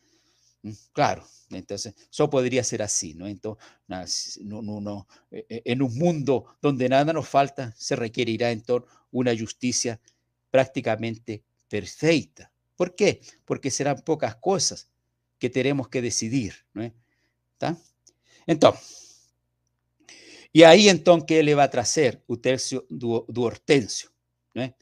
Mm, 0.62 0.72
claro, 0.94 1.26
entonces, 1.50 1.94
eso 2.10 2.28
podría 2.28 2.62
ser 2.62 2.82
así, 2.82 3.14
¿no? 3.14 3.26
Entonces, 3.26 4.38
e, 5.30 5.62
en 5.64 5.82
un 5.82 5.96
mundo 5.96 6.56
donde 6.60 6.88
nada 6.88 7.12
nos 7.12 7.28
falta, 7.28 7.74
se 7.76 7.96
requerirá 7.96 8.50
entonces 8.50 8.90
una 9.10 9.36
justicia 9.36 10.00
prácticamente 10.50 11.42
perfecta. 11.68 12.52
¿Por 12.76 12.94
qué? 12.94 13.20
Porque 13.44 13.70
serán 13.70 14.02
pocas 14.02 14.36
cosas 14.36 14.88
que 15.38 15.50
tenemos 15.50 15.88
que 15.88 16.02
decidir, 16.02 16.54
¿no? 16.74 16.82
¿Está? 17.52 17.76
Entonces, 18.46 18.98
y 20.52 20.62
ahí 20.62 20.88
entonces, 20.88 21.26
¿qué 21.26 21.42
le 21.42 21.54
va 21.54 21.64
a 21.64 21.70
traer 21.70 22.22
el 22.28 22.40
tercio 22.40 22.86
du, 22.88 23.24
Hortensio? 23.36 24.10
¿no? 24.54 24.74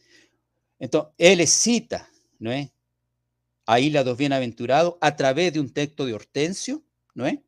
Entonces, 0.78 1.12
él 1.18 1.46
cita, 1.46 2.08
¿no? 2.38 2.50
A 3.66 3.80
Isla 3.80 4.04
dos 4.04 4.16
Bienaventurados 4.16 4.94
a 5.00 5.16
través 5.16 5.52
de 5.52 5.60
un 5.60 5.70
texto 5.70 6.06
de 6.06 6.14
Hortensio, 6.14 6.82
¿no 7.14 7.26
es? 7.26 7.38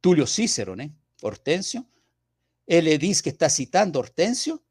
Tulio 0.00 0.26
Cícero, 0.26 0.74
¿no? 0.74 0.90
Hortensio. 1.20 1.86
Él 2.66 2.86
le 2.86 2.98
dice 2.98 3.22
que 3.22 3.30
está 3.30 3.48
citando 3.50 4.00
Hortensio, 4.00 4.62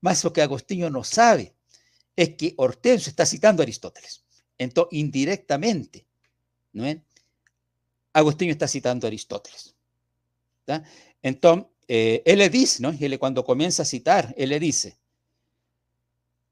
más 0.00 0.22
lo 0.24 0.32
que 0.32 0.42
Agostinho 0.42 0.90
no 0.90 1.04
sabe 1.04 1.54
es 2.16 2.34
que 2.36 2.54
Hortensio 2.56 3.10
está 3.10 3.24
citando 3.24 3.62
a 3.62 3.64
Aristóteles. 3.64 4.24
Entonces, 4.58 4.98
indirectamente, 4.98 6.06
¿no 6.72 6.84
es? 6.84 6.98
Agostinho 8.12 8.52
está 8.52 8.68
citando 8.68 9.06
a 9.06 9.08
Aristóteles. 9.08 9.74
Entonces, 11.22 11.66
eh, 11.88 12.22
él 12.24 12.38
le 12.38 12.50
dice, 12.50 12.82
¿no? 12.82 12.90
Él 12.90 13.18
cuando 13.18 13.44
comienza 13.44 13.82
a 13.82 13.86
citar, 13.86 14.34
él 14.36 14.50
le 14.50 14.60
dice, 14.60 14.96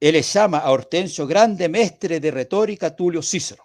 él 0.03 0.15
le 0.15 0.23
llama 0.23 0.59
a 0.59 0.73
Hortensio 0.73 1.29
grande 1.29 1.69
mestre 1.69 2.19
de 2.19 2.33
retórica 2.33 2.95
Tulio 2.95 3.23
Cícero. 3.23 3.65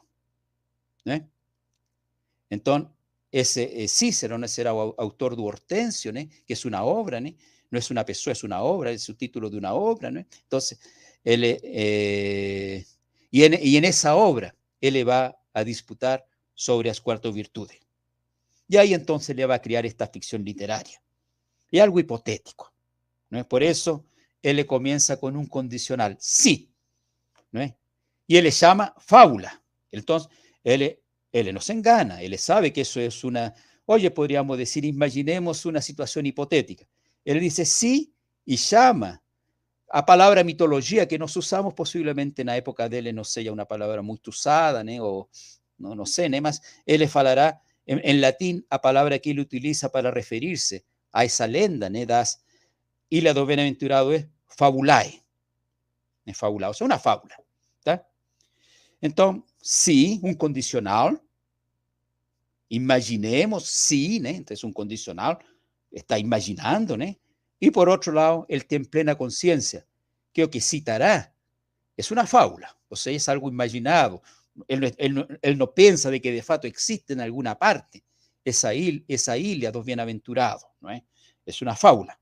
Entonces, 2.48 2.92
ese 3.32 3.84
eh, 3.84 3.88
Cícero 3.88 4.38
no 4.38 4.48
será 4.48 4.70
autor 4.70 5.36
de 5.36 5.42
Hortensio, 5.42 6.14
que 6.14 6.54
es 6.54 6.64
una 6.64 6.84
obra, 6.84 7.20
¿no? 7.20 7.32
es 7.72 7.90
una 7.90 8.06
persona, 8.06 8.34
es 8.34 8.44
una 8.44 8.62
obra, 8.62 8.92
es 8.92 9.10
el 9.10 9.18
título 9.18 9.50
de 9.50 9.58
una 9.58 9.74
obra. 9.74 10.12
¿no? 10.12 10.20
Entonces, 10.20 10.80
él, 11.24 11.42
eh, 11.44 12.86
y, 13.32 13.44
en, 13.44 13.58
y 13.60 13.76
en 13.78 13.86
esa 13.86 14.16
obra, 14.16 14.54
él 14.80 14.94
le 14.94 15.04
va 15.04 15.36
a 15.54 15.64
disputar 15.64 16.24
sobre 16.54 16.90
las 16.90 17.02
cuatro 17.02 17.34
virtudes. 17.34 17.80
Y 18.68 18.78
ahí 18.78 18.94
entonces 18.94 19.36
le 19.36 19.48
va 19.48 19.56
a 19.56 19.62
crear 19.62 19.88
esta 19.88 20.06
ficción 20.06 20.46
literaria. 20.46 21.02
Y 21.72 21.80
algo 21.80 22.00
hipotético. 22.00 22.72
¿no? 23.32 23.44
Por 23.48 23.64
eso 23.64 24.06
él 24.50 24.56
le 24.56 24.66
comienza 24.66 25.20
con 25.20 25.36
un 25.36 25.46
condicional, 25.46 26.16
sí. 26.22 26.72
¿no? 27.52 27.64
Y 28.26 28.38
él 28.38 28.46
le 28.46 28.52
llama 28.52 28.96
fábula. 28.98 29.62
Entonces, 29.92 30.32
él, 30.64 30.98
él 31.34 31.54
nos 31.54 31.70
engana, 31.70 32.22
él 32.22 32.38
sabe 32.40 32.72
que 32.72 32.82
eso 32.82 33.02
es 33.02 33.26
una, 33.26 33.54
oye, 33.86 34.10
podríamos 34.10 34.58
decir, 34.58 34.86
imaginemos 34.86 35.66
una 35.66 35.82
situación 35.82 36.28
hipotética. 36.28 36.88
Él 37.26 37.42
dice 37.42 37.66
sí 37.66 38.14
y 38.46 38.56
llama 38.56 39.22
a 39.90 40.06
palabra 40.06 40.46
mitología 40.46 41.10
que 41.10 41.20
nos 41.20 41.36
usamos 41.36 41.74
posiblemente 41.74 42.42
en 42.42 42.48
la 42.48 42.56
época 42.56 42.88
de 42.88 43.00
él, 43.00 43.16
no 43.16 43.26
sea 43.26 43.52
una 43.52 43.66
palabra 43.66 44.02
muy 44.02 44.18
usada, 44.26 44.82
¿no? 44.82 45.06
o 45.06 45.30
no, 45.78 45.94
no 45.94 46.06
sé, 46.06 46.30
más, 46.40 46.62
él 46.86 47.02
le 47.02 47.10
falará 47.10 47.62
en, 47.86 48.22
latín 48.22 48.66
a 48.70 48.80
palabra 48.80 49.20
que 49.20 49.32
él 49.32 49.42
utiliza 49.42 49.92
para 49.92 50.10
referirse 50.10 50.86
a 51.12 51.26
esa 51.26 51.48
lenda, 51.48 51.90
¿no? 51.90 52.06
das 52.06 52.46
y 53.10 53.22
la 53.22 53.34
do 53.34 53.46
bienaventurado 53.46 54.14
es 54.14 54.28
fabulae, 54.58 55.24
es 56.26 56.36
fabulado, 56.36 56.72
o 56.72 56.74
sea, 56.74 56.86
una 56.86 56.98
fábula, 56.98 57.38
Entonces, 59.00 59.44
sí, 59.62 60.20
un 60.24 60.34
condicional, 60.34 61.22
imaginemos, 62.70 63.66
sí, 63.68 64.20
¿no? 64.20 64.30
entonces 64.30 64.64
un 64.64 64.74
condicional, 64.74 65.38
está 65.92 66.18
imaginando, 66.18 66.98
¿no? 66.98 67.06
Y 67.60 67.70
por 67.70 67.88
otro 67.88 68.12
lado, 68.12 68.46
él 68.50 68.66
tiene 68.66 68.86
plena 68.86 69.16
conciencia 69.16 69.86
que 70.34 70.50
que 70.50 70.60
citará 70.60 71.34
es 71.96 72.12
una 72.12 72.26
fábula, 72.26 72.76
o 72.90 72.96
sea, 72.96 73.14
es 73.14 73.30
algo 73.30 73.50
imaginado, 73.50 74.22
él, 74.68 75.58
no 75.58 75.74
piensa 75.74 76.10
de 76.10 76.20
que 76.20 76.32
de 76.32 76.42
facto 76.42 76.66
existe 76.66 77.14
en 77.14 77.22
alguna 77.22 77.58
parte 77.58 78.04
esa, 78.44 78.74
il, 78.74 79.06
esa 79.08 79.38
Ilia 79.38 79.72
dos 79.72 79.86
bienaventurados, 79.86 80.66
¿no 80.82 80.90
es? 80.90 81.04
Es 81.46 81.62
una 81.62 81.76
fábula. 81.76 82.20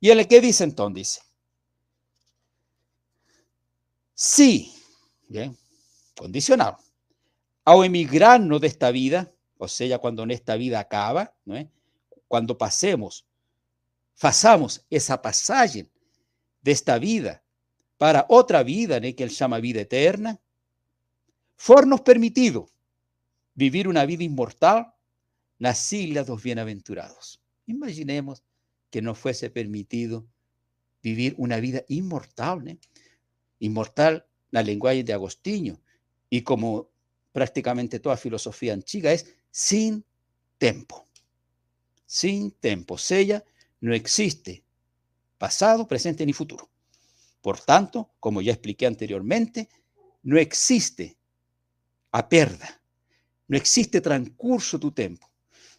¿Y 0.00 0.08
él 0.08 0.26
qué 0.26 0.40
dice 0.40 0.64
entonces? 0.64 0.94
Dice, 0.94 1.20
sí, 4.14 4.74
bien, 5.28 5.56
condicionado, 6.16 6.78
ao 7.64 7.84
emigrarnos 7.84 8.60
de 8.60 8.66
esta 8.66 8.90
vida, 8.90 9.30
o 9.58 9.68
sea, 9.68 9.98
cuando 9.98 10.22
en 10.22 10.30
esta 10.30 10.56
vida 10.56 10.80
acaba, 10.80 11.34
¿no 11.44 11.56
es? 11.56 11.68
cuando 12.26 12.56
pasemos, 12.56 13.26
pasamos 14.18 14.84
esa 14.88 15.20
pasaje 15.20 15.90
de 16.62 16.72
esta 16.72 16.98
vida 16.98 17.42
para 17.98 18.24
otra 18.28 18.62
vida, 18.62 19.00
¿no? 19.00 19.14
que 19.14 19.24
él 19.24 19.30
llama 19.30 19.58
vida 19.58 19.80
eterna, 19.80 20.40
fornos 21.56 22.00
permitido 22.00 22.70
vivir 23.54 23.88
una 23.88 24.06
vida 24.06 24.24
inmortal 24.24 24.94
las 25.58 25.92
islas 25.92 26.26
dos 26.26 26.42
bienaventurados. 26.42 27.42
Imaginemos 27.66 28.42
que 28.90 29.02
no 29.02 29.14
fuese 29.14 29.50
permitido 29.50 30.26
vivir 31.02 31.34
una 31.38 31.58
vida 31.60 31.84
inmortal, 31.88 32.78
inmortal 33.58 34.26
la 34.50 34.62
lenguaje 34.62 35.04
de 35.04 35.12
Agostinho, 35.12 35.80
y 36.28 36.42
como 36.42 36.90
prácticamente 37.32 38.00
toda 38.00 38.16
filosofía 38.16 38.72
antigua 38.72 39.12
es 39.12 39.34
sin 39.50 40.04
tiempo 40.58 41.06
sin 42.10 42.50
tiempo. 42.50 42.98
Sella 42.98 43.44
no 43.80 43.94
existe 43.94 44.64
pasado, 45.38 45.86
presente 45.86 46.26
ni 46.26 46.32
futuro. 46.32 46.68
Por 47.40 47.60
tanto, 47.60 48.10
como 48.18 48.42
ya 48.42 48.52
expliqué 48.52 48.84
anteriormente, 48.84 49.68
no 50.24 50.36
existe 50.36 51.16
a 52.10 52.28
perda, 52.28 52.82
no 53.46 53.56
existe 53.56 54.00
transcurso 54.00 54.80
tu 54.80 54.90
tiempo. 54.90 55.30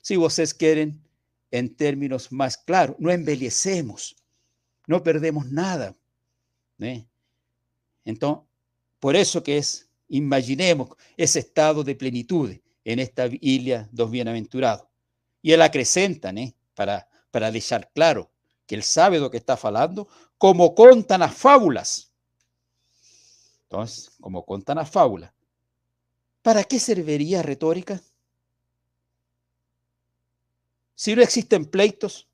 Si 0.01 0.15
ustedes 0.15 0.53
quieren, 0.53 1.03
en 1.51 1.75
términos 1.75 2.31
más 2.31 2.57
claros, 2.57 2.95
no 2.97 3.11
envejecemos, 3.11 4.15
no 4.87 5.03
perdemos 5.03 5.51
nada. 5.51 5.95
¿eh? 6.79 7.05
Entonces, 8.05 8.45
por 8.99 9.15
eso 9.15 9.43
que 9.43 9.57
es, 9.57 9.89
imaginemos 10.07 10.89
ese 11.17 11.39
estado 11.39 11.83
de 11.83 11.95
plenitud 11.95 12.55
en 12.83 12.99
esta 12.99 13.27
isla 13.41 13.87
dos 13.91 14.09
bienaventurados. 14.09 14.87
Y 15.41 15.51
él 15.51 15.61
acrescenta, 15.61 16.29
¿eh? 16.31 16.55
para, 16.73 17.07
para 17.29 17.51
dejar 17.51 17.91
claro 17.93 18.31
que 18.65 18.75
él 18.75 18.83
sabe 18.83 19.29
que 19.29 19.37
está 19.37 19.59
hablando, 19.61 20.07
como 20.37 20.73
contan 20.73 21.19
las 21.19 21.35
fábulas. 21.35 22.13
Entonces, 23.63 24.11
como 24.19 24.45
contan 24.45 24.77
las 24.77 24.89
fábulas, 24.89 25.33
¿para 26.41 26.63
qué 26.63 26.79
serviría 26.79 27.41
retórica? 27.41 28.01
Si 31.01 31.15
no 31.15 31.23
existen 31.23 31.65
pleitos, 31.65 32.27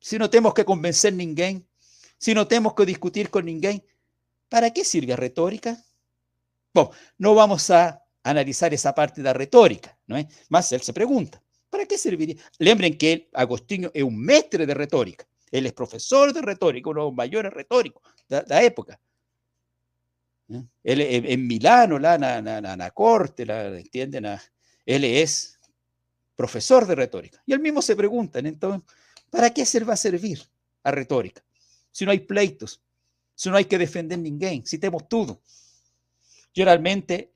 si 0.00 0.18
no 0.18 0.28
tenemos 0.28 0.52
que 0.52 0.64
convencer 0.64 1.12
a 1.12 1.16
ninguém, 1.16 1.64
si 2.18 2.34
no 2.34 2.48
tenemos 2.48 2.74
que 2.74 2.84
discutir 2.84 3.30
con 3.30 3.44
ninguém, 3.44 3.80
¿para 4.48 4.72
qué 4.72 4.84
sirve 4.84 5.14
retórica? 5.14 5.80
Bueno, 6.72 6.90
no 7.18 7.36
vamos 7.36 7.70
a 7.70 8.02
analizar 8.24 8.74
esa 8.74 8.92
parte 8.96 9.20
de 9.20 9.26
la 9.26 9.32
retórica, 9.32 9.96
¿no 10.08 10.16
es? 10.16 10.26
Más 10.48 10.72
él 10.72 10.80
se 10.80 10.92
pregunta, 10.92 11.40
¿Para 11.70 11.86
qué 11.86 11.98
serviría? 11.98 12.34
Lembren 12.58 12.98
que 12.98 13.28
Agostinho 13.32 13.92
es 13.94 14.02
un 14.02 14.18
mestre 14.18 14.66
de 14.66 14.74
retórica. 14.74 15.24
Él 15.52 15.66
es 15.66 15.72
profesor 15.72 16.32
de 16.32 16.42
retórica, 16.42 16.90
uno 16.90 17.02
de 17.02 17.06
los 17.10 17.14
mayores 17.14 17.52
retóricos 17.52 18.02
de 18.28 18.42
la 18.44 18.60
época. 18.60 18.98
¿Eh? 20.48 20.64
Él 20.82 21.00
en 21.00 21.46
Milano, 21.46 21.96
la, 21.96 22.18
la, 22.18 22.90
corte, 22.90 23.46
la, 23.46 23.68
¿entienden? 23.68 24.26
Él 24.84 25.04
es 25.04 25.53
profesor 26.34 26.86
de 26.86 26.94
retórica. 26.94 27.42
Y 27.46 27.52
él 27.52 27.60
mismo 27.60 27.80
se 27.82 27.96
pregunta, 27.96 28.38
entonces, 28.38 28.82
¿para 29.30 29.52
qué 29.52 29.64
se 29.64 29.82
va 29.84 29.94
a 29.94 29.96
servir 29.96 30.40
a 30.82 30.90
retórica? 30.90 31.44
Si 31.90 32.04
no 32.04 32.10
hay 32.10 32.20
pleitos, 32.20 32.80
si 33.34 33.50
no 33.50 33.56
hay 33.56 33.64
que 33.64 33.78
defender 33.78 34.18
ninguém, 34.18 34.64
si 34.64 34.78
tenemos 34.78 35.08
todo. 35.08 35.40
Generalmente, 36.52 37.32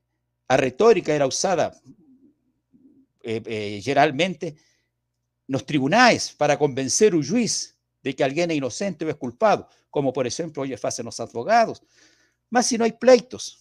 a 0.47 0.57
retórica 0.57 1.13
era 1.13 1.27
usada 1.27 1.79
eh, 3.21 3.41
eh, 3.45 3.81
generalmente 3.83 4.55
los 5.47 5.65
tribunales 5.65 6.33
para 6.37 6.57
convencer 6.57 7.13
un 7.13 7.25
juez 7.25 7.75
de 8.01 8.15
que 8.15 8.23
alguien 8.23 8.49
es 8.51 8.57
inocente 8.57 9.03
o 9.03 9.09
es 9.09 9.15
culpado, 9.15 9.67
como 9.89 10.13
por 10.13 10.25
ejemplo 10.25 10.63
hoy 10.63 10.73
hacen 10.73 11.05
los 11.05 11.19
abogados. 11.19 11.83
Más 12.49 12.65
si 12.65 12.77
no 12.77 12.85
hay 12.85 12.93
pleitos, 12.93 13.59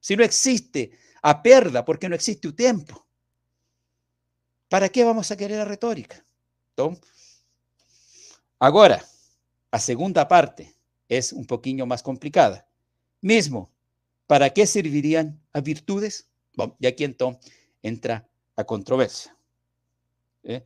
si 0.00 0.16
no 0.16 0.24
existe 0.24 0.90
a 1.22 1.42
perda 1.42 1.84
porque 1.84 2.08
no 2.08 2.14
existe 2.14 2.48
un 2.48 2.56
tiempo, 2.56 3.06
¿para 4.72 4.88
qué 4.88 5.04
vamos 5.04 5.30
a 5.30 5.36
querer 5.36 5.58
la 5.58 5.66
retórica? 5.66 6.24
ahora, 8.58 9.04
la 9.70 9.78
segunda 9.78 10.26
parte 10.26 10.74
es 11.06 11.34
un 11.34 11.44
poquito 11.44 11.84
más 11.84 12.02
complicada. 12.02 12.66
Mismo, 13.20 13.70
¿para 14.26 14.48
qué 14.48 14.66
servirían 14.66 15.38
las 15.52 15.62
virtudes? 15.62 16.26
Bueno, 16.56 16.74
y 16.80 16.86
aquí 16.86 17.04
entonces 17.04 17.52
entra 17.82 18.26
a 18.56 18.64
controversia. 18.64 19.36
¿eh? 20.42 20.64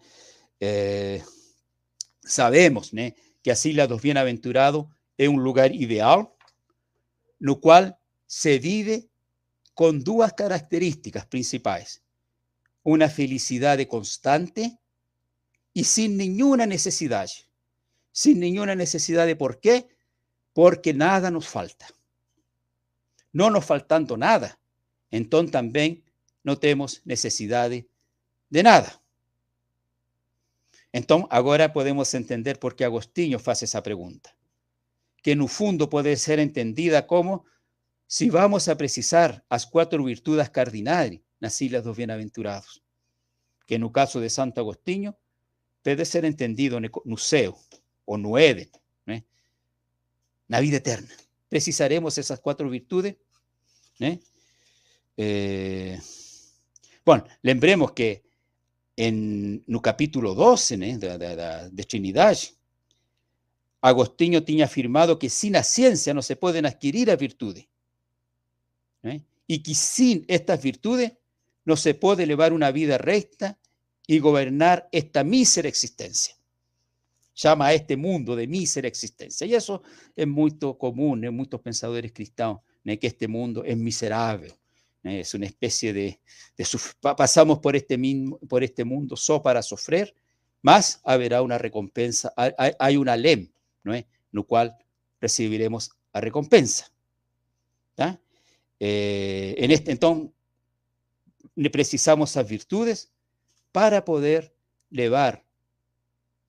Eh, 0.60 1.24
sabemos 2.22 2.92
que 3.42 3.50
así 3.50 3.72
la 3.72 3.88
dos 3.88 4.02
bienaventurado 4.02 4.88
es 5.18 5.28
un 5.28 5.42
lugar 5.42 5.74
ideal, 5.74 6.30
lo 7.40 7.60
cual 7.60 7.98
se 8.24 8.60
vive 8.60 9.08
con 9.74 10.04
dos 10.04 10.32
características 10.34 11.26
principales. 11.26 12.05
Una 12.86 13.08
felicidad 13.08 13.84
constante 13.88 14.78
y 15.72 15.82
sin 15.82 16.16
ninguna 16.16 16.66
necesidad. 16.66 17.28
Sin 18.12 18.38
ninguna 18.38 18.76
necesidad 18.76 19.26
de 19.26 19.34
por 19.34 19.58
qué, 19.58 19.88
porque 20.52 20.94
nada 20.94 21.32
nos 21.32 21.48
falta. 21.48 21.88
no 23.32 23.50
nos 23.50 23.64
faltando 23.64 24.16
nada, 24.16 24.58
entonces 25.10 25.50
también 25.50 26.04
no 26.44 26.58
tenemos 26.58 27.02
necesidad 27.04 27.68
de 27.70 28.62
nada. 28.62 29.02
Entonces, 30.92 31.28
ahora 31.32 31.72
podemos 31.72 32.14
entender 32.14 32.60
por 32.60 32.76
qué 32.76 32.84
Agostinho 32.84 33.38
hace 33.44 33.64
esa 33.64 33.82
pregunta, 33.82 34.36
que 35.22 35.32
en 35.32 35.42
un 35.42 35.48
fondo 35.48 35.90
puede 35.90 36.16
ser 36.16 36.38
entendida 36.38 37.06
como 37.08 37.46
si 38.06 38.30
vamos 38.30 38.68
a 38.68 38.76
precisar 38.76 39.44
las 39.50 39.66
cuatro 39.66 40.04
virtudes 40.04 40.48
cardinales 40.50 41.25
las 41.40 41.60
Islas 41.60 41.84
dos 41.84 41.96
Bienaventurados, 41.96 42.82
que 43.66 43.76
en 43.76 43.82
el 43.82 43.92
caso 43.92 44.20
de 44.20 44.30
Santo 44.30 44.60
Agostinho 44.60 45.18
puede 45.82 46.04
ser 46.04 46.24
entendido 46.24 46.80
no 46.80 47.16
céu 47.16 47.56
o 48.04 48.16
no 48.16 48.38
Éden, 48.38 48.70
¿eh? 49.06 49.24
la 50.48 50.60
vida 50.60 50.78
eterna. 50.78 51.14
Precisaremos 51.48 52.18
esas 52.18 52.40
cuatro 52.40 52.68
virtudes. 52.68 53.16
¿eh? 54.00 54.18
Bueno, 57.04 57.24
lembremos 57.42 57.92
que 57.92 58.24
en 58.96 59.64
el 59.66 59.80
capítulo 59.80 60.34
12 60.34 60.76
de, 60.76 61.18
de, 61.18 61.70
de 61.70 61.84
Trinidad, 61.84 62.36
Agostinho 63.80 64.42
tenía 64.42 64.64
afirmado 64.64 65.18
que 65.18 65.30
sin 65.30 65.52
la 65.52 65.62
ciencia 65.62 66.12
no 66.12 66.22
se 66.22 66.34
pueden 66.34 66.66
adquirir 66.66 67.08
las 67.08 67.18
virtudes. 67.18 67.68
Y 69.46 69.62
que 69.62 69.74
sin 69.76 70.24
estas 70.26 70.60
virtudes 70.60 71.12
no 71.66 71.76
se 71.76 71.94
puede 71.94 72.26
llevar 72.26 72.54
una 72.54 72.70
vida 72.70 72.96
recta 72.96 73.58
y 74.06 74.20
gobernar 74.20 74.88
esta 74.92 75.24
mísera 75.24 75.68
existencia. 75.68 76.36
Llama 77.34 77.66
a 77.66 77.74
este 77.74 77.96
mundo 77.96 78.34
de 78.34 78.46
mísera 78.46 78.88
existencia. 78.88 79.46
Y 79.46 79.54
eso 79.54 79.82
es 80.14 80.26
muy 80.26 80.56
común 80.58 81.24
en 81.24 81.34
muchos 81.34 81.60
pensadores 81.60 82.12
cristianos, 82.12 82.60
que 82.84 83.06
este 83.06 83.26
mundo 83.28 83.64
es 83.64 83.76
miserable, 83.76 84.54
es 85.02 85.34
una 85.34 85.46
especie 85.46 85.92
de, 85.92 86.20
pasamos 87.00 87.58
por 87.58 87.74
este, 87.74 87.98
por 88.48 88.62
este 88.62 88.84
mundo 88.84 89.16
solo 89.16 89.42
para 89.42 89.60
sufrir, 89.60 90.14
más 90.62 91.00
habrá 91.04 91.42
una 91.42 91.58
recompensa, 91.58 92.32
hay, 92.36 92.96
una 92.96 93.16
lem, 93.16 93.50
¿no? 93.82 93.94
En 93.94 94.06
cual 94.46 94.76
recibiremos 95.20 95.90
la 96.12 96.20
recompensa. 96.20 96.90
Eh, 98.78 99.54
en 99.58 99.70
este, 99.70 99.90
entonces, 99.90 100.30
precisamos 101.70 102.30
esas 102.30 102.48
virtudes 102.48 103.10
para 103.72 104.04
poder 104.04 104.54
llevar 104.90 105.44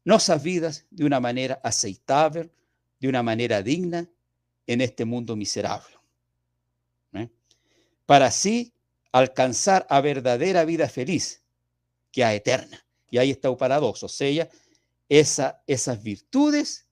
nuestras 0.04 0.42
vidas 0.42 0.86
de 0.90 1.06
una 1.06 1.20
manera 1.20 1.60
aceptable, 1.64 2.50
de 3.00 3.10
una 3.10 3.24
manera 3.24 3.62
digna 3.62 4.10
en 4.66 4.82
este 4.82 5.06
mundo 5.06 5.36
miserable. 5.36 5.96
¿eh? 7.14 7.30
Para 8.06 8.28
así 8.28 8.74
alcanzar 9.12 9.86
a 9.90 10.00
verdadera 10.02 10.64
vida 10.64 10.88
feliz, 10.88 11.42
que 12.12 12.24
a 12.24 12.34
eterna. 12.34 12.86
Y 13.10 13.18
ahí 13.18 13.32
está 13.32 13.50
el 13.50 13.58
paradoxo, 13.58 14.06
o 14.06 14.10
sea, 14.10 14.50
esa, 15.10 15.62
esas 15.68 16.02
virtudes, 16.02 16.86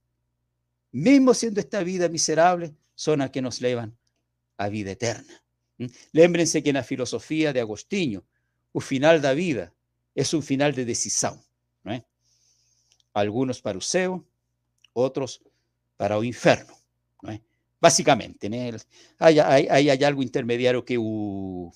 mismo 0.91 1.33
siendo 1.33 1.59
esta 1.59 1.83
vida 1.83 2.09
miserable, 2.09 2.75
son 2.95 3.19
las 3.19 3.29
que 3.29 3.41
nos 3.41 3.59
llevan 3.59 3.97
a 4.57 4.69
vida 4.69 4.91
eterna. 4.91 5.44
Lémbrense 6.11 6.63
que 6.63 6.69
en 6.69 6.75
la 6.75 6.83
filosofía 6.83 7.51
de 7.51 7.59
Agostinho, 7.59 8.23
el 8.73 8.81
final 8.81 9.21
da 9.21 9.33
vida 9.33 9.73
es 10.13 10.33
un 10.33 10.43
final 10.43 10.73
de 10.73 10.85
decisión. 10.85 11.41
Algunos 13.13 13.61
para 13.61 13.77
el 13.77 14.21
otros 14.91 15.41
para 15.95 16.17
el 16.17 16.25
inferno. 16.25 16.75
Básicamente, 17.79 18.49
hay, 19.19 19.39
hay, 19.39 20.03
algo 20.03 20.21
intermediario 20.21 20.83
que 20.83 20.97
un 20.97 21.71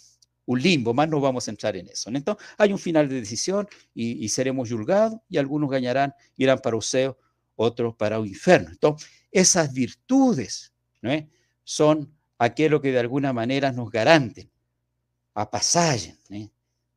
limbo, 0.47 0.93
más 0.93 1.07
no 1.07 1.21
vamos 1.21 1.47
entrar 1.51 1.77
en 1.77 1.87
eso. 1.87 2.09
Entonces, 2.09 2.45
hay 2.57 2.73
un 2.73 2.79
final 2.79 3.07
de 3.07 3.19
decisión 3.19 3.67
y, 3.93 4.27
seremos 4.29 4.69
juzgados 4.69 5.19
y 5.29 5.37
algunos 5.37 5.69
ganarán, 5.69 6.13
irán 6.35 6.59
para 6.59 6.75
el 6.75 6.81
cielo, 6.81 7.17
otros 7.55 7.95
para 7.95 8.17
el 8.17 8.27
infierno. 8.27 8.69
Entonces, 8.71 9.07
esas 9.31 9.71
virtudes 9.71 10.73
son 11.63 12.11
aquello 12.39 12.81
que 12.81 12.91
de 12.91 12.99
alguna 12.99 13.33
manera 13.33 13.71
nos 13.71 13.91
garanten 13.91 14.49
a 15.35 15.51
pasaje 15.51 16.17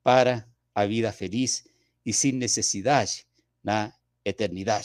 para 0.02 0.48
a 0.72 0.84
vida 0.84 1.12
feliz 1.12 1.68
y 2.04 2.14
sin 2.14 2.38
necesidad 2.38 3.08
la 3.62 3.98
eternidad. 4.24 4.84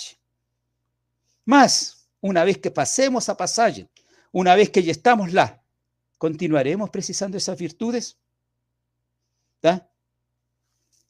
Mas, 1.45 2.07
una 2.19 2.43
vez 2.43 2.57
que 2.57 2.71
pasemos 2.71 3.29
a 3.29 3.37
pasaje, 3.37 3.87
una 4.31 4.55
vez 4.55 4.69
que 4.69 4.83
ya 4.83 4.91
estamos 4.91 5.31
lá, 5.31 5.63
continuaremos 6.17 6.89
precisando 6.89 7.37
esas 7.37 7.57
virtudes. 7.57 8.17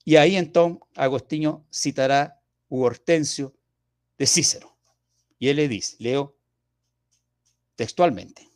Y 0.04 0.16
ahí 0.16 0.36
entonces 0.36 0.82
Agostinho 0.96 1.66
citará 1.74 2.40
u 2.70 2.84
Hortensio 2.84 3.54
de 4.18 4.28
Cícero. 4.28 4.76
Y 5.40 5.50
él 5.50 5.58
le 5.58 5.68
dice, 5.68 5.96
leo 6.00 6.36
textualmente. 7.76 8.47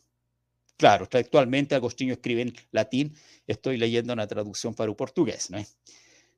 Claro, 0.76 1.08
textualmente 1.08 1.74
Agostinho 1.74 2.14
escribe 2.14 2.42
en 2.42 2.54
latín, 2.70 3.14
estoy 3.46 3.76
leyendo 3.76 4.12
una 4.12 4.26
traducción 4.26 4.74
para 4.74 4.90
el 4.90 4.96
portugués. 4.96 5.48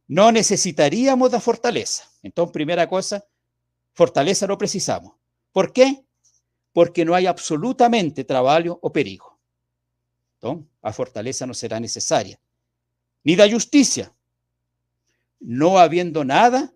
¿no? 0.06 0.32
necesitaríamos 0.32 1.30
de 1.32 1.40
fortaleza. 1.40 2.10
Entonces, 2.22 2.52
primera 2.52 2.88
cosa, 2.88 3.24
fortaleza 3.92 4.46
no 4.46 4.58
precisamos. 4.58 5.14
¿Por 5.52 5.72
qué? 5.72 6.04
Porque 6.72 7.04
no 7.04 7.14
hay 7.14 7.26
absolutamente 7.26 8.24
trabajo 8.24 8.78
o 8.82 8.92
perigo. 8.92 9.38
Entonces, 10.34 10.66
la 10.82 10.92
fortaleza 10.92 11.46
no 11.46 11.54
será 11.54 11.80
necesaria. 11.80 12.38
Ni 13.22 13.36
da 13.36 13.50
justicia. 13.50 14.12
No 15.40 15.78
habiendo 15.78 16.24
nada 16.24 16.74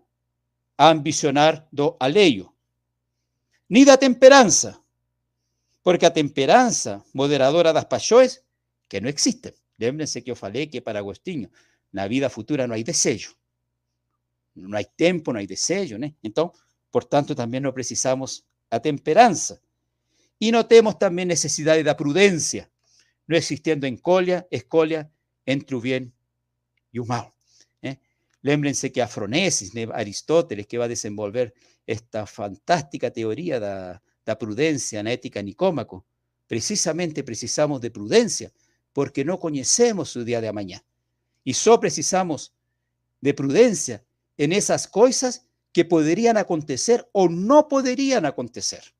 a 0.77 0.89
ambicionar 0.89 1.67
do 1.71 1.97
aleio. 1.99 2.55
Ni 3.67 3.85
da 3.85 3.97
temperanza. 3.97 4.78
Porque 5.81 6.05
a 6.05 6.13
temperanza 6.13 7.03
moderadora 7.13 7.73
das 7.73 7.85
paixões, 7.85 8.43
que 8.87 8.99
no 8.99 9.07
existen. 9.07 9.53
Lembrense 9.77 10.21
que 10.21 10.29
yo 10.29 10.35
falei 10.35 10.67
que 10.67 10.81
para 10.81 10.99
Agostinho 10.99 11.49
la 11.91 12.07
vida 12.07 12.29
futura 12.29 12.67
no 12.67 12.73
hay 12.73 12.83
deseo. 12.83 13.31
No 14.55 14.75
hay 14.75 14.87
tiempo, 14.95 15.31
no 15.31 15.39
hay 15.39 15.47
deseo. 15.47 15.97
Entonces, 16.21 16.61
por 16.91 17.05
tanto, 17.05 17.35
también 17.35 17.63
no 17.63 17.73
precisamos 17.73 18.45
a 18.69 18.79
temperanza. 18.79 19.61
Y 20.37 20.51
no 20.51 20.65
tenemos 20.65 20.97
también 20.97 21.27
necesidad 21.27 21.75
de 21.75 21.83
la 21.83 21.97
prudencia, 21.97 22.69
no 23.27 23.35
existiendo 23.35 23.87
en 23.87 23.97
colia, 23.97 24.47
escolia 24.49 25.11
entre 25.45 25.75
el 25.75 25.81
bien 25.81 26.13
y 26.91 26.99
el 26.99 27.05
mal. 27.05 27.33
¿eh? 27.81 27.97
Lémbrense 28.41 28.91
que 28.91 29.01
Afronesis, 29.01 29.71
Aristóteles, 29.93 30.65
que 30.65 30.77
va 30.77 30.85
a 30.85 30.89
desenvolver 30.89 31.53
esta 31.85 32.25
fantástica 32.25 33.11
teoría 33.11 33.59
de 33.59 33.99
la 34.29 34.37
prudencia 34.37 34.99
en 34.99 35.07
ética 35.07 35.41
nicómaco, 35.41 36.05
precisamente 36.45 37.23
precisamos 37.23 37.81
de 37.81 37.89
prudencia, 37.89 38.51
porque 38.93 39.25
no 39.25 39.39
conocemos 39.39 40.11
su 40.11 40.23
día 40.23 40.39
de 40.39 40.53
mañana. 40.53 40.85
Y 41.43 41.55
solo 41.55 41.79
precisamos 41.79 42.53
de 43.21 43.33
prudencia 43.33 44.05
en 44.37 44.53
esas 44.53 44.87
cosas 44.87 45.47
que 45.71 45.83
podrían 45.83 46.37
acontecer 46.37 47.09
o 47.11 47.27
no 47.27 47.67
podrían 47.67 48.27
acontecer. 48.27 48.93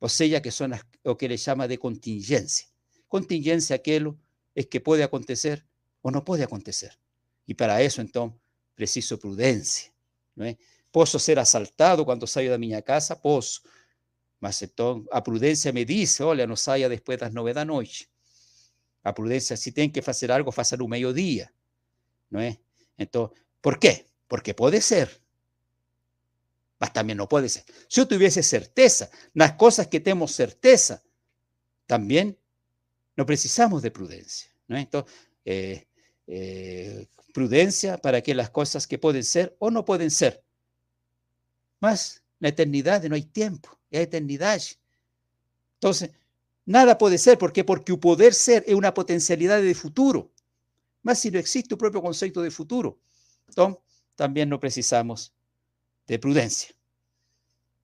O 0.00 0.08
sea, 0.08 0.42
que 0.42 0.50
son 0.50 0.74
lo 1.04 1.16
que 1.16 1.28
le 1.28 1.36
llama 1.36 1.68
de 1.68 1.78
contingencia. 1.78 2.66
Contingencia 3.06 3.76
aquello 3.76 4.16
es 4.52 4.66
que 4.66 4.80
puede 4.80 5.04
acontecer 5.04 5.64
o 6.02 6.10
no 6.10 6.24
puede 6.24 6.42
acontecer. 6.42 6.98
Y 7.46 7.54
para 7.54 7.80
eso, 7.82 8.00
entonces, 8.00 8.36
preciso 8.74 9.16
prudencia. 9.16 9.92
¿no 10.34 10.44
Puedo 10.90 11.06
ser 11.06 11.38
asaltado 11.38 12.04
cuando 12.04 12.26
salgo 12.26 12.50
de 12.50 12.58
mi 12.58 12.82
casa, 12.82 13.20
puedo. 13.20 13.42
Mas 14.40 14.62
entonces, 14.62 15.08
a 15.12 15.22
prudencia 15.22 15.72
me 15.72 15.84
dice, 15.84 16.22
olha, 16.22 16.46
no 16.46 16.56
saia 16.56 16.88
después 16.88 17.18
de 17.18 17.26
las 17.26 17.34
nueve 17.34 17.52
da 17.54 17.64
noche. 17.64 18.08
A 19.02 19.14
prudencia, 19.14 19.56
si 19.56 19.72
tienen 19.72 19.92
que 19.92 20.00
hacer 20.00 20.30
algo, 20.30 20.52
hacer 20.56 20.82
un 20.82 20.90
mediodía. 20.90 21.52
¿No 22.30 22.40
es? 22.40 22.58
Entonces, 22.96 23.38
¿por 23.60 23.78
qué? 23.78 24.06
Porque 24.26 24.54
puede 24.54 24.80
ser. 24.80 25.20
Mas 26.78 26.92
también 26.92 27.16
no 27.16 27.28
puede 27.28 27.48
ser. 27.48 27.64
Si 27.88 28.00
yo 28.00 28.06
tuviese 28.06 28.42
certeza, 28.42 29.10
las 29.34 29.54
cosas 29.54 29.88
que 29.88 30.00
tenemos 30.00 30.32
certeza, 30.32 31.02
también 31.86 32.38
no 33.16 33.26
precisamos 33.26 33.82
de 33.82 33.90
prudencia. 33.90 34.50
¿no? 34.68 34.76
Entonces, 34.76 35.12
eh, 35.44 35.88
eh, 36.26 37.06
prudencia 37.32 37.98
para 37.98 38.20
que 38.20 38.34
las 38.34 38.50
cosas 38.50 38.86
que 38.86 38.98
pueden 38.98 39.24
ser 39.24 39.56
o 39.58 39.70
no 39.70 39.84
pueden 39.84 40.10
ser. 40.10 40.44
Mas 41.80 42.22
la 42.38 42.48
eternidad 42.48 43.02
no 43.04 43.14
hay 43.14 43.22
tiempo, 43.22 43.77
es 43.90 44.00
eternidad. 44.00 44.60
Entonces, 45.74 46.10
Nada 46.68 46.98
puede 46.98 47.16
ser, 47.16 47.38
¿por 47.38 47.50
qué? 47.50 47.64
Porque 47.64 47.92
el 47.92 47.98
poder 47.98 48.34
ser 48.34 48.62
es 48.66 48.74
una 48.74 48.92
potencialidad 48.92 49.62
de 49.62 49.74
futuro. 49.74 50.30
Más 51.02 51.18
si 51.18 51.30
no 51.30 51.38
existe 51.38 51.72
un 51.72 51.78
propio 51.78 52.02
concepto 52.02 52.42
de 52.42 52.50
futuro. 52.50 52.98
Entonces, 53.48 53.80
también 54.14 54.50
no 54.50 54.60
precisamos 54.60 55.32
de 56.06 56.18
prudencia. 56.18 56.76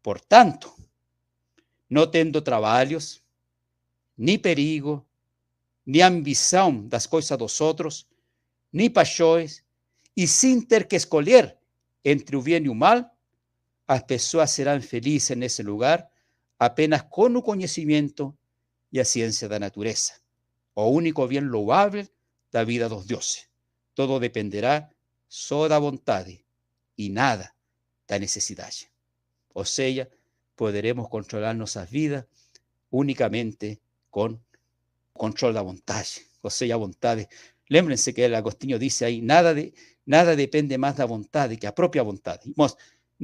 Por 0.02 0.20
tanto, 0.20 0.74
no 1.88 2.10
tendo 2.10 2.44
trabajos, 2.44 3.24
ni 4.18 4.36
perigo, 4.36 5.06
ni 5.86 6.02
ambição 6.02 6.86
das 6.86 7.06
coisas 7.06 7.38
dos 7.38 7.62
outros, 7.62 8.06
ni 8.70 8.90
paixões, 8.90 9.64
e 10.14 10.28
sem 10.28 10.60
ter 10.60 10.86
que 10.86 10.96
escolher 10.96 11.56
entre 12.04 12.36
o 12.36 12.42
bem 12.42 12.62
e 12.66 12.68
o 12.68 12.74
mal, 12.74 13.13
as 13.86 14.02
pessoas 14.02 14.50
serão 14.50 14.80
felizes 14.80 15.36
nesse 15.36 15.62
lugar 15.62 16.08
apenas 16.58 17.02
com 17.02 17.26
o 17.36 17.42
conhecimento 17.42 18.36
e 18.92 19.00
a 19.00 19.04
ciência 19.04 19.48
da 19.48 19.58
natureza, 19.58 20.12
o 20.74 20.88
único 20.88 21.26
bem 21.26 21.40
louvável 21.40 22.06
da 22.50 22.64
vida 22.64 22.88
dos 22.88 23.04
deuses. 23.06 23.48
Todo 23.94 24.18
dependerá 24.20 24.88
só 25.28 25.68
da 25.68 25.78
vontade 25.78 26.44
e 26.96 27.08
nada 27.10 27.52
da 28.06 28.18
necessidade. 28.18 28.88
Ou 29.52 29.64
seja, 29.64 30.08
poderemos 30.56 31.08
controlar 31.08 31.54
nossas 31.54 31.88
vidas 31.90 32.24
unicamente 32.90 33.80
com 34.10 34.38
control 35.12 35.52
da 35.52 35.62
vontade, 35.62 36.26
ou 36.42 36.50
seja, 36.50 36.74
a 36.74 36.78
vontade. 36.78 37.28
Lembrem-se 37.68 38.12
que 38.12 38.22
el 38.22 38.34
Agostinho 38.34 38.78
disse 38.78 39.04
aí, 39.04 39.20
nada, 39.20 39.54
de, 39.54 39.72
nada 40.06 40.36
depende 40.36 40.78
mais 40.78 40.94
da 40.94 41.06
vontade 41.06 41.56
que 41.56 41.66
a 41.66 41.72
própria 41.72 42.04
vontade. 42.04 42.52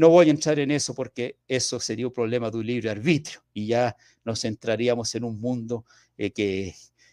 Mas 0.01 0.09
não 0.09 0.11
vou 0.11 0.23
entrar 0.23 0.57
em 0.59 0.73
isso 0.73 0.95
porque 0.95 1.37
isso 1.47 1.79
seria 1.79 2.07
o 2.07 2.11
problema 2.11 2.51
do 2.51 2.63
livre-arbítrio 2.63 3.43
e 3.55 3.67
já 3.67 3.95
nos 4.25 4.43
entraríamos 4.45 5.15
em 5.15 5.23
um 5.23 5.31
mundo 5.31 5.85
eh, 6.17 6.31
que, 6.31 6.73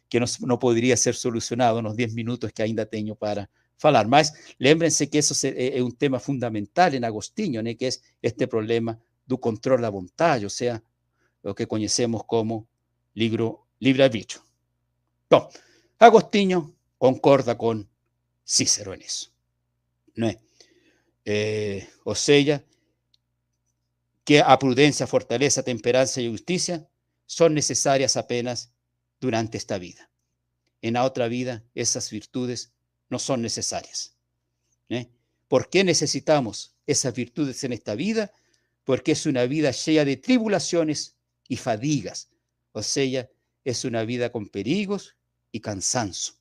que 0.10 0.18
não, 0.22 0.28
não 0.44 0.58
poderia 0.58 0.96
ser 0.96 1.14
solucionado 1.14 1.82
nos 1.82 1.98
10 1.98 2.14
minutos 2.14 2.50
que 2.54 2.62
ainda 2.62 2.86
tenho 2.86 3.14
para 3.14 3.50
falar. 3.78 4.08
Mas 4.08 4.32
lembrem-se 4.58 5.06
que 5.08 5.18
isso 5.18 5.34
é 5.46 5.84
um 5.84 5.92
tema 5.92 6.18
fundamental 6.18 6.94
em 6.94 7.04
Agostinho, 7.04 7.62
que 7.76 7.86
é 7.86 7.90
este 8.24 8.48
problema 8.48 8.98
do 9.28 9.38
controle 9.38 9.82
da 9.82 9.90
vontade, 9.90 10.46
ou 10.46 10.50
seja, 10.50 10.82
o 11.44 11.54
que 11.54 11.66
conhecemos 11.66 12.22
como 12.26 12.66
livre-arbítrio. 13.14 14.42
Bom, 15.30 15.50
Agostinho 16.00 16.74
concorda 16.98 17.54
com 17.54 17.86
Cícero 18.46 18.94
nisso. 18.94 19.30
Não 20.16 20.30
é? 20.30 20.38
é? 21.26 21.86
ou 22.06 22.16
seja, 22.16 22.64
que 24.28 24.40
a 24.40 24.58
prudência, 24.58 25.06
a 25.06 25.08
fortaleza, 25.08 25.62
a 25.62 25.64
temperança 25.64 26.22
e 26.22 26.28
a 26.28 26.32
justiça 26.32 26.86
são 27.26 27.48
necessárias 27.48 28.18
apenas 28.18 28.70
durante 29.22 29.56
esta 29.56 29.80
vida. 29.80 30.04
Em 30.82 30.98
a 30.98 31.04
outra 31.06 31.30
vida, 31.30 31.64
essas 31.74 32.10
virtudes 32.10 32.70
não 33.10 33.20
são 33.20 33.38
necessárias. 33.38 34.12
Né? 34.90 35.08
¿Por 35.48 35.68
que 35.70 35.82
necessitamos 35.82 36.76
essas 36.86 37.14
virtudes 37.14 37.64
en 37.64 37.72
esta 37.72 37.96
vida? 37.96 38.30
Porque 38.84 39.14
é 39.14 39.30
uma 39.30 39.48
vida 39.48 39.72
cheia 39.72 40.04
de 40.04 40.18
tribulações 40.18 41.16
e 41.50 41.56
fadigas, 41.56 42.28
ou 42.74 42.84
seja, 42.84 43.30
é 43.64 43.72
uma 43.88 44.06
vida 44.06 44.30
com 44.30 44.46
perigos 44.46 45.16
y 45.54 45.62
cansancio. 45.62 46.34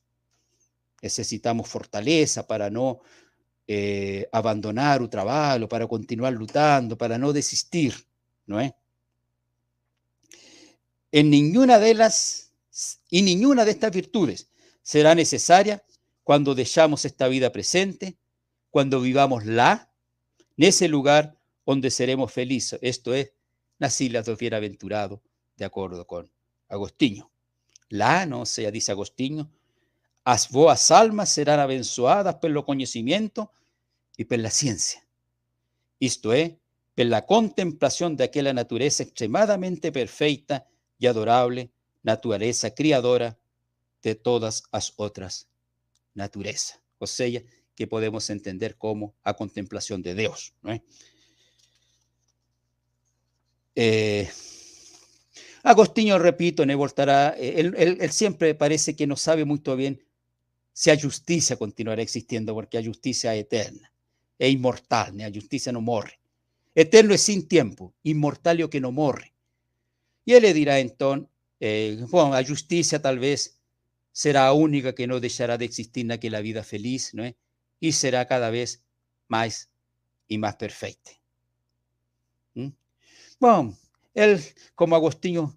Necesitamos 1.01 1.69
fortaleza 1.69 2.43
para 2.43 2.69
no 2.69 2.99
eh, 3.67 4.29
abandonar 4.31 5.01
el 5.01 5.09
trabajo, 5.09 5.67
para 5.67 5.87
continuar 5.87 6.33
luchando, 6.33 6.97
para 6.97 7.17
no 7.17 7.33
desistir, 7.33 7.93
¿no 8.45 8.59
es? 8.61 8.73
En 11.11 11.29
ninguna 11.29 11.79
de 11.79 11.93
las 11.93 12.51
y 13.09 13.21
ninguna 13.21 13.65
de 13.65 13.71
estas 13.71 13.91
virtudes 13.91 14.49
será 14.83 15.15
necesaria 15.15 15.83
cuando 16.23 16.53
dejamos 16.53 17.05
esta 17.05 17.27
vida 17.27 17.51
presente, 17.51 18.17
cuando 18.69 19.01
vivamos 19.01 19.45
la, 19.45 19.91
en 20.57 20.65
ese 20.65 20.87
lugar 20.87 21.37
donde 21.65 21.89
seremos 21.89 22.31
felices. 22.31 22.79
Esto 22.81 23.13
es 23.13 23.31
las 23.79 23.99
islas 24.01 24.25
de 24.25 24.35
bienaventurado, 24.35 25.21
de 25.55 25.65
acuerdo 25.65 26.05
con 26.05 26.29
Agostinho. 26.67 27.31
Lá, 27.89 28.25
não 28.25 28.45
seja, 28.45 28.69
diz 28.69 28.89
Agostinho, 28.89 29.49
as 30.27 30.45
boas 30.47 30.91
almas 30.91 31.29
serão 31.29 31.57
abençoadas 31.61 32.35
pelo 32.35 32.61
conhecimento 32.61 33.49
e 34.19 34.25
pela 34.25 34.49
ciência. 34.49 35.01
Isto 36.01 36.33
é, 36.33 36.57
pela 36.93 37.21
contemplação 37.21 38.13
daquela 38.13 38.51
natureza 38.51 39.03
extremadamente 39.03 39.89
perfeita 39.89 40.65
e 40.99 41.07
adorável, 41.07 41.69
natureza 42.03 42.71
criadora 42.71 43.39
de 44.03 44.15
todas 44.15 44.63
as 44.69 44.91
outras 44.97 45.47
naturezas. 46.13 46.77
Ou 46.99 47.07
seja, 47.07 47.41
que 47.73 47.87
podemos 47.87 48.29
entender 48.29 48.75
como 48.75 49.15
a 49.23 49.33
contemplação 49.33 50.01
de 50.01 50.11
é? 50.11 50.81
Eh, 53.77 54.27
Agostinho, 55.63 56.17
repito, 56.19 56.65
ne 56.65 56.75
voltará, 56.75 57.29
él, 57.37 57.73
él, 57.77 58.11
siempre 58.11 58.55
parece 58.55 58.95
que 58.95 59.07
no 59.07 59.15
sabe 59.15 59.45
muy 59.45 59.61
bien 59.77 60.06
si 60.77 60.91
a 60.91 60.95
justicia 60.95 61.57
continuará 61.57 62.03
existiendo, 62.03 62.53
porque 62.53 62.77
a 62.77 62.83
justicia 62.83 63.33
eterna, 63.33 63.91
es 64.37 64.53
inmortal, 64.53 65.19
a 65.21 65.31
justicia 65.33 65.71
no 65.71 65.81
morre. 65.81 66.19
Eterno 66.75 67.15
es 67.15 67.21
sin 67.21 67.47
tiempo, 67.47 67.95
inmortal 68.03 68.61
o 68.61 68.69
que 68.69 68.79
no 68.79 68.91
morre. 68.91 69.33
Y 70.23 70.33
él 70.33 70.43
le 70.43 70.53
dirá 70.53 70.77
entonces, 70.77 71.29
eh, 71.59 72.05
bueno, 72.11 72.35
a 72.35 72.45
justicia 72.45 73.01
tal 73.01 73.17
vez 73.17 73.59
será 74.11 74.53
única 74.53 74.93
que 74.93 75.07
no 75.07 75.19
dejará 75.19 75.57
de 75.57 75.65
existir 75.65 76.05
en 76.05 76.11
aquella 76.11 76.41
vida 76.41 76.63
feliz, 76.63 77.11
¿no? 77.15 77.23
Y 77.79 77.93
será 77.93 78.27
cada 78.27 78.51
vez 78.51 78.83
más 79.27 79.71
y 80.27 80.37
más 80.37 80.57
perfecta. 80.57 81.09
¿Mm? 82.53 82.69
Bueno, 83.39 83.75
él, 84.13 84.39
como 84.75 84.95
Agostinho, 84.95 85.55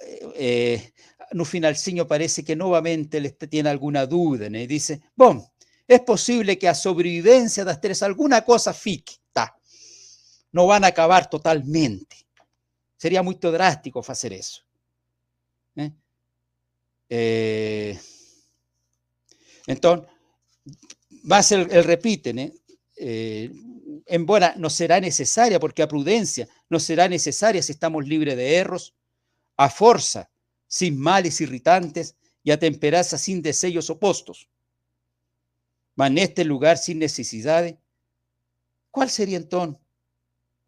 eh, 0.00 0.92
no 1.32 1.44
parece 2.06 2.44
que 2.44 2.56
nuevamente 2.56 3.20
le 3.20 3.30
tiene 3.32 3.68
alguna 3.68 4.06
duda, 4.06 4.46
y 4.46 4.66
dice, 4.66 5.00
bueno, 5.14 5.52
es 5.86 6.00
posible 6.00 6.58
que 6.58 6.68
a 6.68 6.74
sobrevivencia 6.74 7.64
das 7.64 7.80
tres 7.80 8.02
alguna 8.02 8.44
cosa 8.44 8.72
fique, 8.72 9.14
no 10.52 10.66
van 10.66 10.84
a 10.84 10.88
acabar 10.88 11.28
totalmente. 11.28 12.16
Sería 12.96 13.22
muy 13.22 13.36
drástico 13.36 14.02
hacer 14.06 14.32
eso. 14.32 14.62
¿eh? 15.76 15.92
Eh, 17.08 17.98
el, 21.52 21.70
el 21.70 21.84
repite, 21.84 22.52
eh, 22.96 23.52
en 24.06 24.26
buena 24.26 24.54
no 24.56 24.70
será 24.70 25.00
necesaria, 25.00 25.60
porque 25.60 25.82
a 25.82 25.88
prudencia 25.88 26.48
no 26.68 26.80
será 26.80 27.08
necesaria 27.08 27.62
si 27.62 27.72
estamos 27.72 28.06
libres 28.06 28.36
de 28.36 28.56
erros, 28.56 28.94
a 29.58 29.68
fuerza, 29.68 30.30
sin 30.66 30.98
males 30.98 31.40
irritantes 31.40 32.16
y 32.42 32.52
a 32.52 32.58
temperanza 32.58 33.18
sin 33.18 33.42
deseos 33.42 33.90
opuestos. 33.90 34.48
Mas 35.96 36.10
en 36.10 36.18
este 36.18 36.44
lugar 36.44 36.78
sin 36.78 37.00
necesidad, 37.00 37.76
¿cuál 38.90 39.10
sería 39.10 39.36
entonces 39.36 39.82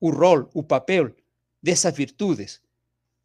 un 0.00 0.12
rol, 0.12 0.50
un 0.52 0.66
papel 0.66 1.14
de 1.62 1.72
esas 1.72 1.96
virtudes? 1.96 2.62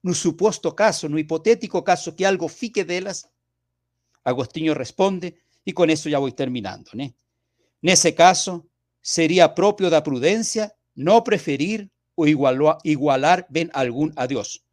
No 0.03 0.13
supuesto 0.13 0.76
caso, 0.76 1.09
no 1.09 1.18
hipotético 1.18 1.84
caso 1.84 2.16
que 2.16 2.28
algo 2.28 2.47
fique 2.47 2.86
de 2.86 2.97
ellas. 2.97 3.28
Agostinho 4.24 4.76
responde, 4.76 5.36
y 5.66 5.74
con 5.74 5.89
eso 5.89 6.09
ya 6.09 6.20
voy 6.20 6.32
terminando. 6.32 6.91
En 6.93 7.13
ese 7.82 8.13
caso, 8.13 8.68
sería 9.01 9.55
propio 9.55 9.89
da 9.89 10.03
prudencia 10.03 10.76
no 10.93 11.24
preferir 11.24 11.89
o 12.13 12.28
igualar 12.28 13.47
algún 13.74 14.13
a 14.16 14.28
Dios. 14.28 14.64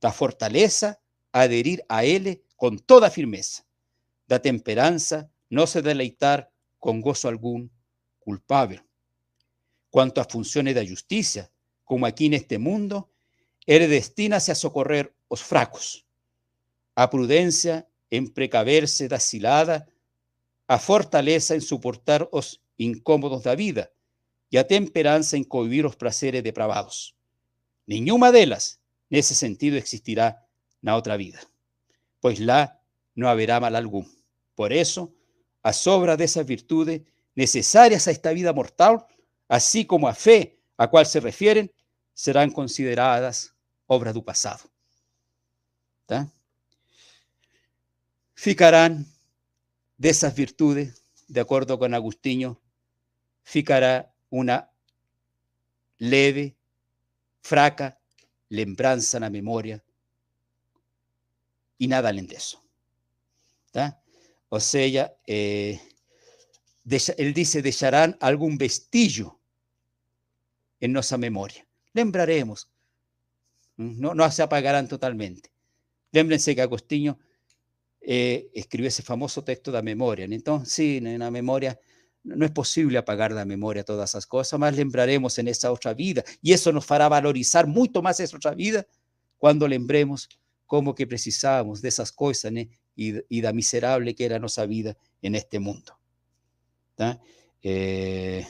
Da 0.00 0.12
fortaleza 0.12 1.00
adherir 1.32 1.84
a 1.88 2.04
Él 2.04 2.42
con 2.56 2.78
toda 2.78 3.10
firmeza. 3.10 3.64
Da 4.26 4.40
temperanza 4.40 5.30
no 5.48 5.66
se 5.66 5.82
deleitar 5.82 6.50
con 6.78 7.00
gozo 7.00 7.28
algún 7.28 7.70
culpable. 8.18 8.82
Cuanto 9.90 10.20
a 10.20 10.24
funciones 10.24 10.74
de 10.74 10.88
justicia, 10.88 11.50
como 11.84 12.06
aquí 12.06 12.26
en 12.26 12.34
este 12.34 12.58
mundo, 12.58 13.10
Él 13.66 13.88
destinase 13.90 14.52
a 14.52 14.54
socorrer 14.54 15.14
os 15.28 15.42
fracos, 15.42 16.06
a 16.94 17.10
prudencia 17.10 17.88
en 18.10 18.28
precaverse 18.28 19.08
da 19.08 19.20
cilada, 19.20 19.86
a 20.66 20.78
fortaleza 20.78 21.54
en 21.54 21.60
soportar 21.60 22.28
os 22.32 22.62
incómodos 22.76 23.42
da 23.42 23.54
vida 23.54 23.92
y 24.50 24.56
a 24.56 24.66
temperanza 24.66 25.36
en 25.36 25.44
cohibir 25.44 25.84
los 25.84 25.96
placeres 25.96 26.42
depravados. 26.42 27.14
Ninguna 27.86 28.32
de 28.32 28.42
ellas, 28.42 28.79
en 29.10 29.18
ese 29.18 29.34
sentido, 29.34 29.76
existirá 29.76 30.46
la 30.80 30.96
otra 30.96 31.16
vida, 31.16 31.40
pues 32.20 32.40
la 32.40 32.80
no 33.14 33.28
habrá 33.28 33.60
mal 33.60 33.76
algún. 33.76 34.10
Por 34.54 34.72
eso, 34.72 35.14
a 35.62 35.72
sobra 35.72 36.16
de 36.16 36.24
esas 36.24 36.46
virtudes 36.46 37.02
necesarias 37.34 38.06
a 38.08 38.12
esta 38.12 38.32
vida 38.32 38.52
mortal, 38.52 39.06
así 39.48 39.84
como 39.84 40.08
a 40.08 40.14
fe 40.14 40.58
a 40.76 40.88
cual 40.88 41.04
se 41.06 41.20
refieren, 41.20 41.72
serán 42.14 42.50
consideradas 42.50 43.54
obras 43.86 44.14
del 44.14 44.24
pasado. 44.24 44.70
Ficarán 48.34 49.06
de 49.98 50.08
esas 50.08 50.34
virtudes, 50.34 51.04
de 51.28 51.40
acuerdo 51.40 51.78
con 51.78 51.92
Agustinho, 51.92 52.58
ficará 53.42 54.14
una 54.30 54.70
leve, 55.98 56.56
fraca 57.42 57.99
lembranza 58.50 59.16
en 59.16 59.22
la 59.22 59.30
memoria, 59.30 59.82
e 61.78 61.86
nada 61.88 62.08
além 62.08 62.26
disso. 62.26 62.62
Tá? 63.72 63.98
Ou 64.50 64.60
seja, 64.60 65.14
eh, 65.26 65.78
deixa, 66.84 67.14
ele 67.16 67.32
disse: 67.32 67.62
deixarão 67.62 68.14
algum 68.20 68.56
vestígio 68.56 69.38
em 70.80 70.88
nossa 70.88 71.16
memória. 71.16 71.64
Lembraremos, 71.94 72.68
não, 73.76 74.14
não 74.14 74.30
se 74.30 74.42
apagarão 74.42 74.86
totalmente. 74.86 75.50
Lembrem-se 76.12 76.54
que 76.54 76.60
Agostinho 76.60 77.18
eh, 78.02 78.50
escribió 78.54 78.88
ese 78.88 79.02
famoso 79.02 79.42
texto 79.42 79.70
da 79.72 79.82
memória. 79.82 80.24
Entonces, 80.24 80.72
sí, 80.72 81.00
na 81.00 81.30
memória 81.30 81.78
no 82.22 82.44
es 82.44 82.50
posible 82.50 82.98
apagar 82.98 83.34
da 83.34 83.44
memória 83.44 83.84
todas 83.84 84.10
esas 84.10 84.26
cosas, 84.26 84.58
mas 84.58 84.76
lembraremos 84.76 85.38
en 85.38 85.48
esa 85.48 85.72
otra 85.72 85.94
vida. 85.94 86.22
Y 86.42 86.52
eso 86.52 86.72
nos 86.72 86.84
fará 86.84 87.08
valorizar 87.08 87.66
mucho 87.66 88.02
más 88.02 88.20
esa 88.20 88.36
otra 88.36 88.54
vida 88.54 88.86
cuando 89.38 89.66
lembremos 89.66 90.28
como 90.66 90.94
que 90.94 91.06
precisábamos 91.06 91.80
de 91.82 91.88
esas 91.88 92.12
cosas 92.12 92.52
né? 92.52 92.68
y, 92.94 93.14
y 93.28 93.40
da 93.40 93.52
miserable 93.52 94.14
que 94.14 94.24
era 94.24 94.38
nuestra 94.38 94.66
vida 94.66 94.96
en 95.22 95.34
este 95.34 95.58
mundo. 95.58 95.98
¿tá? 96.94 97.20
Eh. 97.62 98.46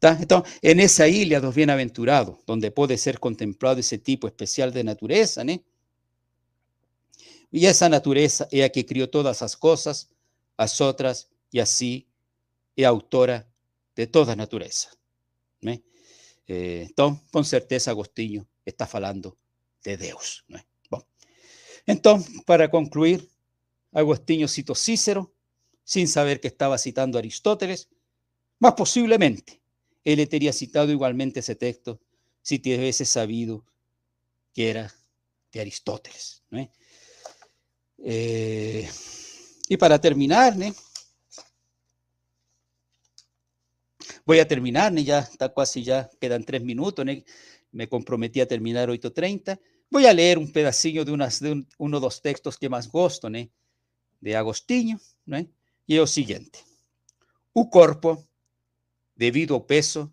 Entonces, 0.00 0.58
en 0.62 0.80
esa 0.80 1.06
isla 1.06 1.38
dos 1.38 1.54
bienaventurados, 1.54 2.38
donde 2.44 2.72
puede 2.72 2.98
ser 2.98 3.20
contemplado 3.20 3.78
ese 3.78 3.98
tipo 3.98 4.26
especial 4.26 4.72
de 4.72 4.82
naturaleza, 4.82 5.44
¿no? 5.44 5.62
Y 7.52 7.66
esa 7.66 7.88
naturaleza 7.88 8.48
es 8.50 8.60
la 8.60 8.68
que 8.70 8.84
crió 8.84 9.08
todas 9.08 9.40
las 9.42 9.56
cosas, 9.56 10.10
las 10.58 10.80
otras, 10.80 11.28
y 11.52 11.60
así 11.60 12.08
es 12.74 12.86
autora 12.86 13.48
de 13.94 14.08
toda 14.08 14.34
naturaleza. 14.34 14.90
¿no? 15.60 15.72
Eh, 16.48 16.86
entonces, 16.88 17.22
con 17.30 17.44
certeza, 17.44 17.92
Agostinho 17.92 18.48
está 18.64 18.86
falando 18.86 19.38
de 19.84 19.96
Deus. 19.96 20.44
¿no? 20.48 20.58
Bueno. 20.90 21.06
Entonces, 21.86 22.42
para 22.44 22.70
concluir, 22.70 23.28
Agostinho 23.92 24.48
citó 24.48 24.74
Cícero, 24.74 25.32
sin 25.84 26.08
saber 26.08 26.40
que 26.40 26.48
estaba 26.48 26.78
citando 26.78 27.18
a 27.18 27.20
Aristóteles, 27.20 27.88
más 28.58 28.72
posiblemente 28.72 29.60
él 30.04 30.20
habría 30.20 30.52
citado 30.52 30.90
igualmente 30.90 31.40
ese 31.40 31.54
texto 31.54 32.00
si 32.40 32.56
hubiese 32.56 33.04
sabido 33.04 33.64
que 34.52 34.70
era 34.70 34.92
de 35.52 35.60
Aristóteles. 35.60 36.42
Eh, 37.98 38.88
y 39.68 39.76
para 39.76 40.00
terminar, 40.00 40.56
¿no? 40.56 40.74
Voy 44.24 44.38
a 44.38 44.48
terminar, 44.48 44.94
ya 44.94 45.20
está 45.20 45.52
casi 45.52 45.82
ya, 45.82 46.10
quedan 46.20 46.44
tres 46.44 46.62
minutos, 46.62 47.04
me 47.70 47.88
comprometí 47.88 48.40
a 48.40 48.46
terminar 48.46 48.88
8.30. 48.88 49.58
Voy 49.90 50.06
a 50.06 50.12
leer 50.12 50.38
un 50.38 50.52
pedacillo 50.52 51.04
de, 51.04 51.12
unas, 51.12 51.40
de 51.40 51.52
un, 51.52 51.68
uno 51.78 52.00
dos 52.00 52.22
textos 52.22 52.58
que 52.58 52.68
más 52.68 52.90
gosto, 52.90 53.28
¿no? 53.28 53.38
de 54.20 54.36
Agostinho, 54.36 54.98
¿no? 55.26 55.38
y 55.86 55.94
es 55.94 55.98
lo 55.98 56.06
siguiente. 56.06 56.60
Un 57.52 57.68
cuerpo, 57.68 58.26
debido 59.14 59.56
al 59.56 59.66
peso, 59.66 60.12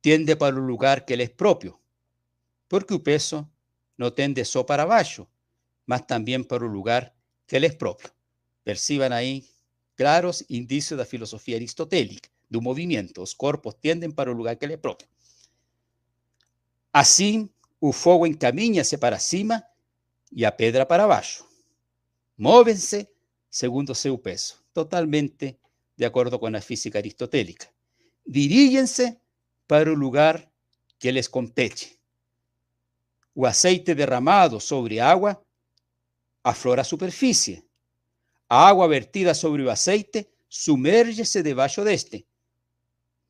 tiende 0.00 0.36
para 0.36 0.56
un 0.56 0.66
lugar 0.66 1.04
que 1.04 1.16
le 1.16 1.24
es 1.24 1.30
propio, 1.30 1.80
porque 2.68 2.94
el 2.94 3.02
peso 3.02 3.50
no 3.96 4.12
tende 4.12 4.44
só 4.44 4.66
para 4.66 4.84
abajo, 4.84 5.28
mas 5.86 6.06
también 6.06 6.44
para 6.44 6.66
un 6.66 6.72
lugar 6.72 7.14
que 7.46 7.58
le 7.58 7.68
es 7.68 7.74
propio. 7.74 8.10
Perciban 8.62 9.12
ahí 9.12 9.48
claros 9.94 10.44
indicios 10.48 10.98
de 10.98 11.04
la 11.04 11.08
filosofía 11.08 11.56
aristotélica, 11.56 12.28
de 12.52 12.58
un 12.58 12.64
movimiento. 12.64 13.22
Los 13.22 13.34
cuerpos 13.34 13.80
tienden 13.80 14.12
para 14.12 14.30
un 14.30 14.36
lugar 14.36 14.58
que 14.58 14.66
es 14.66 14.78
propio. 14.78 15.08
Así, 16.92 17.50
el 17.80 17.92
fuego 17.94 18.26
encamina-se 18.26 18.98
para 18.98 19.18
cima 19.18 19.66
y 20.30 20.44
a 20.44 20.54
pedra 20.54 20.86
para 20.86 21.04
abajo. 21.04 21.48
Móvense 22.36 23.10
segundo 23.48 23.94
seu 23.94 24.20
peso, 24.20 24.62
totalmente 24.74 25.58
de 25.96 26.04
acuerdo 26.04 26.38
con 26.38 26.52
la 26.52 26.60
física 26.60 26.98
aristotélica. 26.98 27.72
Dirígense 28.24 29.18
para 29.66 29.90
un 29.90 29.98
lugar 29.98 30.52
que 30.98 31.10
les 31.10 31.28
compete. 31.28 31.98
O 33.34 33.46
aceite 33.46 33.94
derramado 33.94 34.60
sobre 34.60 35.00
agua 35.00 35.42
aflora 36.42 36.82
a 36.82 36.84
superfície. 36.84 37.64
A 38.46 38.68
água 38.68 38.86
vertida 38.86 39.34
sobre 39.34 39.64
o 39.64 39.70
aceite 39.70 40.30
sumérgese 40.48 41.42
debaixo 41.42 41.82
deste. 41.82 42.26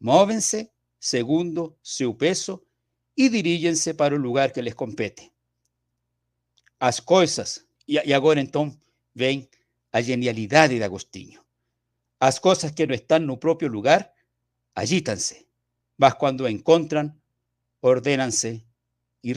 Móvense 0.02 0.72
segundo 0.98 1.78
seu 1.80 2.12
peso 2.12 2.66
e 3.16 3.28
dirigem-se 3.28 3.94
para 3.94 4.16
o 4.16 4.18
lugar 4.18 4.52
que 4.52 4.60
lhes 4.60 4.74
compete. 4.74 5.32
As 6.80 6.98
coisas, 6.98 7.64
e, 7.86 8.12
agora 8.12 8.40
então 8.40 8.76
vem 9.14 9.48
a 9.92 10.00
genialidade 10.00 10.74
de 10.76 10.82
Agostinho. 10.82 11.40
As 12.18 12.40
coisas 12.40 12.72
que 12.72 12.84
não 12.84 12.96
estão 12.96 13.20
no 13.20 13.36
próprio 13.36 13.70
lugar 13.70 14.12
agitam-se, 14.74 15.46
mas 15.96 16.14
quando 16.14 16.48
encontram, 16.48 17.14
ordenam-se 17.80 18.66
e. 19.22 19.32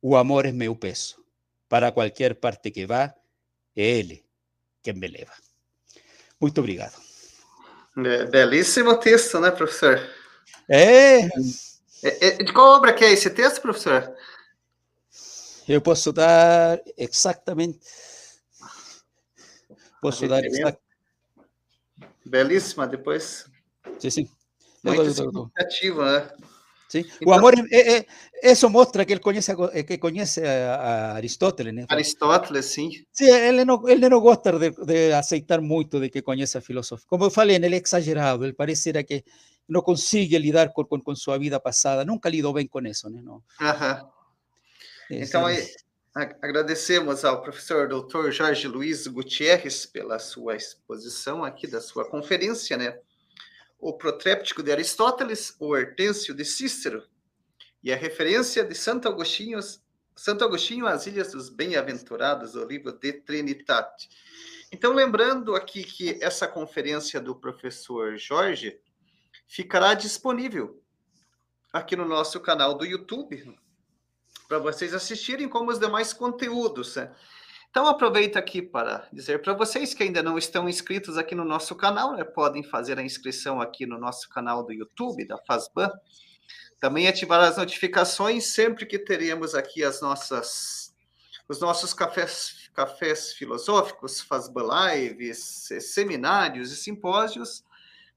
O 0.00 0.16
amor 0.16 0.46
é 0.46 0.52
meu 0.52 0.76
peso 0.76 1.24
para 1.68 1.90
cualquier 1.90 2.38
parte 2.38 2.70
que 2.70 2.86
va, 2.86 3.16
Él 3.74 4.22
quien 4.80 4.98
me 4.98 5.08
leva. 5.08 5.34
Muito 6.38 6.60
obrigado. 6.60 7.11
Belíssimo 8.30 8.96
texto, 8.98 9.38
né, 9.38 9.50
professor? 9.50 10.00
É. 10.68 11.20
é, 11.20 11.28
é 12.02 12.30
de 12.42 12.52
qual 12.52 12.76
obra 12.76 12.92
que 12.92 13.04
é 13.04 13.12
esse 13.12 13.28
texto, 13.30 13.60
professor? 13.60 14.14
Eu 15.68 15.80
posso 15.80 16.12
dar 16.12 16.80
exatamente. 16.96 17.80
Posso 20.00 20.26
dar 20.26 20.44
exatamente. 20.44 20.80
Belíssima, 22.24 22.86
depois. 22.86 23.46
Sim, 23.98 24.10
sim. 24.10 24.30
Muito 24.82 25.12
significativa, 25.12 26.20
né? 26.20 26.30
¿Sí? 26.92 27.06
Então, 27.16 27.28
o 27.28 27.32
amor, 27.32 27.54
é, 27.70 28.06
é, 28.42 28.52
isso 28.52 28.68
mostra 28.68 29.04
que 29.06 29.14
ele 29.14 29.20
conhece, 29.20 29.54
que 29.86 29.96
conhece 29.96 30.42
a, 30.44 30.74
a 30.74 31.12
Aristóteles. 31.14 31.72
Né? 31.72 31.86
Aristóteles, 31.88 32.66
sim. 32.66 32.90
Sim, 33.10 33.30
ele 33.30 33.64
não, 33.64 33.88
ele 33.88 34.08
não 34.08 34.20
gosta 34.20 34.52
de, 34.58 34.70
de, 34.70 35.12
aceitar 35.12 35.60
muito 35.62 35.98
de 35.98 36.10
que 36.10 36.20
conhece 36.20 36.58
a 36.58 36.60
filosofia. 36.60 37.06
Como 37.08 37.24
eu 37.24 37.30
falei, 37.30 37.56
ele 37.56 37.74
é 37.74 37.80
exagerado, 37.82 38.44
ele 38.44 38.52
pareciera 38.52 39.02
que 39.02 39.24
não 39.66 39.80
consegue 39.80 40.36
lidar 40.36 40.70
com, 40.72 40.84
com, 40.84 41.00
com 41.00 41.14
sua 41.14 41.38
vida 41.38 41.58
passada, 41.58 42.04
nunca 42.04 42.28
lidou 42.28 42.52
bem 42.52 42.66
com 42.66 42.80
isso. 42.80 43.08
Né? 43.08 43.22
Não. 43.22 43.42
Aham. 43.58 44.06
Então, 45.10 45.46
aí, 45.46 45.66
agradecemos 46.42 47.24
ao 47.24 47.42
professor 47.42 47.88
Dr. 47.88 48.30
Jorge 48.30 48.68
Luiz 48.68 49.06
Gutierrez 49.06 49.86
pela 49.86 50.18
sua 50.18 50.56
exposição 50.56 51.42
aqui 51.42 51.66
da 51.66 51.80
sua 51.80 52.04
conferência, 52.04 52.76
né? 52.76 52.98
O 53.82 53.92
Protréptico 53.92 54.62
de 54.62 54.70
Aristóteles, 54.70 55.56
o 55.58 55.70
Hortêncio 55.70 56.32
de 56.32 56.44
Cícero 56.44 57.02
e 57.82 57.92
a 57.92 57.96
referência 57.96 58.64
de 58.64 58.76
Santo 58.76 59.08
Agostinho, 59.08 59.58
Santo 60.14 60.44
Agostinho 60.44 60.86
às 60.86 61.08
Ilhas 61.08 61.32
dos 61.32 61.48
Bem-Aventurados, 61.48 62.54
o 62.54 62.64
livro 62.64 62.92
de 62.92 63.12
Trinitate. 63.12 64.08
Então, 64.70 64.92
lembrando 64.92 65.56
aqui 65.56 65.82
que 65.82 66.16
essa 66.22 66.46
conferência 66.46 67.20
do 67.20 67.34
professor 67.34 68.16
Jorge 68.16 68.80
ficará 69.48 69.94
disponível 69.94 70.80
aqui 71.72 71.96
no 71.96 72.04
nosso 72.04 72.38
canal 72.38 72.74
do 72.74 72.84
YouTube 72.84 73.58
para 74.46 74.58
vocês 74.58 74.94
assistirem 74.94 75.48
como 75.48 75.72
os 75.72 75.80
demais 75.80 76.12
conteúdos. 76.12 76.94
Né? 76.94 77.12
Então, 77.72 77.86
aproveito 77.86 78.36
aqui 78.36 78.60
para 78.60 79.08
dizer 79.10 79.40
para 79.40 79.54
vocês 79.54 79.94
que 79.94 80.02
ainda 80.02 80.22
não 80.22 80.36
estão 80.36 80.68
inscritos 80.68 81.16
aqui 81.16 81.34
no 81.34 81.42
nosso 81.42 81.74
canal, 81.74 82.14
né, 82.14 82.22
podem 82.22 82.62
fazer 82.62 82.98
a 82.98 83.02
inscrição 83.02 83.62
aqui 83.62 83.86
no 83.86 83.98
nosso 83.98 84.28
canal 84.28 84.62
do 84.62 84.74
YouTube, 84.74 85.26
da 85.26 85.38
Fazban. 85.38 85.90
Também 86.78 87.08
ativar 87.08 87.40
as 87.40 87.56
notificações 87.56 88.44
sempre 88.44 88.84
que 88.84 88.98
teremos 88.98 89.54
aqui 89.54 89.82
as 89.82 90.02
nossas, 90.02 90.94
os 91.48 91.60
nossos 91.62 91.94
cafés, 91.94 92.68
cafés 92.74 93.32
filosóficos, 93.32 94.20
Fazban 94.20 94.68
Lives, 94.92 95.70
seminários 95.80 96.72
e 96.72 96.76
simpósios, 96.76 97.64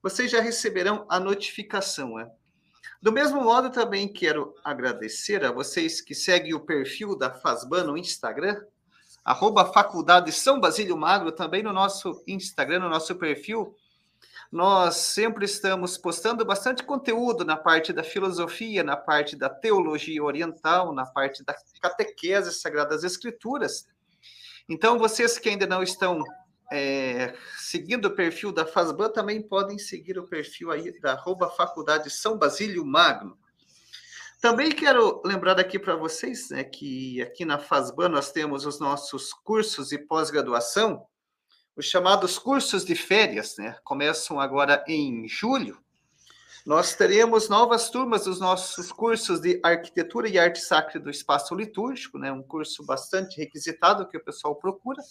vocês 0.04 0.30
já 0.30 0.42
receberão 0.42 1.06
a 1.08 1.18
notificação. 1.18 2.16
Né? 2.16 2.30
Do 3.02 3.10
mesmo 3.10 3.42
modo, 3.42 3.70
também 3.70 4.12
quero 4.12 4.54
agradecer 4.66 5.46
a 5.46 5.52
vocês 5.54 6.02
que 6.02 6.14
seguem 6.14 6.54
o 6.54 6.66
perfil 6.66 7.18
da 7.18 7.32
Fazban 7.32 7.86
no 7.86 7.98
Instagram, 7.98 8.62
arroba 9.26 9.66
Faculdade 9.66 10.32
São 10.32 10.60
Basílio 10.60 10.96
Magro, 10.96 11.32
também 11.32 11.64
no 11.64 11.74
nosso 11.74 12.24
Instagram, 12.28 12.82
no 12.82 12.90
nosso 12.90 13.16
perfil. 13.16 13.76
Nós 14.52 14.98
sempre 14.98 15.46
estamos 15.46 15.98
postando 15.98 16.46
bastante 16.46 16.84
conteúdo 16.84 17.44
na 17.44 17.58
parte 17.58 17.92
da 17.92 18.04
filosofia, 18.04 18.84
na 18.84 18.96
parte 18.96 19.36
da 19.36 19.50
teologia 19.50 20.24
oriental, 20.24 20.94
na 20.94 21.08
parte 21.08 21.44
da 21.44 21.56
catequese, 21.82 22.54
Sagradas 22.54 23.04
Escrituras. 23.04 23.88
Então, 24.70 25.00
vocês 25.00 25.40
que 25.40 25.50
ainda 25.50 25.66
não 25.66 25.82
estão 25.82 26.24
é, 26.72 27.36
seguindo 27.58 28.06
o 28.06 28.16
perfil 28.16 28.52
da 28.52 28.66
Fazban, 28.66 29.10
também 29.10 29.42
podem 29.42 29.80
seguir 29.80 30.20
o 30.20 30.28
perfil 30.28 30.72
aí 30.72 31.00
da 31.00 31.14
arroba 31.14 31.50
Faculdade 31.50 32.12
São 32.12 32.38
Basílio 32.38 32.86
Magno. 32.86 33.38
Também 34.42 34.72
quero 34.72 35.22
lembrar 35.26 35.60
aqui 35.60 35.80
para 35.80 35.96
vocês 35.96 36.50
né, 36.50 36.64
que 36.64 37.22
aqui 37.22 37.46
na 37.46 37.58
FASBAN 37.58 38.10
nós 38.10 38.32
temos 38.32 38.66
os 38.66 38.80
nossos 38.80 39.34
cursos 39.34 39.90
de 39.90 39.98
pós-graduação, 39.98 41.06
os 41.76 41.86
chamados 41.86 42.38
cursos 42.38 42.86
de 42.86 42.96
férias, 42.96 43.56
né? 43.58 43.78
Começam 43.84 44.40
agora 44.40 44.84
em 44.88 45.28
julho. 45.28 45.78
Nós 46.66 46.96
teremos 46.96 47.50
novas 47.50 47.90
turmas 47.90 48.26
dos 48.26 48.40
nossos 48.40 48.92
cursos 48.92 49.40
de 49.40 49.60
arquitetura 49.64 50.28
e 50.28 50.40
arte 50.40 50.60
sacra 50.60 51.00
do 51.00 51.10
espaço 51.10 51.54
litúrgico, 51.54 52.18
né? 52.18 52.32
Um 52.32 52.42
curso 52.42 52.86
bastante 52.86 53.38
requisitado 53.38 54.08
que 54.08 54.18
o 54.18 54.24
pessoal 54.24 54.56
procura. 54.56 55.02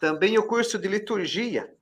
Também 0.00 0.36
o 0.36 0.46
curso 0.46 0.78
de 0.78 0.88
liturgia, 0.88 1.72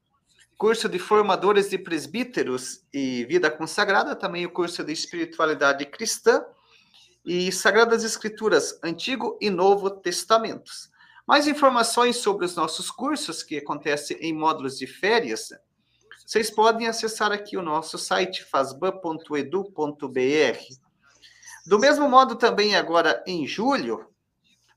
curso 0.57 0.89
de 0.89 0.99
formadores 0.99 1.71
de 1.71 1.79
presbíteros 1.79 2.83
e 2.93 3.25
vida 3.27 3.51
consagrada, 3.51 4.17
também 4.17 4.47
o 4.47 4.51
curso 4.51 4.83
de 4.83 4.93
espiritualidade 4.93 5.85
cristã 5.87 6.45
e 7.25 7.53
Sagradas 7.53 8.05
Escrituras, 8.05 8.79
Antigo 8.83 9.37
e 9.41 9.51
Novo 9.51 9.91
Testamentos. 9.91 10.91
Mais 11.27 11.49
informações 11.49 12.17
sobre 12.17 12.47
os 12.47 12.55
nossos 12.55 12.91
cursos, 12.91 13.43
que 13.43 13.59
acontecem 13.59 14.17
em 14.21 14.33
módulos 14.33 14.79
de 14.79 14.87
férias, 14.87 15.51
vocês 16.25 16.51
podem 16.51 16.89
acessar 16.89 17.31
aqui 17.31 17.57
o 17.57 17.63
nosso 17.63 17.99
site, 17.99 18.45
fasban.edu.br. 18.45 20.59
Do 21.67 21.79
mesmo 21.79 22.09
modo, 22.09 22.35
também 22.35 22.75
agora 22.75 23.23
em 23.27 23.47
julho, 23.47 24.09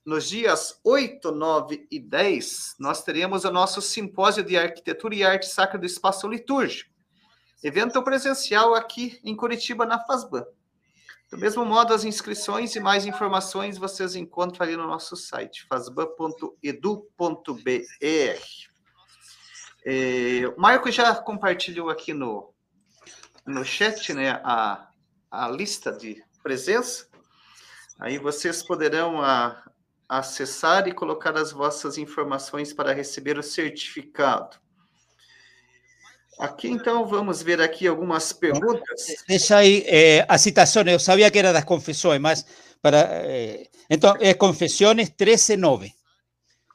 nos 0.04 0.28
dias 0.28 0.80
8, 0.82 1.30
9 1.30 1.86
e 1.90 2.00
10, 2.00 2.76
nós 2.78 3.02
teremos 3.02 3.44
o 3.44 3.50
nosso 3.50 3.82
simpósio 3.82 4.42
de 4.42 4.56
arquitetura 4.56 5.14
e 5.14 5.22
arte 5.22 5.46
sacra 5.46 5.78
do 5.78 5.86
espaço 5.86 6.26
litúrgico. 6.26 6.90
Evento 7.62 8.02
presencial 8.02 8.74
aqui 8.74 9.20
em 9.22 9.36
Curitiba, 9.36 9.84
na 9.84 9.98
FASBAN. 9.98 10.46
Do 11.30 11.38
mesmo 11.38 11.64
modo, 11.64 11.94
as 11.94 12.04
inscrições 12.04 12.74
e 12.74 12.80
mais 12.80 13.06
informações 13.06 13.78
vocês 13.78 14.16
encontram 14.16 14.66
ali 14.66 14.76
no 14.76 14.86
nosso 14.86 15.14
site, 15.14 15.64
fasban.edu.br. 15.68 16.60
É, 19.84 20.48
o 20.56 20.60
Marco 20.60 20.90
já 20.90 21.14
compartilhou 21.14 21.88
aqui 21.88 22.12
no, 22.12 22.52
no 23.46 23.64
chat 23.64 24.12
né, 24.12 24.40
a, 24.42 24.88
a 25.30 25.48
lista 25.48 25.92
de 25.92 26.22
presença. 26.42 27.08
Aí 27.98 28.18
vocês 28.18 28.62
poderão 28.62 29.22
a, 29.22 29.62
acessar 30.10 30.88
e 30.88 30.92
colocar 30.92 31.36
as 31.36 31.52
vossas 31.52 31.96
informações 31.96 32.72
para 32.72 32.92
receber 32.92 33.38
o 33.38 33.42
certificado. 33.44 34.58
Aqui, 36.36 36.68
então, 36.68 37.06
vamos 37.06 37.42
ver 37.42 37.60
aqui 37.60 37.86
algumas 37.86 38.32
perguntas. 38.32 39.06
Deixa 39.28 39.58
aí 39.58 39.84
eh, 39.86 40.26
a 40.28 40.36
citação, 40.36 40.82
eu 40.82 40.98
sabia 40.98 41.30
que 41.30 41.38
era 41.38 41.52
das 41.52 41.64
confissões, 41.64 42.20
mas 42.20 42.44
para... 42.82 42.98
Eh, 43.24 43.68
então, 43.88 44.16
é 44.20 44.34
Confissões 44.34 45.10
13.9. 45.10 45.92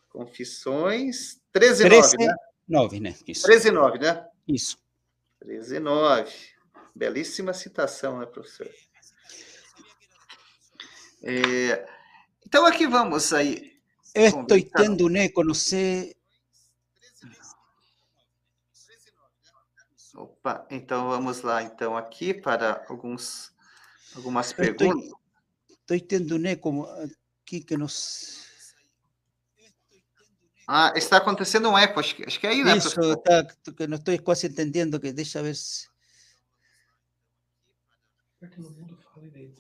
Confissões 0.09 1.41
13.9, 1.53 1.89
13, 1.89 2.17
né? 2.17 2.35
9, 2.69 2.99
né? 3.01 3.15
Isso. 3.27 3.47
13.9, 3.47 3.99
né? 3.99 4.25
Isso. 4.47 4.77
13.9. 5.43 6.29
Belíssima 6.95 7.53
citação, 7.53 8.19
né, 8.19 8.25
professor? 8.25 8.69
É, 11.23 11.85
então, 12.45 12.65
aqui 12.65 12.87
vamos 12.87 13.33
aí. 13.33 13.75
Estou 14.13 14.61
tendo 14.75 15.07
um 15.07 15.15
eco, 15.17 15.43
não 15.43 15.53
sei... 15.53 16.15
Opa, 20.15 20.65
então 20.69 21.09
vamos 21.09 21.41
lá, 21.41 21.61
então, 21.61 21.97
aqui 21.97 22.33
para 22.33 22.85
alguns, 22.87 23.51
algumas 24.15 24.53
perguntas. 24.53 25.11
Estou 25.69 25.99
tendo 25.99 26.37
um 26.37 26.45
eco 26.45 26.87
aqui 27.43 27.59
que 27.59 27.75
nos... 27.75 28.45
Ah, 30.65 30.93
está 30.95 31.17
acontecendo 31.17 31.69
um 31.69 31.77
eco, 31.77 31.99
acho 31.99 32.15
que, 32.15 32.23
acho 32.23 32.39
que 32.39 32.47
é 32.47 32.51
aí, 32.51 32.63
né? 32.63 32.77
Isso, 32.77 32.99
está, 32.99 33.43
que 33.73 33.85
não 33.85 33.97
estou 33.97 34.17
quase 34.23 34.47
entendendo, 34.47 34.99
que 34.99 35.11
deixa 35.11 35.43
ver 35.43 35.55
se... 35.55 35.89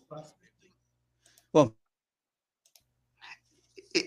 Bom. 0.09 0.44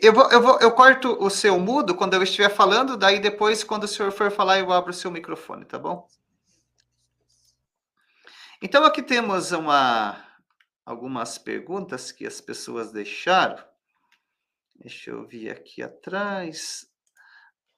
Eu, 0.03 0.12
vou, 0.12 0.30
eu, 0.30 0.43
vou, 0.43 0.59
eu 0.61 0.70
corto 0.72 1.16
o 1.18 1.30
seu 1.30 1.59
mudo 1.59 1.95
quando 1.95 2.12
eu 2.12 2.22
estiver 2.22 2.51
falando, 2.51 2.95
daí 2.95 3.18
depois, 3.18 3.64
quando 3.64 3.84
o 3.84 3.89
senhor 3.89 4.12
for 4.12 4.30
falar, 4.30 4.59
eu 4.59 4.70
abro 4.70 4.91
o 4.91 4.95
seu 4.95 5.11
microfone, 5.11 5.64
tá 5.64 5.78
bom? 5.78 6.07
Então, 8.61 8.84
aqui 8.84 9.03
temos 9.03 9.51
uma, 9.51 10.22
algumas 10.84 11.39
perguntas 11.39 12.12
que 12.12 12.26
as 12.26 12.39
pessoas 12.39 12.93
deixaram. 12.93 13.64
Deixa 14.76 15.11
eu 15.11 15.26
vir 15.26 15.51
aqui 15.51 15.82
atrás. 15.82 16.86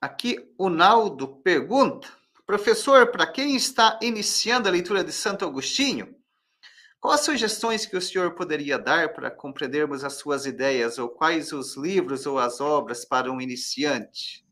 Aqui, 0.00 0.52
o 0.58 0.68
Naldo 0.68 1.40
pergunta: 1.42 2.08
professor, 2.44 3.12
para 3.12 3.24
quem 3.24 3.54
está 3.54 4.00
iniciando 4.02 4.68
a 4.68 4.72
leitura 4.72 5.04
de 5.04 5.12
Santo 5.12 5.44
Agostinho, 5.44 6.19
quais 7.00 7.22
sugestões 7.22 7.86
que 7.86 7.96
o 7.96 8.02
senhor 8.02 8.34
poderia 8.34 8.78
dar 8.78 9.12
para 9.12 9.30
compreendermos 9.30 10.04
as 10.04 10.14
suas 10.14 10.46
ideias, 10.46 10.98
ou 10.98 11.08
quais 11.08 11.52
os 11.52 11.76
livros 11.76 12.26
ou 12.26 12.38
as 12.38 12.60
obras 12.60 13.04
para 13.04 13.32
um 13.32 13.40
iniciante? 13.40 14.44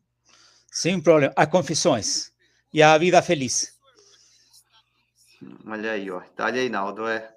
Sem 0.71 0.99
problema. 1.01 1.33
As 1.35 1.47
Confissões 1.47 2.31
e 2.73 2.81
a 2.81 2.97
Vida 2.97 3.21
Feliz. 3.21 3.77
Olha 5.65 5.91
aí, 5.91 6.09
ó. 6.11 6.21
Tá, 6.35 6.47
aí, 6.47 6.69
Naldo. 6.69 7.07
É, 7.07 7.33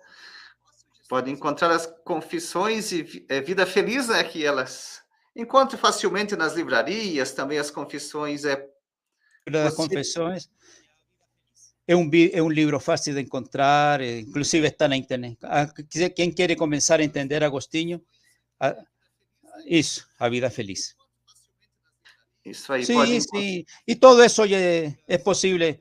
pode 1.08 1.30
encontrar 1.30 1.70
as 1.70 1.86
confissões 2.04 2.90
e 2.92 3.24
é, 3.28 3.40
vida 3.40 3.66
feliz, 3.66 4.08
né? 4.08 4.24
Que 4.24 4.44
elas 4.44 5.02
encontram 5.36 5.78
facilmente 5.78 6.34
nas 6.36 6.54
livrarias, 6.54 7.32
também 7.32 7.58
as 7.58 7.70
confissões 7.70 8.44
é. 8.44 8.68
As 9.66 9.74
confissões 9.74 10.48
é 11.92 11.96
um, 11.96 12.10
é 12.32 12.42
um 12.42 12.48
livro 12.48 12.78
fácil 12.80 13.14
de 13.14 13.20
encontrar, 13.20 14.00
é, 14.00 14.20
inclusive 14.20 14.66
está 14.66 14.88
na 14.88 14.96
internet. 14.96 15.38
Quem 16.14 16.32
quer 16.32 16.56
começar 16.56 17.00
a 17.00 17.04
entender 17.04 17.42
Agostinho, 17.44 18.02
a, 18.58 18.76
isso, 19.66 20.06
a 20.18 20.28
vida 20.28 20.50
feliz. 20.50 20.96
Isso 22.44 22.72
aí 22.72 22.84
sim, 22.84 22.94
pode... 22.94 23.20
sim. 23.20 23.64
E 23.86 23.94
todo 23.94 24.22
é, 24.22 24.96
é 25.06 25.18
possível 25.18 25.78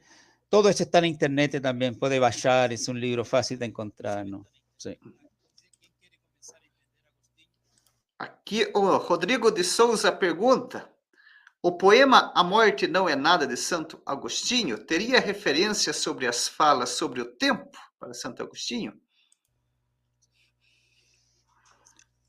todo 0.51 0.67
eso 0.67 0.83
está 0.83 0.99
en 0.99 1.05
internet 1.05 1.61
también, 1.61 1.95
puede 1.95 2.19
bajar, 2.19 2.73
es 2.73 2.89
un 2.89 2.99
libro 2.99 3.23
fácil 3.23 3.57
de 3.57 3.67
encontrar, 3.67 4.25
¿no? 4.25 4.45
Sí. 4.75 4.99
Aqui 8.17 8.67
o 8.73 8.99
Rodrigo 8.99 9.49
de 9.49 9.63
Souza 9.63 10.19
pergunta: 10.19 10.90
o 11.61 11.71
poema 11.71 12.31
A 12.35 12.43
Morte 12.43 12.87
Não 12.87 13.07
É 13.07 13.15
Nada 13.15 13.45
de 13.45 13.55
Santo 13.55 14.01
Agostinho 14.05 14.83
teria 14.83 15.19
referência 15.19 15.93
sobre 15.93 16.25
as 16.27 16.47
falas 16.47 16.89
sobre 16.89 17.21
o 17.21 17.25
tempo 17.25 17.77
para 17.99 18.13
Santo 18.13 18.41
Agostinho? 18.41 18.99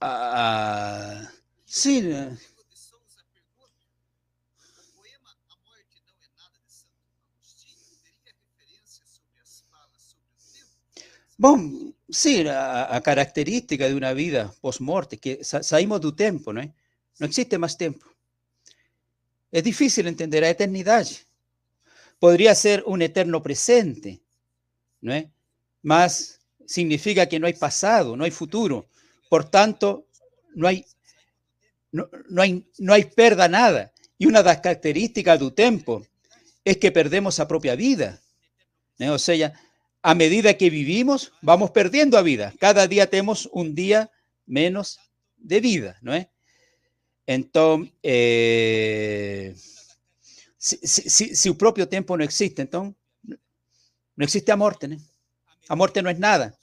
Ah, 0.01 1.30
sim, 1.64 2.03
né? 2.03 2.37
Bom, 11.39 11.93
sí, 12.11 12.47
a, 12.49 12.97
a 12.97 13.01
característica 13.01 13.89
de 13.89 13.95
una 13.95 14.12
vida 14.12 14.55
post-morte, 14.61 15.16
que 15.16 15.43
sa 15.43 15.62
saímos 15.62 16.01
do 16.01 16.12
tempo, 16.12 16.53
não 16.53 16.62
é? 16.62 16.74
Não 17.18 17.28
existe 17.28 17.59
mais 17.59 17.74
tempo. 17.74 18.12
É 19.53 19.61
difícil 19.61 20.07
entender 20.07 20.43
a 20.43 20.49
eternidade. 20.49 21.27
Poderia 22.19 22.55
ser 22.55 22.83
um 22.87 22.97
eterno 23.01 23.41
presente, 23.41 24.23
não 25.01 25.13
é? 25.13 25.29
Mas 25.83 26.39
significa 26.67 27.27
que 27.27 27.39
não 27.39 27.49
há 27.49 27.53
passado, 27.53 28.17
não 28.17 28.25
há 28.25 28.31
futuro. 28.31 28.87
Portanto, 29.29 30.07
não 30.57 30.69
há, 30.69 30.73
não, 31.93 32.09
não 32.31 32.43
há, 32.43 32.47
não 32.79 32.95
há 32.95 33.05
perda 33.05 33.47
nada. 33.47 33.93
E 34.19 34.27
uma 34.27 34.43
das 34.43 34.61
características 34.61 35.39
do 35.39 35.51
tempo 35.51 36.07
é 36.65 36.75
que 36.75 36.91
perdemos 36.91 37.39
a 37.41 37.47
própria 37.47 37.77
vida. 37.77 38.19
Né? 38.99 39.11
Ou 39.11 39.19
seja, 39.19 39.53
a 40.03 40.15
medida 40.15 40.55
que 40.55 40.71
vivimos, 40.71 41.33
vamos 41.43 41.71
perdiendo 41.71 42.17
a 42.17 42.23
vida. 42.23 42.55
Cada 42.59 42.87
día 42.87 43.07
tenemos 43.07 43.49
un 43.53 43.75
día 43.75 44.11
menos 44.47 44.99
de 45.37 45.61
vida, 45.61 45.99
¿no 46.01 46.15
es? 46.15 46.27
Entonces, 47.27 47.93
eh, 48.03 49.55
si, 50.57 50.77
si, 51.35 51.49
el 51.49 51.57
propio 51.57 51.89
tiempo 51.89 52.16
no 52.16 52.25
existe, 52.25 52.62
entonces, 52.62 52.97
no 54.16 54.25
existe 54.25 54.53
a 54.53 54.57
muerte, 54.57 54.89
¿no? 54.89 54.97
A 55.68 55.77
muerte 55.77 56.03
no 56.03 56.11
es 56.11 56.18
nada, 56.18 56.57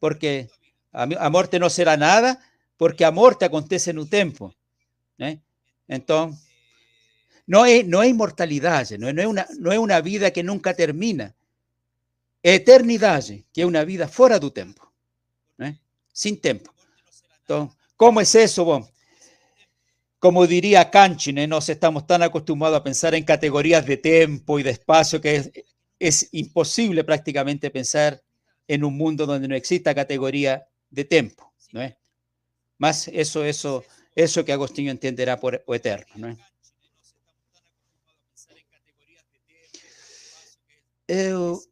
porque 0.00 0.48
a, 0.92 1.30
muerte 1.30 1.58
no 1.58 1.70
será 1.70 1.96
nada, 1.96 2.40
porque 2.76 3.04
a 3.04 3.10
muerte 3.10 3.44
acontece 3.44 3.90
en 3.90 3.98
un 3.98 4.08
tiempo, 4.08 4.54
¿no? 5.18 5.40
Entonces, 5.88 6.42
no 7.46 7.64
es, 7.64 7.86
no 7.86 8.02
es 8.02 8.10
inmortalidad, 8.10 8.90
no 8.98 9.08
es, 9.08 9.26
una, 9.26 9.46
no 9.58 9.72
es 9.72 9.78
una 9.78 10.00
vida 10.00 10.32
que 10.32 10.42
nunca 10.42 10.74
termina, 10.74 11.34
eternidade, 12.42 13.44
que 13.52 13.62
é 13.62 13.66
uma 13.66 13.84
vida 13.84 14.06
fora 14.06 14.38
do 14.38 14.50
tempo. 14.50 14.86
Né? 15.58 15.78
sem 16.16 16.34
tempo. 16.34 16.72
Então, 17.44 17.70
como 17.96 18.20
é 18.20 18.22
isso? 18.22 18.64
Bom, 18.64 18.88
como 20.26 20.44
diría 20.44 20.90
¿no? 21.32 21.46
nos 21.46 21.68
estamos 21.68 22.04
tan 22.04 22.20
acostumbrados 22.20 22.80
a 22.80 22.82
pensar 22.82 23.14
en 23.14 23.22
categorías 23.22 23.86
de 23.86 23.96
tiempo 23.96 24.58
y 24.58 24.64
de 24.64 24.70
espacio 24.70 25.20
que 25.20 25.36
es, 25.36 25.52
es, 26.00 26.28
imposible 26.32 27.04
prácticamente 27.04 27.70
pensar 27.70 28.20
en 28.66 28.82
un 28.82 28.96
mundo 28.96 29.24
donde 29.24 29.46
no 29.46 29.54
exista 29.54 29.94
categoría 29.94 30.66
de 30.90 31.04
tiempo, 31.04 31.54
¿no 31.70 31.80
es? 31.80 31.94
Más 32.76 33.06
eso, 33.06 33.44
eso, 33.44 33.84
eso 34.16 34.44
que 34.44 34.52
Agostinho 34.52 34.90
entenderá 34.90 35.38
por, 35.38 35.62
eterno, 35.68 36.12
¿no 36.16 36.28
es? 36.30 36.38
Eu, 41.06 41.62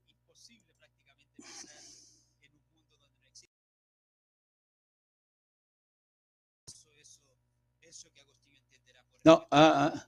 No, 9.25 9.47
ah, 9.51 9.87
ah. 9.87 10.07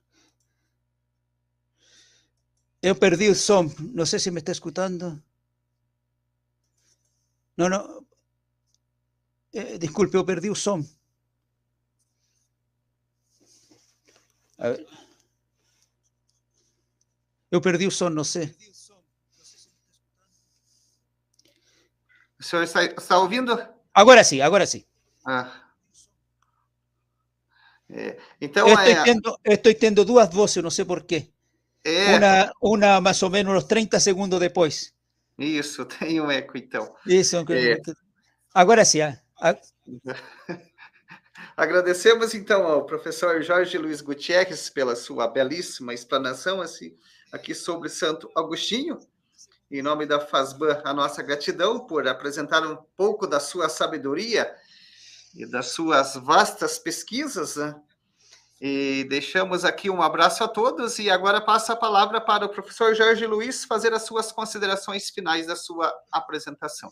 Eu 2.82 2.94
perdi 2.94 3.28
o 3.28 3.34
som. 3.34 3.64
Não 3.94 4.06
sei 4.06 4.18
se 4.18 4.30
me 4.30 4.40
está 4.40 4.52
escutando. 4.52 5.22
Não, 7.56 7.68
não. 7.68 8.06
Eh, 9.52 9.78
desculpe, 9.78 10.16
eu 10.16 10.24
perdi 10.24 10.50
o 10.50 10.54
som. 10.54 10.84
Eu 17.50 17.60
perdi 17.60 17.86
o 17.86 17.90
som, 17.90 18.10
não 18.10 18.24
sei. 18.24 18.54
O 22.38 22.42
senhor 22.42 22.62
está, 22.62 22.84
está 22.84 23.18
ouvindo? 23.18 23.56
Agora 23.94 24.22
sim, 24.22 24.40
agora 24.40 24.66
sim. 24.66 24.84
Ah. 25.24 25.65
É, 27.90 28.16
então, 28.40 28.68
eu, 28.68 28.74
estou 28.74 28.92
é, 28.92 29.04
tendo, 29.04 29.38
eu 29.44 29.54
estou 29.54 29.74
tendo 29.74 30.04
duas 30.04 30.28
vozes, 30.32 30.62
não 30.62 30.70
sei 30.70 30.84
porquê. 30.84 31.28
é, 31.84 32.16
Uma, 32.16 32.52
uma 32.60 33.00
mais 33.00 33.22
ou 33.22 33.30
menos 33.30 33.54
uns 33.54 33.64
30 33.64 34.00
segundos 34.00 34.40
depois. 34.40 34.92
isso, 35.38 35.84
tem 35.86 36.20
um 36.20 36.30
eco, 36.30 36.58
então. 36.58 36.94
Isso. 37.06 37.36
É. 37.36 37.80
Agora 38.52 38.84
sim. 38.84 39.00
ah, 39.02 39.18
ah, 39.40 39.56
Agradecemos, 41.56 42.34
então, 42.34 42.66
ao 42.66 42.84
professor 42.84 43.42
Jorge 43.42 43.78
Luiz 43.78 44.00
Gutierrez 44.00 44.68
pela 44.68 44.96
sua 44.96 45.28
belíssima 45.28 45.94
explanação 45.94 46.60
assim, 46.60 46.94
aqui 47.32 47.54
sobre 47.54 47.88
Santo 47.88 48.30
Agostinho. 48.34 48.98
Em 49.70 49.82
nome 49.82 50.06
da 50.06 50.20
FASBAN, 50.20 50.80
a 50.84 50.94
nossa 50.94 51.22
gratidão 51.22 51.86
por 51.86 52.06
apresentar 52.06 52.64
um 52.64 52.76
pouco 52.96 53.26
da 53.26 53.40
sua 53.40 53.68
sabedoria 53.68 54.54
e 55.36 55.44
das 55.44 55.66
suas 55.66 56.16
vastas 56.16 56.78
pesquisas. 56.78 57.56
Né? 57.56 57.74
E 58.60 59.06
deixamos 59.10 59.64
aqui 59.64 59.90
um 59.90 60.00
abraço 60.00 60.42
a 60.42 60.48
todos 60.48 60.98
e 60.98 61.10
agora 61.10 61.40
passa 61.40 61.74
a 61.74 61.76
palavra 61.76 62.20
para 62.20 62.46
o 62.46 62.48
professor 62.48 62.94
Jorge 62.94 63.26
Luiz 63.26 63.64
fazer 63.64 63.92
as 63.92 64.02
suas 64.02 64.32
considerações 64.32 65.10
finais 65.10 65.46
da 65.46 65.54
sua 65.54 65.92
apresentação. 66.10 66.90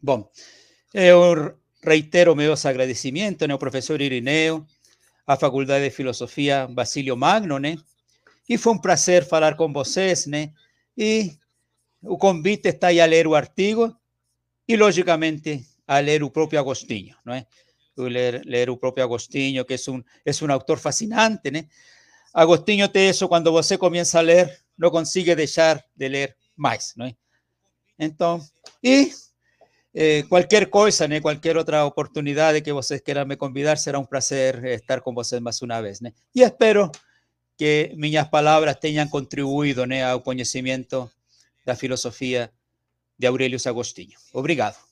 Bom, 0.00 0.28
eu 0.94 1.54
reitero 1.84 2.34
meus 2.34 2.64
agradecimentos 2.64 3.48
ao 3.48 3.58
professor 3.58 4.00
Irineu, 4.00 4.66
à 5.26 5.36
Faculdade 5.36 5.84
de 5.84 5.90
Filosofia 5.90 6.66
Basílio 6.66 7.16
Magno, 7.16 7.58
né? 7.58 7.76
E 8.48 8.58
foi 8.58 8.72
um 8.72 8.78
prazer 8.78 9.24
falar 9.24 9.56
com 9.56 9.72
vocês, 9.72 10.26
né? 10.26 10.52
E 10.96 11.36
o 12.02 12.16
convite 12.16 12.68
está 12.68 12.88
aí 12.88 13.00
a 13.00 13.06
ler 13.06 13.26
o 13.26 13.34
artigo 13.34 13.94
e, 14.66 14.76
logicamente, 14.76 15.64
a 15.96 16.00
ler 16.00 16.22
o 16.22 16.30
próprio 16.30 16.58
Agostinho, 16.58 17.14
não 17.24 17.34
é? 17.34 17.46
Ler, 17.96 18.42
ler 18.46 18.70
o 18.70 18.76
próprio 18.76 19.04
Agostinho, 19.04 19.64
que 19.64 19.74
é 19.74 19.90
um, 19.90 20.02
é 20.24 20.44
um 20.44 20.52
autor 20.52 20.78
fascinante, 20.78 21.50
né? 21.50 21.66
Agostinho 22.32 22.88
tem 22.88 23.10
isso, 23.10 23.28
quando 23.28 23.52
você 23.52 23.76
começa 23.76 24.18
a 24.18 24.22
ler, 24.22 24.58
não 24.78 24.90
consegue 24.90 25.34
deixar 25.34 25.84
de 25.94 26.08
ler 26.08 26.36
mais, 26.56 26.94
não 26.96 27.06
é? 27.06 27.14
Então, 27.98 28.40
e 28.82 29.12
eh, 29.94 30.22
qualquer 30.22 30.70
coisa, 30.70 31.06
né? 31.06 31.20
Qualquer 31.20 31.56
outra 31.56 31.90
que 32.64 32.72
vocês 32.72 33.00
queiram 33.02 33.26
me 33.26 33.36
convidar, 33.36 33.76
será 33.76 33.98
um 33.98 34.06
prazer 34.06 34.64
estar 34.64 35.02
com 35.02 35.12
vocês 35.12 35.42
mais 35.42 35.60
uma 35.60 35.82
vez, 35.82 36.00
né? 36.00 36.12
E 36.34 36.42
espero 36.42 36.90
que 37.56 37.92
minhas 37.96 38.28
palavras 38.28 38.76
tenham 38.76 39.06
contribuído, 39.08 39.86
né, 39.86 40.04
ao 40.04 40.20
conhecimento 40.20 41.10
da 41.66 41.76
filosofia 41.76 42.50
de 43.18 43.26
Aurélio 43.26 43.58
Agostinho. 43.66 44.18
Obrigado. 44.32 44.91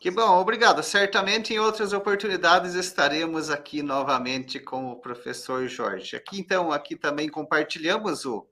Que 0.00 0.12
bom, 0.12 0.38
obrigado. 0.38 0.80
Certamente 0.82 1.52
em 1.52 1.58
outras 1.58 1.92
oportunidades 1.92 2.74
estaremos 2.74 3.50
aqui 3.50 3.82
novamente 3.82 4.60
com 4.60 4.92
o 4.92 4.96
professor 4.96 5.66
Jorge. 5.66 6.14
Aqui 6.14 6.38
então, 6.38 6.70
aqui 6.70 6.94
também 6.94 7.28
compartilhamos 7.28 8.24
o 8.24 8.46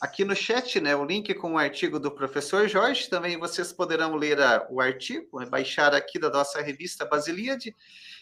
aqui 0.00 0.24
no 0.24 0.36
chat, 0.36 0.78
né, 0.80 0.94
o 0.94 1.04
link 1.04 1.32
com 1.34 1.54
o 1.54 1.58
artigo 1.58 1.98
do 1.98 2.10
professor 2.10 2.68
Jorge. 2.68 3.08
Também 3.08 3.38
vocês 3.38 3.72
poderão 3.72 4.14
ler 4.16 4.40
a, 4.40 4.66
o 4.68 4.80
artigo, 4.80 5.38
né, 5.38 5.46
baixar 5.46 5.94
aqui 5.94 6.18
da 6.18 6.30
nossa 6.30 6.60
revista 6.60 7.06
Basilíade 7.06 7.74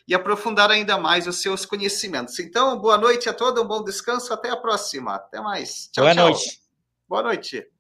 e 0.07 0.15
aprofundar 0.15 0.71
ainda 0.71 0.99
mais 0.99 1.27
os 1.27 1.41
seus 1.41 1.65
conhecimentos. 1.65 2.39
Então, 2.39 2.79
boa 2.79 2.99
noite 2.99 3.29
a 3.29 3.35
todos, 3.35 3.63
um 3.63 3.67
bom 3.67 3.83
descanso, 3.83 4.33
até 4.33 4.51
a 4.51 4.57
próxima. 4.57 5.15
Até 5.15 5.41
mais. 5.41 5.89
Tchau, 5.93 6.05
boa 6.05 6.15
tchau. 6.15 6.29
noite. 6.29 6.63
Boa 7.09 7.23
noite. 7.23 7.74